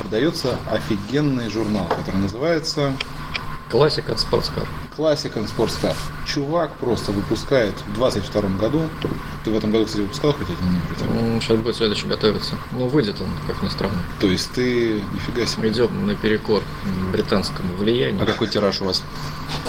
[0.00, 2.94] продается офигенный журнал, который называется
[4.16, 4.66] спортскар.
[4.96, 5.96] Classic and Sports Car.
[6.26, 8.82] Чувак просто выпускает в 22 году.
[9.44, 11.32] Ты в этом году, кстати, выпускал хоть один номер?
[11.34, 12.56] Ну, Сейчас будет следующий готовиться.
[12.72, 14.02] Ну, выйдет он, как ни странно.
[14.20, 15.70] То есть ты нифига себе.
[15.70, 16.62] Идем наперекор
[17.12, 18.22] британскому влиянию.
[18.22, 19.02] А какой тираж у вас?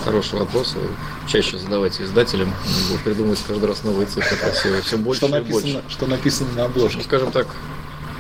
[0.04, 0.76] Хороший вопрос.
[1.28, 2.54] Чаще задавайте издателям.
[2.90, 4.82] Будут придумывать каждый раз новые цифры красивые.
[4.82, 5.54] Все больше Что и больше.
[5.54, 7.04] написано, что написано на Ну, обложке?
[7.04, 7.48] скажем так,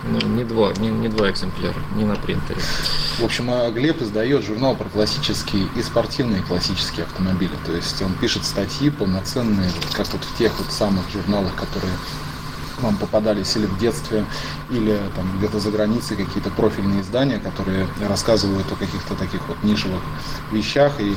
[0.04, 2.60] ну, не два, не, не два экземпляра, не на принтере.
[3.20, 7.52] В общем, а Глеб издает журнал про классические и спортивные классические автомобили.
[7.66, 11.94] То есть он пишет статьи полноценные, как вот в тех вот самых журналах, которые
[12.80, 14.26] вам попадались или в детстве,
[14.72, 20.02] или там где-то за границей какие-то профильные издания, которые рассказывают о каких-то таких вот нишевых
[20.52, 21.00] вещах.
[21.00, 21.16] И э,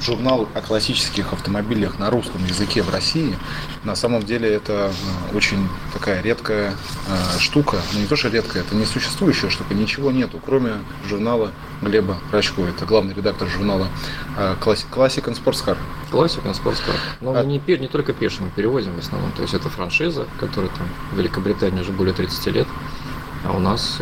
[0.00, 3.36] журнал о классических автомобилях на русском языке в России,
[3.84, 4.90] на самом деле это
[5.32, 6.74] э, очень такая редкая
[7.08, 7.76] э, штука.
[7.92, 9.74] Ну не то, что редкая, это несуществующая штука.
[9.74, 10.72] Ничего нету, кроме
[11.08, 11.52] журнала
[11.82, 12.62] Глеба Рачко.
[12.62, 13.88] Это главный редактор журнала
[14.36, 15.76] Classic Classic and Sports Car.
[16.10, 16.94] Классика, спортскар.
[17.20, 19.32] Но А- мы не, не только пишем, мы переводим в основном.
[19.32, 22.68] То есть это франшиза, которая там в Великобритании уже более 30 лет,
[23.44, 23.98] а у нас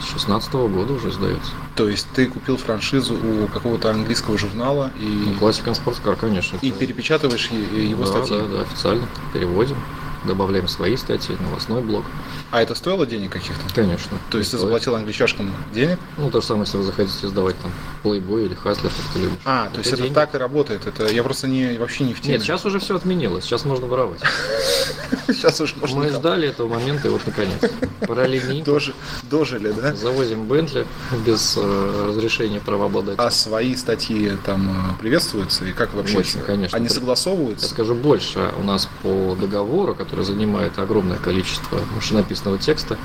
[0.00, 1.52] с 16 года уже издается.
[1.76, 6.58] То есть ты купил франшизу у какого-то английского журнала и, Ну, Классика спортскар, конечно.
[6.62, 8.38] и перепечатываешь его да, статьи.
[8.38, 9.76] Да, да, официально переводим,
[10.24, 12.04] добавляем свои статьи, новостной блог.
[12.50, 13.62] А это стоило денег каких-то?
[13.74, 14.18] Конечно.
[14.30, 14.68] То есть ты Стоит.
[14.68, 15.98] заплатил англичашкам денег?
[16.18, 17.70] Ну, то же самое, если вы захотите сдавать там
[18.02, 19.38] Playboy или Хаслер, как ты любишь.
[19.44, 20.14] А, то есть это деньги.
[20.14, 20.86] так и работает.
[20.86, 22.34] Это я просто не вообще не в теме.
[22.34, 24.20] Нет, сейчас уже все отменилось, сейчас можно воровать.
[25.28, 27.58] сейчас уже можно Мы ждали этого момента, и вот наконец.
[28.06, 28.94] Параллельно дожи-
[29.30, 29.94] дожили, да?
[29.94, 30.86] завозим Бентли
[31.24, 33.22] без э, разрешения правообладателя.
[33.24, 36.18] А свои статьи там э, приветствуются и как вообще?
[36.18, 36.76] Очень, конечно.
[36.76, 37.68] Они Я согласовываются?
[37.68, 42.98] скажу больше, у нас по договору, который занимает огромное количество машинописного текста,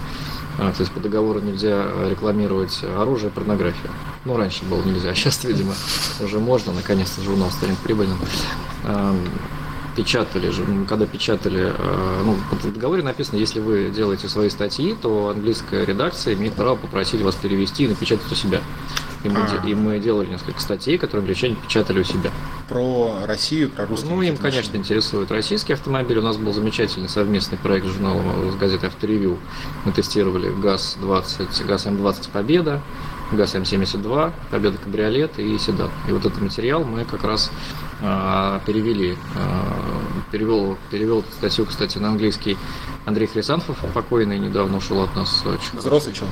[0.58, 3.92] а, то есть по договору нельзя рекламировать оружие порнографию.
[4.24, 5.74] Ну, раньше было нельзя, а сейчас, видимо,
[6.22, 8.18] уже можно, наконец-то журнал станет прибыльным.
[8.84, 9.20] Ам,
[9.96, 15.30] Печатали же, когда печатали, э, ну, в договоре написано, если вы делаете свои статьи, то
[15.30, 18.60] английская редакция имеет право попросить вас перевести и напечатать у себя.
[19.26, 19.48] И мы, А.
[19.64, 22.30] де- и мы делали несколько статей, которые англичане печатали у себя.
[22.70, 24.78] Про Россию, про русские Ну, им, конечно, машины.
[24.78, 26.20] интересует российский автомобиль.
[26.20, 29.38] У нас был замечательный совместный проект с журналом с газетой «Авторевью».
[29.84, 32.82] Мы тестировали ГАЗ-20, ГАЗ-М20 «Победа»,
[33.32, 35.90] ГАЗ-М72, «Победа Кабриолет» и «Седан».
[36.08, 37.52] И вот этот материал мы как раз
[38.02, 39.18] а, перевели.
[39.36, 42.58] а, перевел, перевел эту статью, кстати, на английский
[43.06, 45.44] Андрей Хрисанфов, покойный, недавно ушел от нас.
[45.46, 46.28] очень Взрослый чел?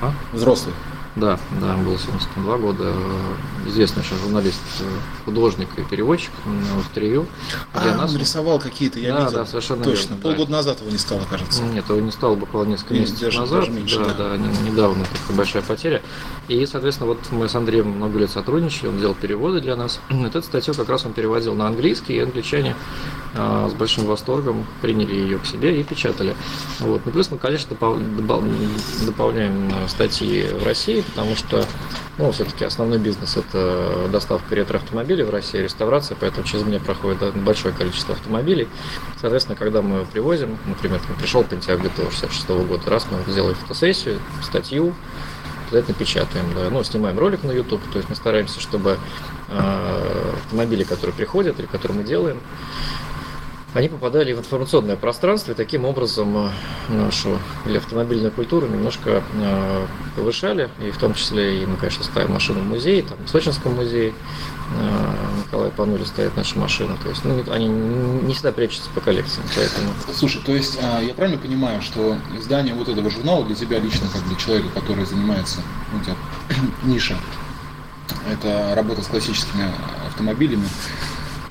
[0.00, 0.12] А?
[0.32, 0.74] Взрослый.
[1.14, 2.84] Да, да, было 72 года.
[2.86, 4.84] Э, Известный очень журналист, э,
[5.26, 7.26] художник и переводчик в интервью.
[7.74, 9.32] Для А, нас он рисовал какие-то, я Да, видел.
[9.32, 10.00] да, совершенно Точно.
[10.14, 10.22] верно, да.
[10.22, 11.62] Полгода назад его не стало, кажется.
[11.64, 13.60] Нет, его не стало буквально несколько Не, месяцев даже- назад.
[13.60, 14.28] даже меньше, да, да.
[14.30, 16.02] да, не- недавно такая большая потеря.
[16.48, 20.00] И, соответственно, вот мы с Андреем много лет сотрудничали, он делал переводы для нас.
[20.08, 22.74] Эту статью как раз он переводил на английский, и англичане
[23.34, 26.36] с большим восторгом приняли ее к себе и печатали.
[26.80, 27.00] Вот.
[27.04, 31.64] Ну, плюс мы, конечно, дополняем а, статьи в России, потому что
[32.18, 37.74] ну, все-таки основной бизнес это доставка ретро-автомобилей в России, реставрация, поэтому через меня проходит большое
[37.74, 38.68] количество автомобилей.
[39.20, 44.18] Соответственно, когда мы привозим, например, там пришел Pentiac GTO 66 года, раз мы сделали фотосессию,
[44.42, 44.94] статью,
[45.68, 48.98] обязательно печатаем, да, ну, снимаем ролик на YouTube, то есть мы стараемся, чтобы
[49.48, 52.38] э, автомобили, которые приходят или которые мы делаем,
[53.74, 56.50] они попадали в информационное пространство и таким образом э,
[56.90, 60.68] нашу или автомобильную культуру немножко э, повышали.
[60.80, 64.12] И в том числе и мы, конечно, ставим машину в музей, там в Сочинском музее
[64.78, 65.14] э,
[65.46, 66.96] Николай Панули стоят наши машины.
[67.02, 71.40] То есть ну, они не всегда прячутся по коллекциям, поэтому Слушай, то есть я правильно
[71.40, 75.60] понимаю, что издание вот этого журнала для тебя лично, как для человека, который занимается,
[75.92, 76.16] ну, у тебя
[76.82, 77.16] ниша,
[78.30, 79.64] это работа с классическими
[80.06, 80.68] автомобилями,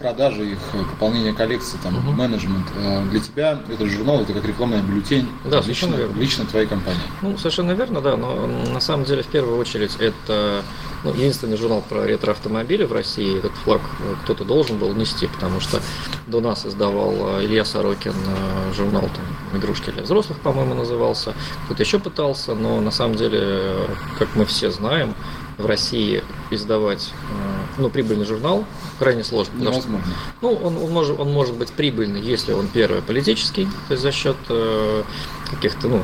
[0.02, 0.58] продажа их,
[0.92, 2.16] пополнение коллекции, там, Мгм.
[2.16, 2.66] менеджмент.
[2.78, 7.00] А, Для тебя этот журнал это как рекламный бюллетень Да, лично, лично твоей компании.
[7.22, 10.64] Ну, совершенно верно, да, но на самом деле в первую очередь это
[11.04, 13.38] ну, единственный журнал про ретро-автомобили в России.
[13.40, 15.80] Этот флаг э, кто-то должен был нести, потому что
[16.28, 21.34] до нас издавал э, Илья Сорокин э, журнал там, «Игрушки для взрослых», по-моему, назывался.
[21.66, 23.88] Кто-то еще пытался, но на самом деле, э,
[24.20, 25.14] как мы все знаем,
[25.62, 28.66] в России издавать э, ну, прибыльный журнал
[29.00, 29.54] крайне сложно.
[29.58, 30.16] потому что Невозможно.
[30.42, 34.12] ну, он, он может, он может быть прибыльный, если он, первое, политический, то есть за
[34.12, 35.04] счет э,
[35.50, 36.02] каких-то, ну,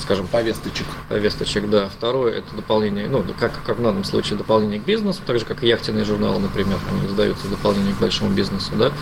[0.00, 0.86] скажем, Повесточек.
[1.08, 1.88] повесточек, да.
[1.88, 5.62] Второе, это дополнение, ну, как, как в данном случае, дополнение к бизнесу, так же, как
[5.62, 8.92] и яхтенные журналы, например, они издаются в дополнение к большому бизнесу, да.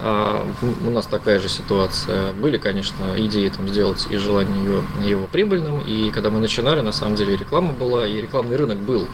[0.00, 2.32] А, у нас такая же ситуация.
[2.32, 6.92] Были, конечно, идеи там сделать и желание его, его прибыльным, и когда мы начинали, на
[6.92, 9.06] самом деле, реклама была, и рекламный рынок был.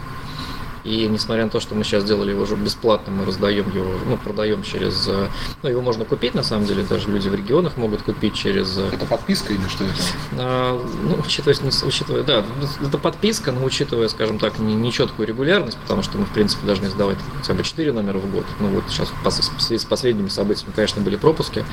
[0.85, 4.17] И несмотря на то, что мы сейчас сделали его уже бесплатно, мы раздаем его, ну,
[4.17, 5.07] продаем через...
[5.09, 5.29] э,
[5.63, 8.77] Ну, его можно купить, на самом деле, даже люди в регионах могут купить через...
[8.79, 9.95] э, Это подписка или что это?
[10.39, 11.57] а, Ну, учитывая,
[11.87, 12.45] учитывая, да,
[12.85, 16.89] это подписка, но учитывая, скажем так, не- нечеткую регулярность, потому что мы, в принципе, должны
[16.89, 18.45] сдавать хотя бы 4 номера в год.
[18.59, 21.65] Ну, вот сейчас в связи с последними событиями, конечно, были пропуски.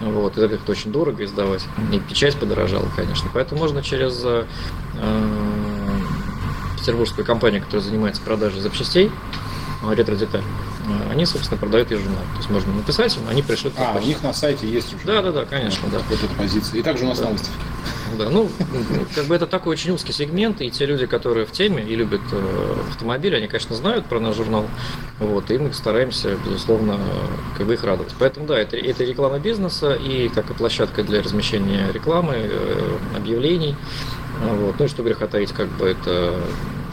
[0.00, 1.64] Вот, это как-то очень дорого издавать.
[1.92, 3.30] И печать подорожала, конечно.
[3.32, 4.44] Поэтому можно через э,
[6.78, 9.10] петербургскую компанию, которая занимается продажей запчастей,
[9.82, 12.14] э, ретро-деталь, э, они, собственно, продают журнал.
[12.32, 15.04] То есть можно написать им, они пришлют по А, у них на сайте есть уже.
[15.06, 15.98] Да, да, да, конечно, да.
[16.08, 16.78] Вот эта позиция.
[16.80, 17.26] И также у нас Да.
[17.26, 17.54] на выставке.
[18.16, 18.48] Да, ну,
[19.14, 22.22] как бы это такой очень узкий сегмент, и те люди, которые в теме и любят
[22.32, 24.66] э, автомобили, они, конечно, знают про наш журнал,
[25.18, 26.98] вот, и мы стараемся, безусловно,
[27.56, 28.14] как бы их радовать.
[28.18, 33.76] Поэтому, да, это, это реклама бизнеса, и как и площадка для размещения рекламы, э, объявлений,
[34.40, 36.34] вот, ну и что греха таить, как бы это,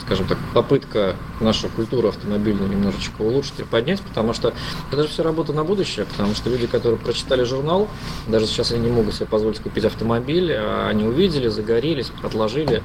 [0.02, 4.54] скажем так, попытка нашу культуру автомобильную немножечко улучшить и поднять, потому что
[4.92, 7.88] это же все работа на будущее, потому что люди, которые прочитали журнал,
[8.28, 12.82] даже сейчас они не могут себе позволить купить автомобиль, а они увидели, загорелись, отложили,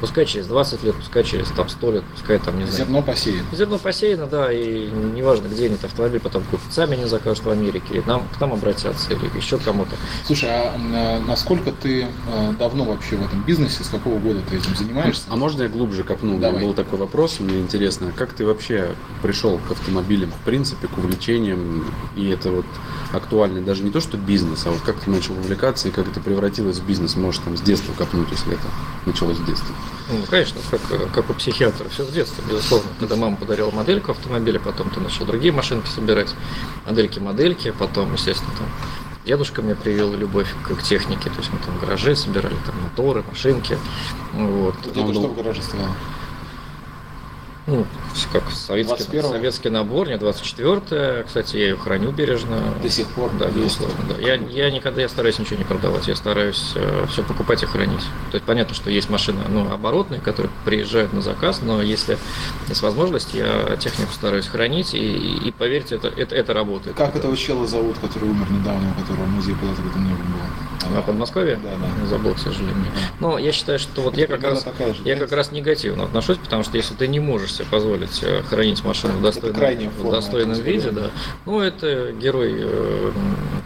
[0.00, 3.46] пускай через 20 лет, пускай через там, 100 лет, пускай там, не знаю, Зерно посеяно.
[3.52, 7.50] Зерно посеяно, да, и неважно, где они этот автомобиль потом купят, сами они закажут в
[7.50, 9.96] Америке, или нам, к нам обратятся, или еще кому-то.
[10.26, 14.56] Слушай, а м, насколько ты э, давно вообще в этом бизнесе, с какого года ты
[14.56, 15.24] этим занимаешься?
[15.28, 16.34] А можно я глубже копну?
[16.34, 16.64] У меня Давай.
[16.64, 21.84] Был такой вопрос, мне интересно, как ты вообще пришел к автомобилям, в принципе, к увлечениям,
[22.16, 22.66] и это вот
[23.12, 26.20] актуально даже не то, что бизнес, а вот как ты начал увлекаться и как это
[26.20, 28.66] превратилось в бизнес, может, там с детства копнуть, если это
[29.06, 29.74] началось с детства.
[30.10, 30.80] Ну, конечно, как,
[31.12, 32.88] как у психиатра, все с детства, безусловно.
[32.98, 36.34] Когда мама подарила модельку автомобиля, потом ты начал другие машинки собирать,
[36.86, 38.66] модельки-модельки, потом, естественно, там
[39.26, 42.74] дедушка мне привил любовь к, к технике, то есть мы там в гараже собирали там
[42.82, 43.78] моторы, машинки,
[44.32, 44.74] вот.
[44.90, 45.94] Что был- в гараже стояло?
[47.68, 47.86] Ну,
[48.32, 49.28] как советский, 21-го?
[49.28, 52.74] советский набор, не 24 кстати, я ее храню бережно.
[52.82, 54.14] До сих пор Да, безусловно, да.
[54.20, 56.74] Я, я никогда, я стараюсь ничего не продавать, я стараюсь
[57.10, 58.02] все покупать и хранить.
[58.30, 62.16] То есть понятно, что есть машины, ну, оборотные, которые приезжают на заказ, но если
[62.68, 66.96] есть возможность, я технику стараюсь хранить, и, и, и поверьте, это, это, это работает.
[66.96, 70.57] Как этого чела зовут, который умер недавно, у которого музей в этом не было?
[70.90, 71.58] На Подмосковье?
[71.62, 72.06] Да, да.
[72.06, 72.86] Забыл, к сожалению.
[73.20, 76.62] Но я считаю, что вот я как раз же, я как раз негативно отношусь, потому
[76.62, 80.90] что если ты не можешь себе позволить э, хранить машину в достойном, в достойном виде,
[80.90, 81.10] да,
[81.46, 83.12] ну это герой э,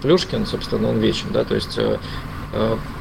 [0.02, 1.98] Плюшкин, собственно, он вечен, да, то есть э,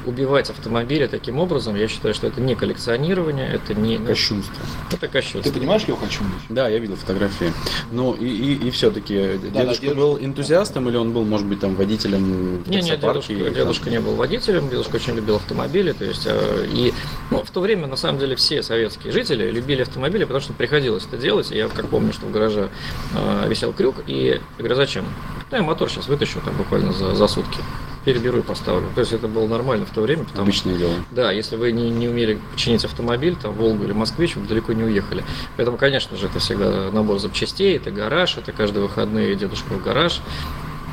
[0.06, 4.56] убивать автомобили таким образом, я считаю, что это не коллекционирование, это не ну, Кощунство.
[4.92, 5.52] это кощунство.
[5.52, 6.46] Ты понимаешь, о чем речь?
[6.50, 7.52] Да, я видел фотографии.
[7.92, 11.60] Ну и, и, и все-таки Да, дедушка да, был энтузиастом или он был, может быть,
[11.60, 15.36] там водителем Не, нет, таксопарки дедушка, или там- дедушка не был водителем, дедушка очень любил
[15.36, 16.94] автомобили, то есть, э, и
[17.30, 21.06] ну, в то время, на самом деле, все советские жители любили автомобили, потому что приходилось
[21.06, 22.70] это делать, и я как помню, что в гараже
[23.14, 25.06] э, висел крюк, и я говорю, зачем?
[25.50, 27.58] Да, я мотор сейчас вытащу там буквально за, за сутки,
[28.06, 28.90] переберу и поставлю.
[28.96, 30.94] То есть это было нормально в то время, потому Обычное дело.
[31.12, 34.84] да, если вы не, не умели починить автомобиль, там, Волгу или Москвич, вы далеко не
[34.84, 35.24] уехали.
[35.58, 40.22] Поэтому, конечно же, это всегда набор запчастей, это гараж, это каждые выходные дедушка в гараж,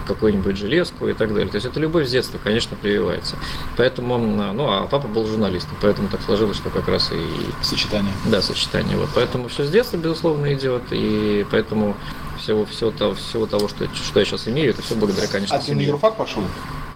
[0.06, 1.48] какую-нибудь железку и так далее.
[1.48, 3.36] То есть это любовь с детства, конечно, прививается.
[3.76, 7.20] Поэтому, ну, а папа был журналистом, поэтому так сложилось, что как раз и
[7.62, 8.12] Сочетание.
[8.24, 8.96] да, сочетание.
[8.96, 9.10] Вот.
[9.14, 11.94] Поэтому все с детства, безусловно, идет, и поэтому
[12.38, 15.58] всего, всего, того, всего того, что, что я сейчас имею, это все благодаря, конечно, А
[15.58, 15.88] ты на семье.
[15.88, 16.42] юрфак пошел?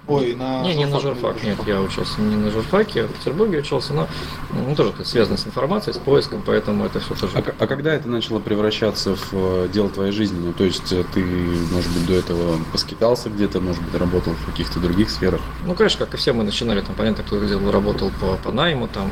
[0.08, 3.58] Ой, на Не, не на журфак, нет, я учился не на журфаке, я в Петербурге
[3.58, 4.08] учился, но
[4.50, 7.32] ну, тоже это связано с информацией, с поиском, поэтому это все тоже.
[7.38, 10.40] А, а когда это начало превращаться в э, дело твоей жизни?
[10.44, 14.46] Ну, то есть э, ты, может быть, до этого поскитался где-то, может быть, работал в
[14.46, 15.40] каких-то других сферах?
[15.64, 18.88] Ну, конечно, как и все мы начинали, там, понятно, кто где работал по, по найму,
[18.88, 19.08] там,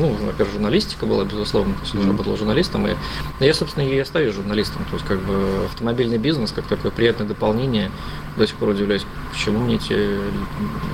[0.00, 2.96] ну, во-первых, журналистика была, безусловно, то есть я работал журналистом, и
[3.40, 7.90] я, собственно, и остаюсь журналистом, то есть, как бы, автомобильный бизнес, как такое приятное дополнение,
[8.36, 9.92] до сих пор удивляюсь, почему мне эти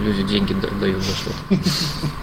[0.05, 1.37] люди деньги да- дают за что-то.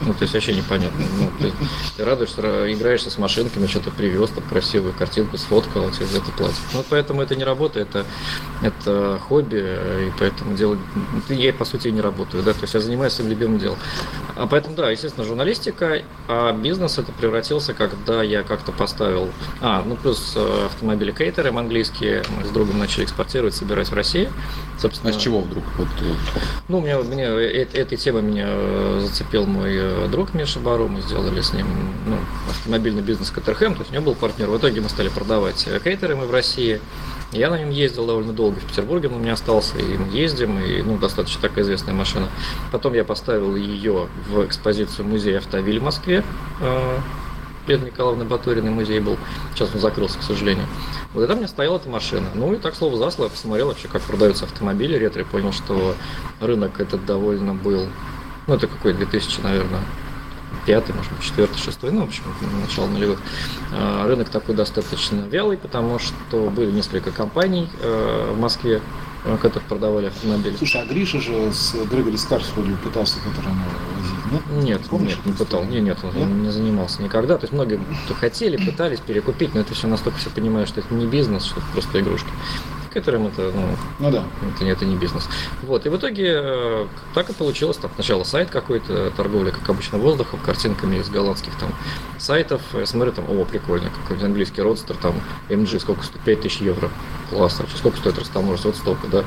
[0.02, 1.06] Ну, то есть, вообще непонятно.
[1.20, 1.54] Ну, ты,
[1.96, 6.18] ты радуешься, ра- играешься с машинками, что-то привез, там, красивую картинку сфоткал, а тебе за
[6.18, 6.60] это платят.
[6.74, 8.06] Ну, поэтому это не работа, это,
[8.62, 9.58] это хобби,
[10.08, 10.80] и поэтому делать,
[11.30, 13.78] я, по сути, не работаю, да, то есть я занимаюсь своим любимым делом.
[14.36, 19.30] А поэтому, да, естественно, журналистика, а бизнес это превратился, когда я как-то поставил,
[19.62, 24.30] а, ну, плюс э, автомобили кейтеры английские, мы с другом начали экспортировать, собирать в России,
[24.80, 25.12] собственно.
[25.12, 25.64] А с чего вдруг?
[25.78, 30.60] Вот, э, Ну, меня, меня э- этой темой меня э, зацепил мой э, друг Миша
[30.60, 30.88] Бару.
[30.88, 31.68] Мы сделали с ним
[32.06, 32.18] ну,
[32.50, 33.76] автомобильный бизнес Катерхэм.
[33.76, 34.50] То есть у него был партнер.
[34.50, 36.82] В итоге мы стали продавать э, кейтеры мы в России.
[37.34, 40.60] Я на нем ездил довольно долго в Петербурге, он у меня остался, и мы ездим,
[40.60, 42.30] и ну, достаточно такая известная машина.
[42.72, 46.24] Потом я поставил ее в экспозицию музея Автовиль в Москве.
[46.62, 47.00] Э,
[47.66, 49.18] перед Николаевной Батуриной музей был.
[49.56, 50.68] Сейчас он закрылся, к сожалению.
[51.14, 52.28] Вот у меня стояла эта машина.
[52.36, 55.96] Ну и так слово за слово посмотрел вообще, как продаются автомобили ретро, понял, что
[56.40, 57.88] рынок этот довольно был,
[58.46, 59.82] ну это какой 2000, наверное,
[60.66, 62.24] пятый, может быть, четвертый, шестой, ну, в общем,
[62.62, 63.20] начало нулевых.
[63.72, 68.82] А, Рынок такой достаточно вялый, потому что были несколько компаний э, в Москве,
[69.26, 70.56] э, которые продавали автомобили.
[70.58, 74.64] Слушай, а Гриша же с Грегори Старс вроде пытался который возить, нет?
[74.64, 75.62] Нет, Помнишь нет, не пытал.
[75.64, 75.84] историю?
[75.84, 76.46] Нет, нет, он Нет?
[76.46, 77.38] не занимался никогда.
[77.38, 80.94] То есть многие кто хотели, пытались перекупить, но это все настолько все понимают, что это
[80.94, 82.30] не бизнес, что это просто игрушки.
[82.94, 84.24] Которым это, ну, Ну да.
[84.56, 85.28] это, не- это не бизнес.
[85.64, 87.78] Вот, и в итоге э, так и получилось.
[87.78, 91.74] Там сначала сайт какой-то, торговля, как обычно, воздухом, картинками из голландских там
[92.20, 92.62] сайтов.
[92.74, 95.16] Я смотрю, там, о, прикольно, какой-нибудь английский родстер, там,
[95.50, 96.22] MG, сколько стоит?
[96.24, 96.90] 5000 евро.
[97.32, 98.66] Класс, вообще, сколько стоит растаможить?
[98.66, 99.24] Вот столько, да.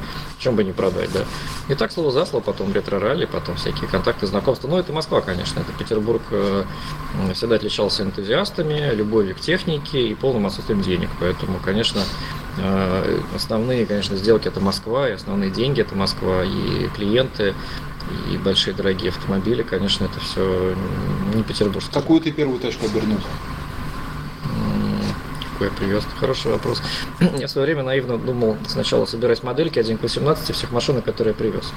[0.46, 1.24] Чем бы не продать, да.
[1.68, 4.68] И так слово за слово, потом ретро-ралли, потом всякие контакты, знакомства.
[4.68, 5.58] Ну, это Москва, конечно.
[5.58, 6.62] Это Петербург э,
[7.34, 11.10] всегда отличался энтузиастами, любовью к технике и полным отсутствием денег.
[11.18, 12.00] Поэтому, конечно,
[12.58, 17.52] э, основные, конечно, сделки это Москва, и основные деньги это Москва, и клиенты,
[18.30, 20.76] и большие дорогие автомобили, конечно, это все
[21.34, 21.84] не Петербург.
[21.92, 23.18] Какую ты первую тачку обернул?
[25.60, 26.04] Я привез?
[26.20, 26.82] Хороший вопрос.
[27.38, 31.32] Я в свое время наивно думал сначала собирать модельки 1 к 18 всех машин, которые
[31.32, 31.72] я привез.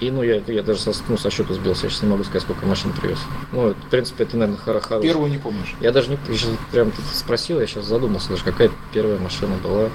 [0.00, 2.42] И ну я, я даже со, ну, со счета сбился, я сейчас не могу сказать,
[2.42, 3.18] сколько машин привез.
[3.50, 5.08] Ну, в принципе, это, наверное, хоро- хороший.
[5.08, 5.74] Первую не помнишь?
[5.80, 9.88] Я даже не я щас прям спросил, я сейчас задумался, даже какая первая машина была.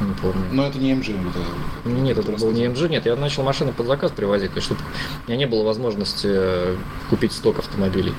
[0.00, 0.42] Не помню.
[0.52, 1.18] Но это не MG.
[1.30, 4.80] Это, Нет, это был не MG, нет, я начал машины под заказ привозить, есть, чтобы
[5.26, 6.76] у меня не было возможности э,
[7.08, 8.12] купить сток автомобилей.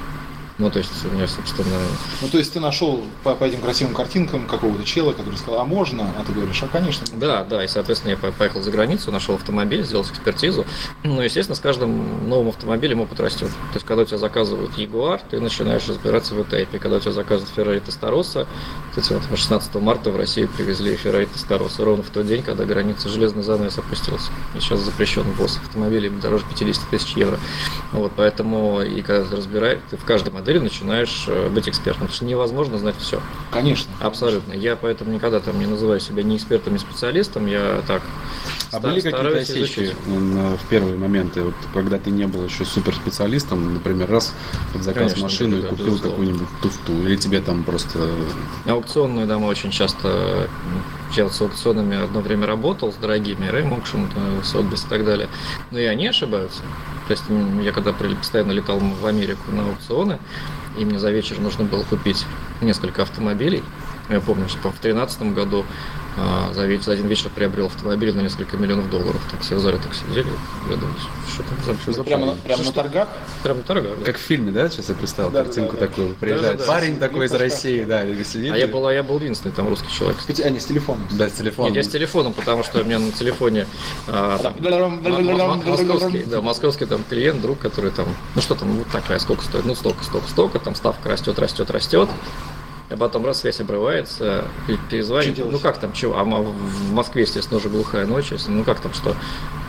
[0.60, 1.70] Ну, то есть, у меня, собственно,
[2.22, 5.66] Ну, то есть ты нашел по, по этим красивым картинкам какого-то чела, который сказал, а
[5.66, 6.10] можно?
[6.18, 7.06] А ты говоришь, а конечно.
[7.14, 10.66] Да, да, и, соответственно, я по- поехал за границу, нашел автомобиль, сделал экспертизу.
[11.04, 13.50] Ну, естественно, с каждым новым автомобилем опыт растет.
[13.50, 16.80] То есть, когда у тебя заказывают Jaguar, ты начинаешь разбираться в этапе.
[16.80, 18.48] Когда у тебя заказывают Ferrari Testarossa,
[18.96, 23.10] кстати, вот 16 марта в Россию привезли Ferrari Testarossa, ровно в тот день, когда граница
[23.10, 24.32] железный занавес опустился.
[24.56, 27.38] И сейчас запрещен ввоз автомобилей дороже 50 тысяч евро.
[27.92, 32.04] Вот, поэтому, и когда ты разбираешь, ты в каждой модели начинаешь э, быть экспертом.
[32.04, 33.22] Потому что невозможно знать все.
[33.52, 33.92] Конечно.
[34.00, 34.54] Абсолютно.
[34.54, 37.48] Я поэтому никогда там не называю себя ни экспертом, ни специалистом.
[37.48, 38.02] Я так
[38.72, 43.74] А были какие-то осечки м, в первые моменты, вот, когда ты не был еще суперспециалистом,
[43.74, 44.34] например, раз
[44.72, 48.10] под заказ Конечно, машину и да, купил какую-нибудь туфту, или тебе там просто...
[48.66, 50.48] Аукционные дома очень часто
[51.16, 54.06] я с аукционами одно время работал, с дорогими, Рэймокшн,
[54.44, 55.30] Сотбис и так далее.
[55.72, 56.62] Но и они ошибаются.
[57.08, 57.24] То есть
[57.64, 60.20] я когда постоянно летал в Америку на аукционы,
[60.78, 62.26] и мне за вечер нужно было купить
[62.62, 63.64] несколько автомобилей.
[64.10, 65.66] Я помню, что в 2013 году
[66.54, 69.22] за, веч- за один вечер приобрел автомобиль на несколько миллионов долларов.
[69.32, 70.26] Так все в зале так сидели,
[70.68, 70.94] глядывали,
[71.32, 72.44] что там за Что за Прямо, на- парень?
[72.44, 72.72] прямо на
[73.64, 74.00] торгах?
[74.00, 74.06] Да.
[74.06, 74.70] Как в фильме, да?
[74.70, 75.88] Сейчас я представил Да, да, картинку да, да.
[75.88, 76.16] такую.
[76.16, 76.72] Приезжает Да-да-да.
[76.80, 78.52] парень такой из России, да, сидит.
[78.54, 80.18] А я был, а я был единственный там русский человек.
[80.18, 81.08] Кстати, а не с телефоном.
[81.12, 81.74] Да, с телефоном.
[81.74, 83.68] Нет, я с телефоном, потому что у меня на телефоне
[84.08, 84.54] а,
[85.66, 89.66] московский, да, московский там клиент, друг, который там, ну что там, вот такая, сколько стоит,
[89.66, 92.10] ну столько, столько, столько, там ставка растет, растет, растет.
[92.90, 95.52] А потом раз связь обрывается, пе- перезвонит, Что делать?
[95.52, 98.94] ну как там, чего, а в Москве, естественно, уже глухая ночь, если- ну как там,
[98.94, 99.14] что,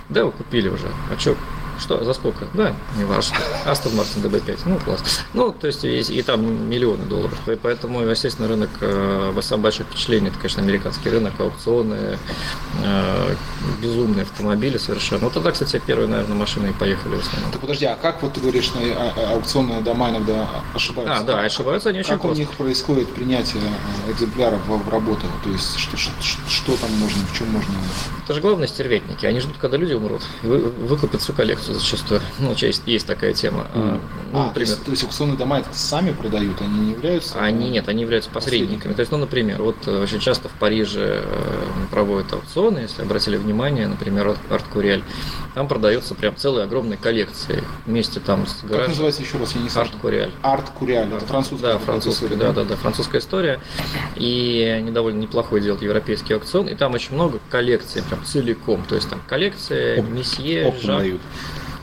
[0.09, 1.35] да, вы купили уже, а что,
[1.79, 2.47] что, за сколько?
[2.55, 3.37] Да, не важно.
[3.67, 5.03] Астон Мартин ДБ5, ну класс.
[5.35, 7.39] Ну, то есть, и, и там миллионы долларов.
[7.49, 12.19] И поэтому, естественно, рынок, э, самое большое впечатление, это, конечно, американский рынок, аукционы,
[12.85, 13.35] э,
[13.81, 15.23] безумные автомобили совершенно.
[15.25, 17.51] Ну, тогда, кстати, первые, наверное, машины и поехали в основном.
[17.53, 21.17] Так подожди, а как вот ты говоришь, на а- а- аукционные дома иногда ошибаются?
[21.19, 22.41] А, да, ошибаются они очень Как у просто.
[22.41, 23.63] них происходит принятие
[24.09, 25.27] э, экземпляров в, работу?
[25.45, 27.73] То есть что, что, что- что там можно, в чем можно...
[28.25, 29.25] Это же главное стервятники.
[29.27, 30.23] Они ждут, когда люди умрут.
[30.43, 32.21] И вы, выкупят всю коллекцию зачастую.
[32.39, 33.67] Ну, есть, есть такая тема.
[33.75, 34.01] А,
[34.33, 37.41] Ну, а, то, например, есть, то есть аукционные дома это сами продают, они не являются...
[37.41, 38.93] Они нет, они являются посредниками.
[38.93, 43.37] То есть, ну, например, вот э, очень часто в Париже э, проводят аукционы, если обратили
[43.37, 45.03] внимание, например, Арт Курель.
[45.55, 48.91] Там продается прям целые огромные коллекции вместе там с Как гаражем.
[48.91, 49.93] называется еще раз, я не Арт.
[50.01, 50.31] Курель.
[50.43, 51.73] Арт Куряль, это французская.
[51.73, 53.61] Да, французская, история, да, да, да, французская история.
[54.17, 56.69] И они довольно неплохой делают европейский аукцион.
[56.69, 58.85] И там очень много коллекций, прям целиком.
[58.89, 61.05] То есть там коллекция, месье, Жак.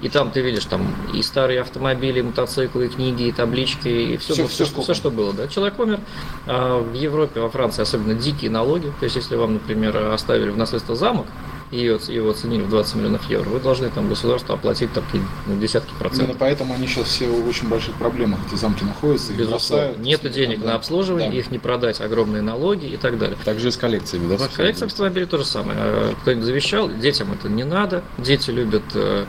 [0.06, 4.18] И там ты видишь там и старые автомобили, и мотоциклы, и книги, и таблички, и
[4.18, 4.84] все, все, всё что, скопом.
[4.84, 5.34] всё, что было.
[5.34, 5.48] Да?
[5.48, 5.99] Человек умер.
[6.45, 8.94] А в Европе, во Франции особенно дикие налоги.
[8.99, 11.26] То есть, если вам, например, оставили в наследство замок,
[11.72, 15.03] и его, его оценили в 20 миллионов евро, вы должны там государству оплатить там
[15.48, 16.36] ну, десятки Именно процентов.
[16.38, 19.88] поэтому они сейчас все в очень больших проблемах, эти замки находятся, их Безусловно.
[19.88, 19.98] бросают.
[20.06, 20.68] Нету денег Да.
[20.68, 21.36] на обслуживание, Да.
[21.38, 23.36] их не продать, огромные налоги и так далее.
[23.44, 24.48] Также и с коллекциями, да?
[24.56, 25.76] Коллекция автомобилей то же самое.
[25.82, 28.03] Э, Кто-нибудь завещал, детям это не надо.
[28.19, 29.26] Дети любят э,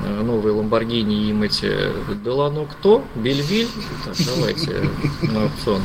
[0.00, 1.92] новые Ламборгини им эти
[2.24, 3.04] Делано кто?
[3.14, 3.68] Бельвиль?
[4.04, 4.88] Так, давайте
[5.22, 5.82] на аукцион.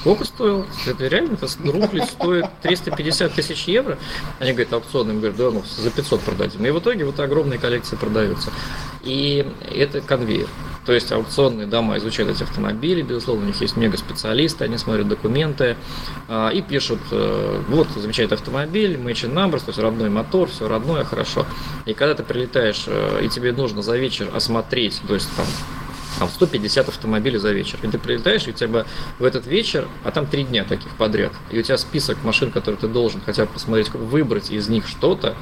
[0.00, 0.66] Сколько стоил?
[0.86, 3.98] Это реально, это рухлить стоит 350 тысяч евро.
[4.38, 6.64] Они говорят, аукцион, им говорят, да, ну за 500 продадим.
[6.64, 8.50] И в итоге вот огромные коллекции продаются.
[9.02, 10.48] И это конвейер.
[10.86, 15.76] То есть аукционные дома изучают эти автомобили, безусловно, у них есть мега-специалисты, они смотрят документы
[16.28, 21.02] а, и пишут, э, вот, замечательный автомобиль, matching numbers, то есть родной мотор, все родное,
[21.02, 21.44] хорошо.
[21.86, 25.46] И когда ты прилетаешь, э, и тебе нужно за вечер осмотреть, то есть там
[26.18, 27.78] там 150 автомобилей за вечер.
[27.82, 28.84] И ты прилетаешь, и у тебя
[29.18, 32.78] в этот вечер, а там три дня таких подряд, и у тебя список машин, которые
[32.80, 35.34] ты должен хотя бы посмотреть, выбрать из них что-то,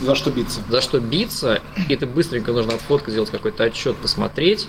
[0.00, 0.60] За что биться?
[0.68, 4.68] за что биться, и ты быстренько нужно отфоткать, сделать какой-то отчет, посмотреть,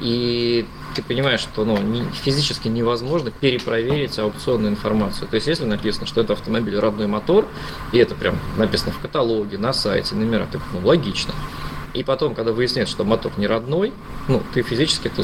[0.00, 5.26] и ты понимаешь, что ну, не- физически невозможно перепроверить аукционную информацию.
[5.28, 7.46] То есть, если написано, что это автомобиль родной мотор,
[7.92, 11.32] и это прям написано в каталоге, на сайте, номера, ты, ну, логично.
[11.94, 13.92] И потом, когда выясняется, что мотор не родной,
[14.28, 15.22] ну, ты физически ты,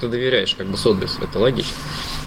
[0.00, 1.76] ты доверяешь как бы Сотбису, это логично.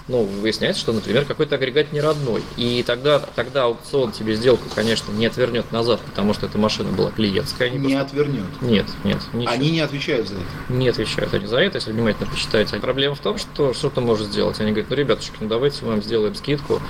[0.06, 2.42] Но выясняется, что, например, какой-то агрегат не родной.
[2.56, 7.10] И тогда, тогда аукцион тебе сделку, конечно, не отвернет назад, потому что эта машина была
[7.10, 7.68] клиентская.
[7.68, 8.44] они Не просто- отвернет.
[8.60, 9.52] Нет, нет, ничего.
[9.52, 10.44] Они не отвечают за это.
[10.72, 12.76] Не отвечают они за это, если внимательно почитаете.
[12.78, 14.60] Проблема в том, что что ты можешь сделать.
[14.60, 16.80] Они говорят, ну, ребятушки, ну давайте мы вам сделаем скидку,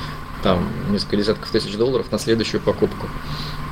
[0.43, 3.09] там, несколько десятков тысяч долларов на следующую покупку.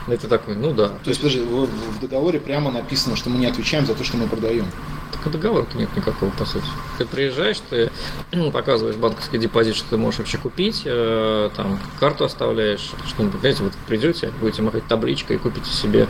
[0.07, 0.89] Ты такой, ну да.
[0.89, 4.17] То есть, подожди, в, в договоре прямо написано, что мы не отвечаем за то, что
[4.17, 4.67] мы продаем.
[5.13, 6.67] Так и договора-то нет никакого, по сути.
[6.99, 7.91] Ты приезжаешь, ты
[8.53, 13.73] показываешь банковский депозит, что ты можешь вообще купить, э, там, карту оставляешь, что-нибудь, знаете, вот
[13.87, 16.09] придете, будете махать табличкой и купите себе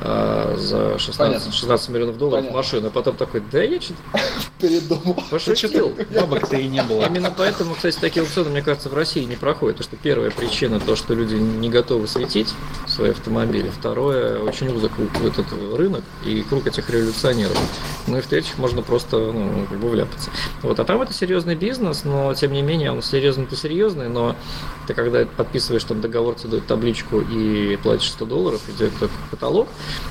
[0.00, 1.52] э, за 16, Понятно.
[1.52, 2.56] 16 миллионов долларов Понятно.
[2.56, 4.00] машину, а потом такой, да я что-то
[4.60, 5.22] Передумал.
[5.30, 5.92] пошутил.
[6.14, 7.06] Бабок-то и не было.
[7.06, 9.76] Именно поэтому, кстати, такие аукционы, мне кажется, в России не проходят.
[9.78, 12.52] Потому что первая причина то, что люди не готовы светить
[12.86, 13.70] свои автомобили.
[13.70, 14.92] Второе, очень узок
[15.24, 15.46] этот
[15.76, 17.58] рынок и круг этих революционеров.
[18.06, 20.30] Ну и в-третьих, можно просто ну, как бы вляпаться.
[20.62, 20.78] Вот.
[20.80, 24.36] А там это серьезный бизнес, но тем не менее он серьезный-то серьезный, но
[24.86, 29.68] ты когда подписываешь там договор, тебе дают табличку и платишь 100 долларов, идет как каталог,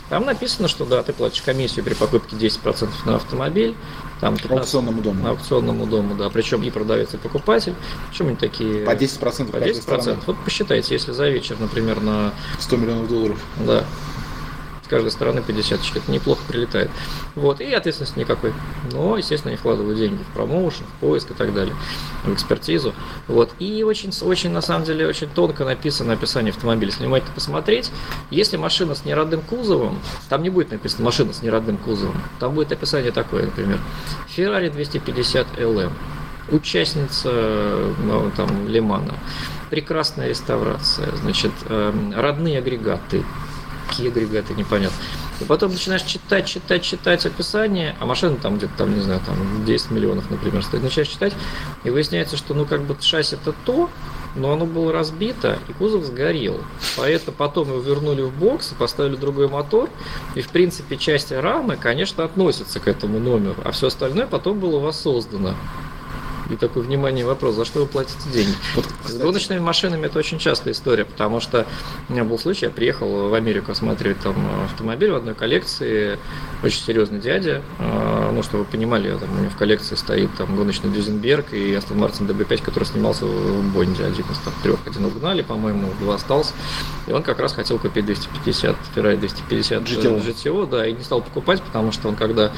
[0.10, 3.76] там написано, что да, ты платишь комиссию при покупке 10% на автомобиль,
[4.20, 5.28] там 15 Аукционному дому.
[5.28, 7.76] аукционному дому, да, причем и продавец, и покупатель.
[8.10, 8.86] Причем они такие...
[8.86, 9.82] По 10% по каждой 10%.
[9.82, 10.18] стороны.
[10.26, 13.40] Вот посчитайте, если за вечер, например, на 100 миллионов долларов.
[13.66, 13.84] да.
[14.94, 16.92] Каждой стороны 50 это неплохо прилетает.
[17.34, 18.54] Вот, и ответственности никакой.
[18.92, 21.74] Но, естественно, они вкладывают деньги в промоушен, в поиск и так далее,
[22.24, 22.94] в экспертизу.
[23.28, 23.50] Вот.
[23.58, 26.92] И очень, очень, на самом деле, очень тонко написано описание автомобиля.
[26.92, 27.90] Если внимательно посмотреть,
[28.30, 29.98] если машина с неродным кузовом,
[30.30, 32.22] там не будет написано машина с неродным кузовом.
[32.40, 33.80] Там будет описание такое, например,
[34.38, 35.92] Ferrari 250 LM,
[36.52, 37.32] участница
[38.04, 39.16] ну, там, Лимана,
[39.72, 43.24] прекрасная реставрация, значит, эм, родные агрегаты,
[43.94, 44.98] какие агрегаты, непонятно.
[45.40, 49.66] И потом начинаешь читать, читать, читать описание, а машина там где-то, там, не знаю, там
[49.66, 50.84] 10 миллионов, например, стоит.
[50.84, 51.34] Начинаешь читать,
[51.84, 53.90] и выясняется, что, ну, как бы шасси это то,
[54.36, 56.60] но оно было разбито, и кузов сгорел.
[56.98, 59.90] Поэтому потом его вернули в бокс и поставили другой мотор.
[60.34, 64.80] И, в принципе, части рамы, конечно, относятся к этому номеру, а все остальное потом было
[64.80, 65.56] воссоздано.
[66.50, 68.54] И такой, внимание, вопрос, за что вы платите деньги?
[68.76, 71.66] Вот, С гоночными машинами это очень частая история, потому что
[72.10, 76.20] у меня был случай, я приехал в Америку осматривать там автомобиль в одной коллекции,
[76.62, 80.56] очень серьезный дядя, а, ну, чтобы вы понимали, там, у него в коллекции стоит там
[80.56, 85.06] гоночный Дюзенберг и Aston Martin DB5, который снимался в Бонде, один из там трех, один
[85.06, 86.54] угнали, по-моему, два остался,
[87.08, 90.26] и он как раз хотел купить 250, Ferrari 250 GTO.
[90.26, 92.52] GTO, да, и не стал покупать, потому что он когда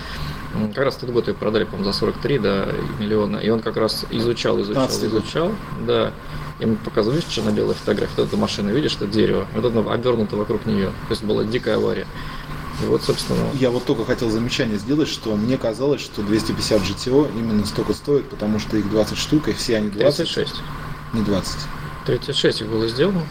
[0.73, 2.67] как раз этот год ее продали, по-моему, за 43 да,
[2.99, 3.37] миллиона.
[3.37, 5.23] И он как раз изучал, изучал, 15-й год.
[5.23, 5.51] изучал.
[5.85, 6.11] Да.
[6.59, 8.13] Ему показывали, видишь, черно-белая фотография.
[8.17, 9.47] Вот эта машина, видишь, это дерево.
[9.53, 10.87] Вот оно обернуто вокруг нее.
[10.87, 12.07] То есть была дикая авария.
[12.83, 17.31] И вот, собственно, Я вот только хотел замечание сделать, что мне казалось, что 250 GTO
[17.37, 20.55] именно столько стоит, потому что их 20 штук, и все они 20, 36.
[21.13, 21.57] не 20.
[22.05, 23.21] 36 их было сделано.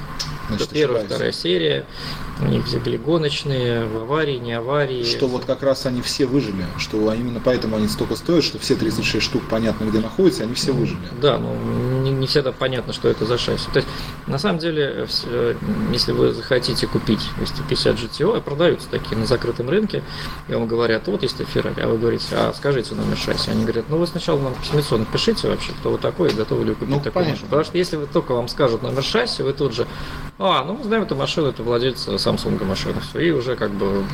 [0.48, 1.14] Значит, первая, ошибаюсь.
[1.14, 1.86] вторая серия.
[2.40, 5.04] У них все были гоночные, в аварии, не аварии.
[5.04, 8.74] Что вот как раз они все выжили, что именно поэтому они столько стоят, что все
[8.74, 10.98] 36 штук понятно где находятся, они все выжили.
[11.20, 11.54] Да, ну
[12.02, 13.68] не, не всегда понятно, что это за шасси.
[13.72, 13.88] То есть,
[14.26, 15.54] на самом деле, э,
[15.92, 20.02] если вы захотите купить 250 GTO, а продаются такие на закрытом рынке,
[20.48, 23.50] и вам говорят, вот есть Ferrari, а вы говорите, а скажите номер шасси.
[23.52, 26.74] Они говорят, ну вы сначала нам письмецо напишите вообще, кто вы такой, готовы ли вы
[26.74, 27.30] купить Ну, понятно.
[27.30, 27.46] машину.
[27.46, 29.86] Потому что если вы только вам скажут номер шасси, вы тут же,
[30.36, 34.04] А, ну мы знаем эту машину, это владелец Samsung машины, все, и уже как бы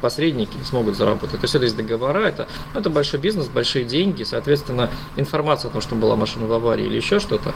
[0.00, 1.38] посредники смогут заработать.
[1.38, 5.72] То есть это есть договора, это, ну, это большой бизнес, большие деньги, соответственно, информация о
[5.72, 7.54] том, что была машина в аварии или еще что-то,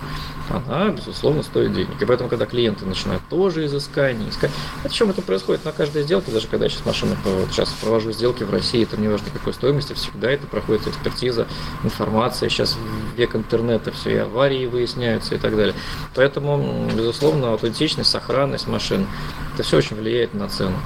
[0.50, 2.00] она, безусловно, стоит денег.
[2.00, 4.50] И поэтому, когда клиенты начинают тоже изыскание, искать,
[4.82, 8.42] причем это происходит на каждой сделке, даже когда я сейчас машину, вот сейчас провожу сделки
[8.42, 11.46] в России, это не важно какой стоимости, всегда это проходит экспертиза,
[11.84, 12.76] информация, сейчас
[13.16, 15.74] век интернета, все и аварии выясняются и так далее.
[16.14, 19.06] Поэтому, безусловно, аутентичность, сохранность машин,
[19.54, 20.76] это все очень влияет на цену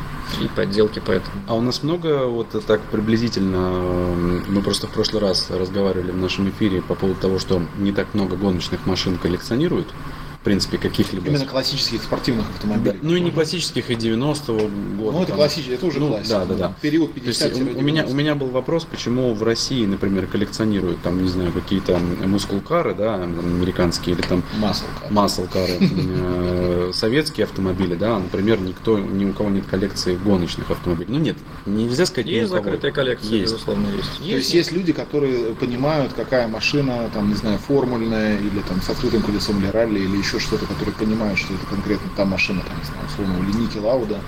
[0.40, 1.36] и подделки поэтому.
[1.48, 3.70] А у нас много вот так приблизительно,
[4.48, 8.14] мы просто в прошлый раз разговаривали в нашем эфире по поводу того, что не так
[8.14, 9.88] много гоночных машин коллекционируют,
[10.44, 11.26] в принципе, каких-либо.
[11.26, 12.98] Именно классических спортивных Да, автомобилей.
[13.00, 14.68] ну и не классических, и 90-го
[15.02, 15.16] года.
[15.16, 16.40] Ну, это классический, это уже Ну, классика.
[16.40, 16.74] да, да, да.
[16.82, 21.00] Период То есть 50 у, меня, у меня был вопрос, почему в России, например, коллекционируют
[21.00, 24.86] там, не знаю, какие-то мускул-кары, да, американские или там Масло.
[25.08, 31.06] масл-кары, э, советские автомобили, да, например, никто, ни у кого нет коллекции гоночных автомобилей.
[31.10, 33.44] Ну нет, нельзя сказать Есть закрытая коллекция, Есть.
[33.54, 34.18] безусловно, есть.
[34.18, 38.90] То есть есть люди, которые понимают, какая машина, там, не знаю, формульная, или там с
[38.90, 42.78] открытым колесом или ралли, или еще что-то, которые понимают, что это конкретно та машина, там,
[42.78, 44.20] не знаю, условно, Ники Лауда,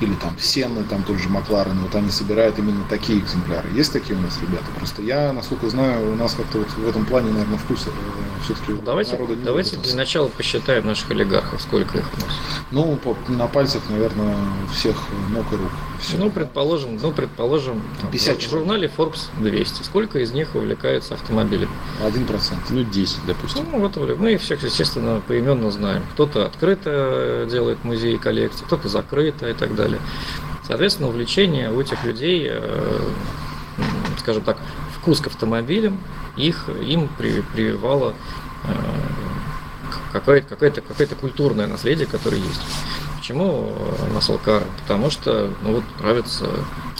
[0.00, 3.68] или там Сенна, там тот же Макларен, вот они собирают именно такие экземпляры.
[3.74, 4.64] Есть такие у нас ребята?
[4.76, 7.86] Просто я, насколько знаю, у нас как-то вот в этом плане, наверное, вкус
[8.44, 12.34] все-таки Давайте, давайте для начала посчитаем наших олигархов, сколько их у нас.
[12.72, 14.34] Ну, по- на пальцах, наверное,
[14.74, 14.96] всех
[15.30, 15.70] ног и рук.
[16.00, 16.16] Всё.
[16.18, 19.84] Ну, предположим, ну, предположим, там, 50 в журнале Forbes 200.
[19.84, 21.70] Сколько из них увлекаются автомобилями?
[22.04, 22.60] Один процент.
[22.70, 23.64] Ну, 10, допустим.
[23.70, 25.22] Ну, вот мы их всех, естественно,
[25.52, 26.02] поименно знаем.
[26.12, 30.00] Кто-то открыто делает музей коллекции, кто-то закрыто и так далее.
[30.66, 33.00] Соответственно, увлечение у этих людей, э,
[34.18, 34.58] скажем так,
[34.98, 35.98] вкус к автомобилям,
[36.36, 38.14] их, им при- прививало
[38.64, 38.72] э,
[39.90, 42.60] к- какое-то, какое-то, какое-то культурное наследие, которое есть.
[43.18, 44.62] Почему э, Маслкар?
[44.82, 46.46] Потому что ну, вот нравится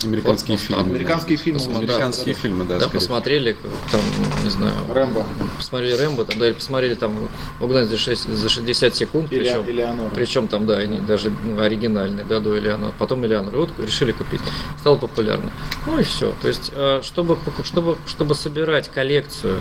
[0.05, 0.83] Американские Вот, фильмы.
[0.83, 1.59] Американские фильмы.
[1.61, 2.93] Да, Американские да, фильмы, да, да, скорее.
[3.01, 3.57] посмотрели,
[3.91, 4.01] там,
[4.45, 4.75] не знаю.
[4.89, 5.27] Рэмбо.
[5.57, 7.29] посмотрели Рэмбо, там, да, или посмотрели там
[7.61, 10.11] угнать за, 6, за 60 секунд, Или, причем, Элеонора.
[10.15, 14.13] причем там, да, они даже ну, оригинальные, да, до Элеонора, потом Элеонор, и вот решили
[14.13, 14.41] купить,
[14.81, 15.51] стало популярно.
[15.87, 19.61] Ну и все, то есть, э, чтобы, чтобы, чтобы собирать коллекцию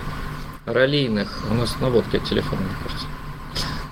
[0.66, 3.08] раллийных, у нас на водке телефон, мне кажется,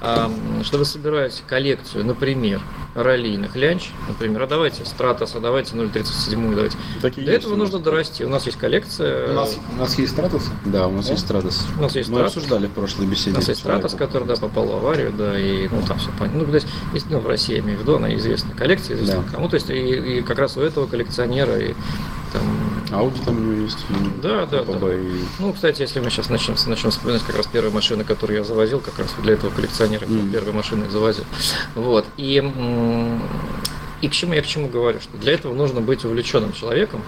[0.02, 2.62] А, м, чтобы собирать коллекцию, например,
[2.96, 6.78] раллийных лянч, например, а давайте Стратос, а давайте 037, давайте.
[7.02, 7.66] Такие Для этого у нас.
[7.66, 8.24] нужно дорасти.
[8.24, 9.30] У нас есть коллекция.
[9.32, 10.52] У нас, у нас есть стратусы?
[10.66, 11.12] Да, у нас Да?
[11.12, 11.66] есть Страдос.
[11.78, 12.38] У нас есть Мы Стратос.
[12.38, 13.32] обсуждали в прошлой беседе.
[13.32, 16.40] У нас есть Стратос, который, да, попал в аварию, да, и, ну, там все понятно.
[16.44, 19.24] Ну, то есть, есть, ну, в России, я имею в виду, она известная коллекция, известна
[19.24, 19.32] Да.
[19.34, 19.74] кому, то есть, и,
[20.20, 21.74] и как раз у этого коллекционера, и
[22.32, 22.42] там,
[22.91, 23.78] Ауди там у него есть.
[23.90, 24.94] ну, Да, да, да.
[24.95, 28.44] и- ну, кстати, если мы сейчас начнем, начнем вспоминать как раз первые машины, которые я
[28.44, 30.32] завозил, как раз для этого коллекционера Мгм.
[30.32, 31.26] первые машины завозил.
[31.76, 32.06] Вот.
[32.18, 32.44] И,
[34.02, 37.02] и к чему я к чему говорю, что для этого нужно быть увлеченным человеком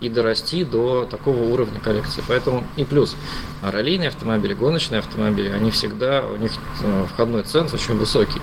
[0.00, 2.22] и дорасти до такого уровня коллекции.
[2.28, 3.16] Поэтому и плюс
[3.62, 6.52] раллийные автомобили, гоночные автомобили, они всегда, у них
[6.82, 8.40] э, входной ценз очень высокий.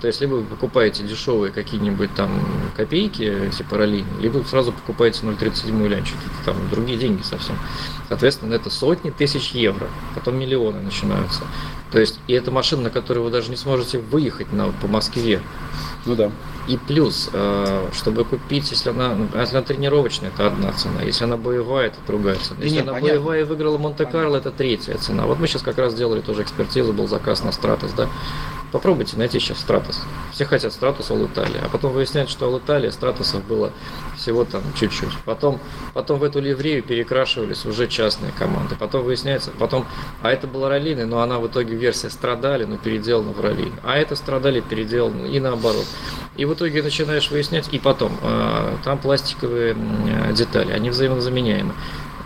[0.00, 2.30] То есть, либо вы покупаете дешевые какие-нибудь там
[2.76, 6.16] копейки, типа раллийные, либо сразу покупаете 0,37 лянчик.
[6.16, 7.56] Это там другие деньги совсем.
[8.08, 11.42] Соответственно, это сотни тысяч евро, потом миллионы начинаются.
[11.92, 15.40] То есть, и это машина, на которой вы даже не сможете выехать на, по Москве.
[16.06, 16.30] Ну да.
[16.68, 21.02] И плюс, э, чтобы купить, если она, ну, если она тренировочная, это одна цена.
[21.02, 22.60] Если она боевая, это другая цена.
[22.62, 23.20] Если нет, она понятно.
[23.20, 25.26] боевая и выиграла Монте-Карло, это третья цена.
[25.26, 28.08] Вот мы сейчас как раз делали тоже экспертизу, был заказ на Стратос, да.
[28.72, 30.02] Попробуйте найти сейчас Стратос.
[30.32, 33.72] Все хотят All Italia, а потом выясняют, что Italia Стратосов было
[34.16, 35.12] всего там чуть-чуть.
[35.24, 35.60] Потом,
[35.92, 38.76] потом в эту ливрею перекрашивались уже частные команды.
[38.78, 39.86] Потом выясняется, потом,
[40.22, 43.80] а это была раллийная, но она в итоге версия страдали, но переделана в раллийную.
[43.82, 45.86] А это страдали, переделано и наоборот.
[46.36, 51.74] И в итоге начинаешь выяснять, и потом, э, там пластиковые м, детали, они взаимозаменяемы.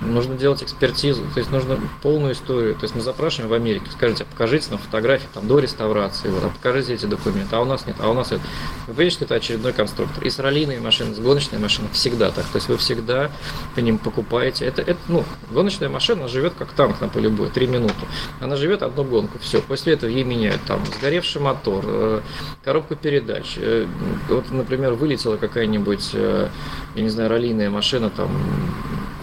[0.04, 2.74] Нужно делать экспертизу, то есть нужно полную историю.
[2.74, 6.48] То есть мы запрашиваем в Америке, скажите, покажите нам фотографии там, до реставрации, вот, а
[6.48, 8.42] покажите эти документы, а у нас нет, а у нас это.
[8.86, 10.22] Вы понимаете, что это очередной конструктор.
[10.24, 12.44] И с раллийной машиной, с гоночной машиной всегда так.
[12.46, 13.30] То есть вы всегда
[13.74, 14.66] по ним покупаете.
[14.66, 17.94] Это, это, ну, гоночная машина живет как танк на поле боя, три минуты.
[18.40, 19.60] Она живет одну гонку, все.
[19.60, 22.20] После этого ей меняют там сгоревший мотор, э,
[22.62, 23.54] коробку передач.
[23.56, 23.86] Э,
[24.28, 26.48] Вот, например, вылетела какая-нибудь, э,
[26.94, 28.30] я не знаю, раллийная машина там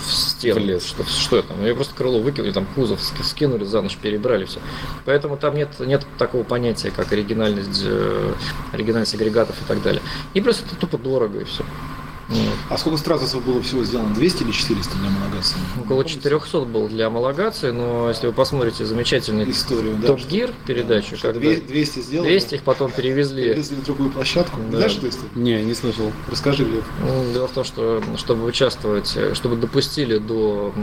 [0.02, 0.86] в лес.
[0.86, 1.62] Что, что там?
[1.64, 4.60] Ее просто крыло выкинули, там кузов ски- скинули за ночь, перебрали все.
[5.06, 8.34] Поэтому там нет, нет такого понятия, как оригинальность, э,
[8.72, 10.02] оригинальность агрегатов и так далее.
[10.34, 11.64] И просто это тупо дорого и все.
[12.32, 12.54] Вот.
[12.70, 14.14] А сколько стратусов было всего сделано?
[14.16, 15.56] 200 или 400 для Малагаса?
[15.84, 20.08] Около 400 был для homологации, но если вы посмотрите замечательный Историю, да.
[20.08, 22.30] Топ Гир передачу, Что, когда 200 сделали?
[22.30, 23.44] 200 их потом перевезли.
[23.44, 24.60] Перевезли в другую площадку.
[24.72, 24.78] Да.
[24.78, 25.32] Знаешь, что история?
[25.36, 26.12] Не, не слышал.
[26.30, 26.86] Расскажи, Лев.
[27.02, 30.74] Ну, Дело в том, что чтобы участвовать, э, чтобы допустили до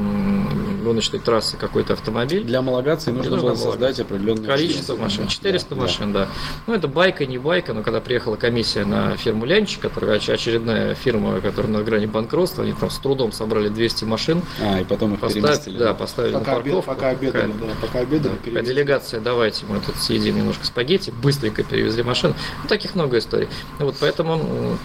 [0.88, 5.80] гоночной трассы какой-то автомобиль, Для homологации нужно Нужно было создать определенное количество машин, 400 Да,
[5.82, 6.28] машин, да.
[6.66, 10.94] Ну, это байка, не байка, но когда приехала комиссия на фирму Лянчик, которая оч- очередная
[10.94, 15.12] фирма, которая на грани банкротства, они там с трудом собрали 200 машин, А, и потом
[15.14, 15.78] их поставили, переместили.
[15.78, 16.90] да, поставили Пока, на обед- парковку.
[16.94, 22.02] пока обедали, да, пока обедали, Да, делегация, давайте мы тут съедим немножко спагетти, быстренько перевезли
[22.02, 22.34] машину.
[22.62, 23.48] Ну, таких много историй.
[23.78, 24.78] Ну, Вот поэтому м,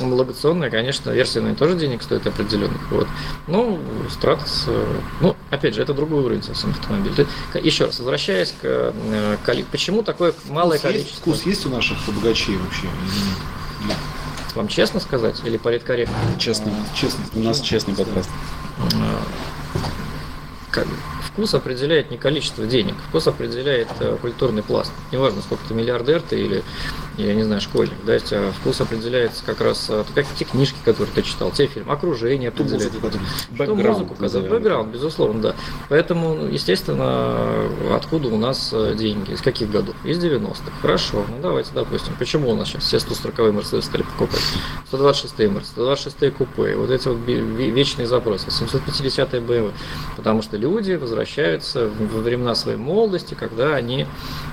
[0.00, 2.80] homologaционная, конечно, версия наверное, тоже денег стоит определенных.
[2.90, 3.06] Вот.
[3.46, 3.78] Ну,
[4.08, 4.86] Stratus, э,
[5.20, 7.12] ну, опять же, это другой уровень совсем автомобиль.
[7.14, 11.04] То есть, к- Еще раз, возвращаясь к э, коли- почему такое малое Вкус есть?
[11.04, 11.32] количество?
[11.32, 12.86] Вкус есть у наших богачей вообще?
[13.88, 13.94] Да.
[14.54, 16.16] Вам честно сказать или политкорректно?
[16.38, 16.72] Честно.
[16.72, 17.20] А, честно.
[17.34, 18.28] У нас честный подкаст.
[20.76, 20.84] Э,
[21.24, 24.92] вкус определяет не количество денег, вкус определяет э, культурный пласт.
[25.12, 26.62] Неважно, сколько ты миллиардер ты или,
[27.16, 31.12] я не знаю, школьник, да, тебя вкус определяется как раз, э, как те книжки, которые
[31.14, 32.92] ты читал, те фильмы, окружение Ту определяет.
[32.94, 33.10] музыку,
[33.54, 34.50] Что музыку, назовем.
[34.50, 35.54] бэкграунд, безусловно, да.
[35.88, 39.94] Поэтому, ну, естественно, откуда у нас э, деньги, из каких годов?
[40.04, 40.72] Из 90-х.
[40.82, 44.40] Хорошо, ну давайте, допустим, почему у нас сейчас все 140-е Мерседес стали покупать?
[44.92, 49.72] 126-е Мерседес, 126-е купе, вот эти вот вечные запросы, 750-е BMW,
[50.16, 54.06] потому что люди возвращаются во времена своей молодости, когда они,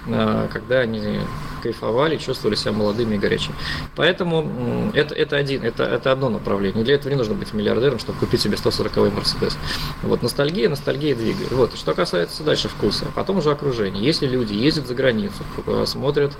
[0.07, 1.19] э, когда они
[1.61, 3.55] кайфовали, чувствовали себя молодыми и горячими.
[3.95, 6.83] Поэтому это, это, один, это, это одно направление.
[6.83, 9.57] Для этого не нужно быть миллиардером, чтобы купить себе 140-й Мерседес.
[10.03, 11.51] Вот ностальгия, ностальгия двигает.
[11.51, 11.75] Вот.
[11.75, 14.03] Что касается дальше вкуса, потом уже окружение.
[14.03, 16.33] Если люди ездят за границу, э, смотрят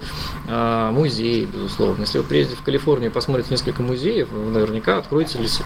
[0.47, 2.01] э, музеи, безусловно.
[2.01, 5.65] Если вы приедете в Калифорнию и посмотрите несколько музеев, вы наверняка откроете для себя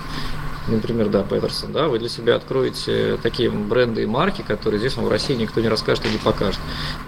[0.67, 5.05] например, да, Петерсон, да, вы для себя откроете такие бренды и марки, которые здесь вам
[5.05, 6.59] в России никто не расскажет и не покажет.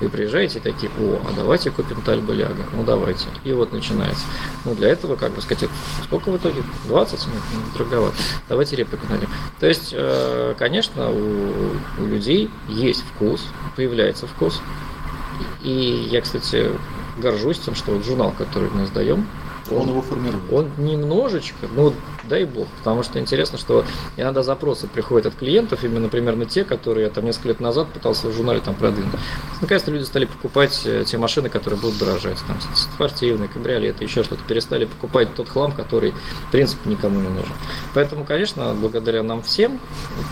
[0.02, 3.26] Вы приезжаете и такие, о, а давайте купим Тальбо Ляга, ну давайте.
[3.44, 4.26] И вот начинается.
[4.66, 5.70] Ну для этого, как бы сказать,
[6.04, 6.64] сколько в итоге?
[6.88, 7.20] 20?
[7.28, 8.16] Нет, ну, дороговато.
[8.50, 9.30] Давайте реплику налим.
[9.60, 14.62] То есть, э, конечно, у, у людей есть вкус, появляется вкус.
[15.62, 16.72] И я, кстати,
[17.18, 19.28] горжусь тем, что вот журнал, который мы сдаем,
[19.72, 20.44] Он его формирует.
[20.52, 21.94] он немножечко, ну
[22.34, 23.86] дай бог, потому что интересно, что
[24.18, 28.28] иногда запросы приходят от клиентов, именно примерно те, которые я там несколько лет назад пытался
[28.28, 29.14] в журнале там продвинуть.
[29.62, 34.42] Наконец-то люди стали покупать э, те машины, которые будут дорожать, там спортивные, кабриолеты, еще что-то,
[34.48, 36.16] перестали покупать тот хлам, который
[36.48, 37.54] в принципе никому не нужен.
[37.94, 39.80] Поэтому, конечно, благодаря нам всем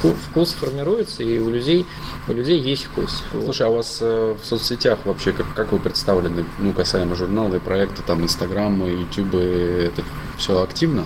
[0.02, 1.86] вку- вкус формируется, и у людей,
[2.28, 3.22] у людей есть вкус.
[3.32, 7.53] Слушай, а у вас э, в соцсетях вообще как, как вы представлены, ну, касаемо журнала
[7.53, 10.02] и проекта, там, Инстаграма, Ютуба, это
[10.41, 11.05] все активно?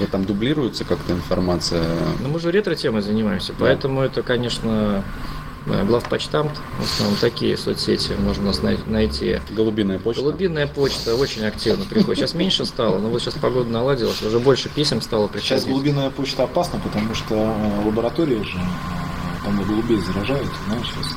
[0.00, 1.84] И там дублируется как-то информация?
[2.20, 5.02] Но мы же ретро-темой занимаемся, поэтому это, конечно,
[5.66, 8.52] э, главпочтамт, в основном такие соцсети можно
[8.86, 9.40] найти.
[9.50, 10.22] Голубиная почта?
[10.22, 12.18] Голубиная почта очень активно приходит.
[12.18, 15.64] Сейчас меньше стало, но вот сейчас погода наладилась, уже больше писем стало приходить.
[15.64, 21.14] Сейчас голубиная почта опасна, потому что э, лаборатории же э, там голубей заражают, знаешь, сейчас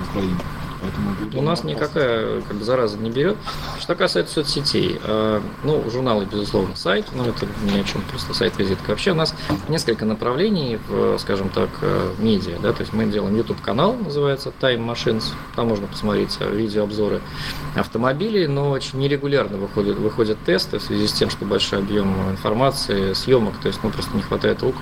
[0.00, 0.38] в Украине.
[0.84, 1.68] Поэтому У нас опасна.
[1.68, 3.36] никакая как бы, зараза не берет.
[3.80, 8.90] Что касается соцсетей, э, ну, журналы, безусловно, сайт, но это ни о чем, просто сайт-визитка.
[8.90, 9.34] Вообще у нас
[9.68, 14.84] несколько направлений, в, скажем так, э, медиа, да, то есть мы делаем YouTube-канал, называется Time
[14.86, 15.24] Machines,
[15.56, 17.20] там можно посмотреть э, видеообзоры
[17.74, 23.12] автомобилей, но очень нерегулярно выходят, выходят тесты в связи с тем, что большой объем информации,
[23.12, 24.76] съемок, то есть, ну, просто не хватает рук,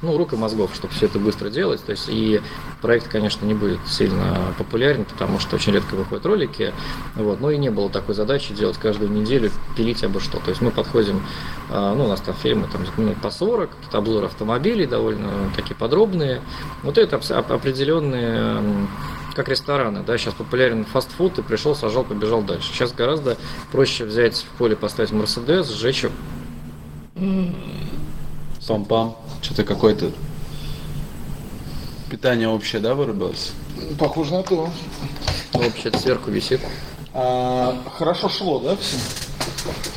[0.00, 2.40] ну, рук и мозгов, чтобы все это быстро делать, то есть, и
[2.80, 6.72] проект, конечно, не будет сильно популярен, потому что очень редко выходят ролики,
[7.14, 10.38] вот, но и не было такой задачи делать каждую неделю, пилить обо что.
[10.38, 11.22] То есть мы подходим,
[11.70, 15.74] а, ну, у нас там фильмы там, минут по 40, какие-то обзоры автомобилей довольно такие
[15.74, 16.40] подробные.
[16.82, 18.88] Вот это определенные
[19.34, 22.70] как рестораны, да, сейчас популярен фастфуд, ты пришел, сажал, побежал дальше.
[22.72, 23.38] Сейчас гораздо
[23.70, 26.04] проще взять в поле, поставить Мерседес, сжечь.
[28.72, 29.16] Пам-пам.
[29.42, 30.12] Что-то какое-то
[32.10, 33.52] питание общее, да, вырубилось?
[33.98, 34.70] Похоже на то.
[35.54, 36.60] Ну, вообще это сверху висит.
[37.14, 38.96] А, хорошо шло, да, все?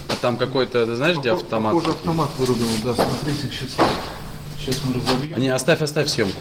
[0.09, 1.73] А там какой-то, ты знаешь, где автомат?
[1.73, 3.75] Похоже, автомат вырубил, да, смотрите, сейчас,
[4.59, 5.39] сейчас мы разобьем.
[5.39, 6.39] Не, оставь, оставь съемку.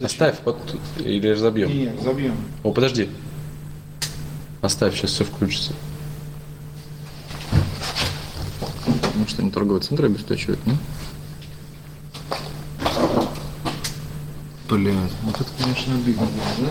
[0.00, 0.80] Оставь, вот тут.
[0.98, 1.70] Или разобьем.
[1.70, 2.36] Нет, забьем.
[2.62, 3.08] О, подожди.
[4.60, 5.72] Оставь, сейчас все включится.
[9.28, 10.74] Что, не торговый центр обесточивает, ну?
[14.68, 16.66] Блядь, вот это, конечно, обидно было,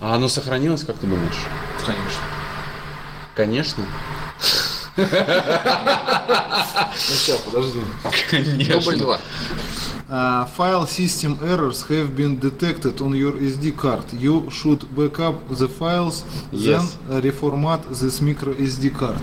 [0.00, 1.38] А оно сохранилось, как ты думаешь?
[1.84, 2.22] Конечно.
[3.34, 3.84] Конечно.
[4.96, 5.06] Ну
[6.98, 7.80] сейчас, подожди.
[8.72, 9.20] Дубль два.
[10.08, 14.02] Uh, file system errors have been detected on your SD card.
[14.12, 16.96] You should backup the files, Yes.
[17.08, 19.20] then reformat this micro SD card.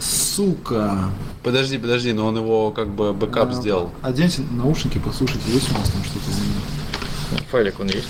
[0.00, 1.10] Сука.
[1.44, 3.92] Подожди, подожди, но он его как бы бэкап А, сделал.
[4.02, 6.26] Оденьте наушники, послушайте, есть у нас там что-то.
[7.56, 8.06] Файлик он есть.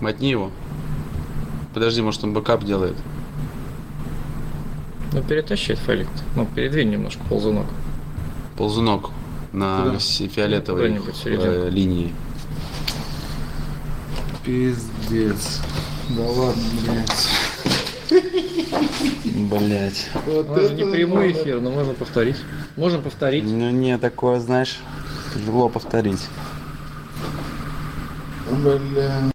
[0.00, 0.50] Мотни его.
[1.74, 2.96] Подожди, может он бэкап делает.
[5.12, 6.08] Ну, перетащи этот файлик.
[6.36, 7.66] Ну, передвинь немножко ползунок.
[8.56, 9.10] Ползунок
[9.52, 12.14] на си- фиолетовой э, линии.
[14.42, 15.60] Пиздец.
[16.16, 17.28] Да ладно, блядь.
[19.50, 20.08] Блять.
[20.24, 22.36] Вот нас же не прямой эфир, но можно повторить.
[22.76, 23.44] Можем повторить.
[23.44, 24.78] Ну не, такое, знаешь,
[25.34, 26.26] тяжело повторить.
[28.50, 29.30] Бля.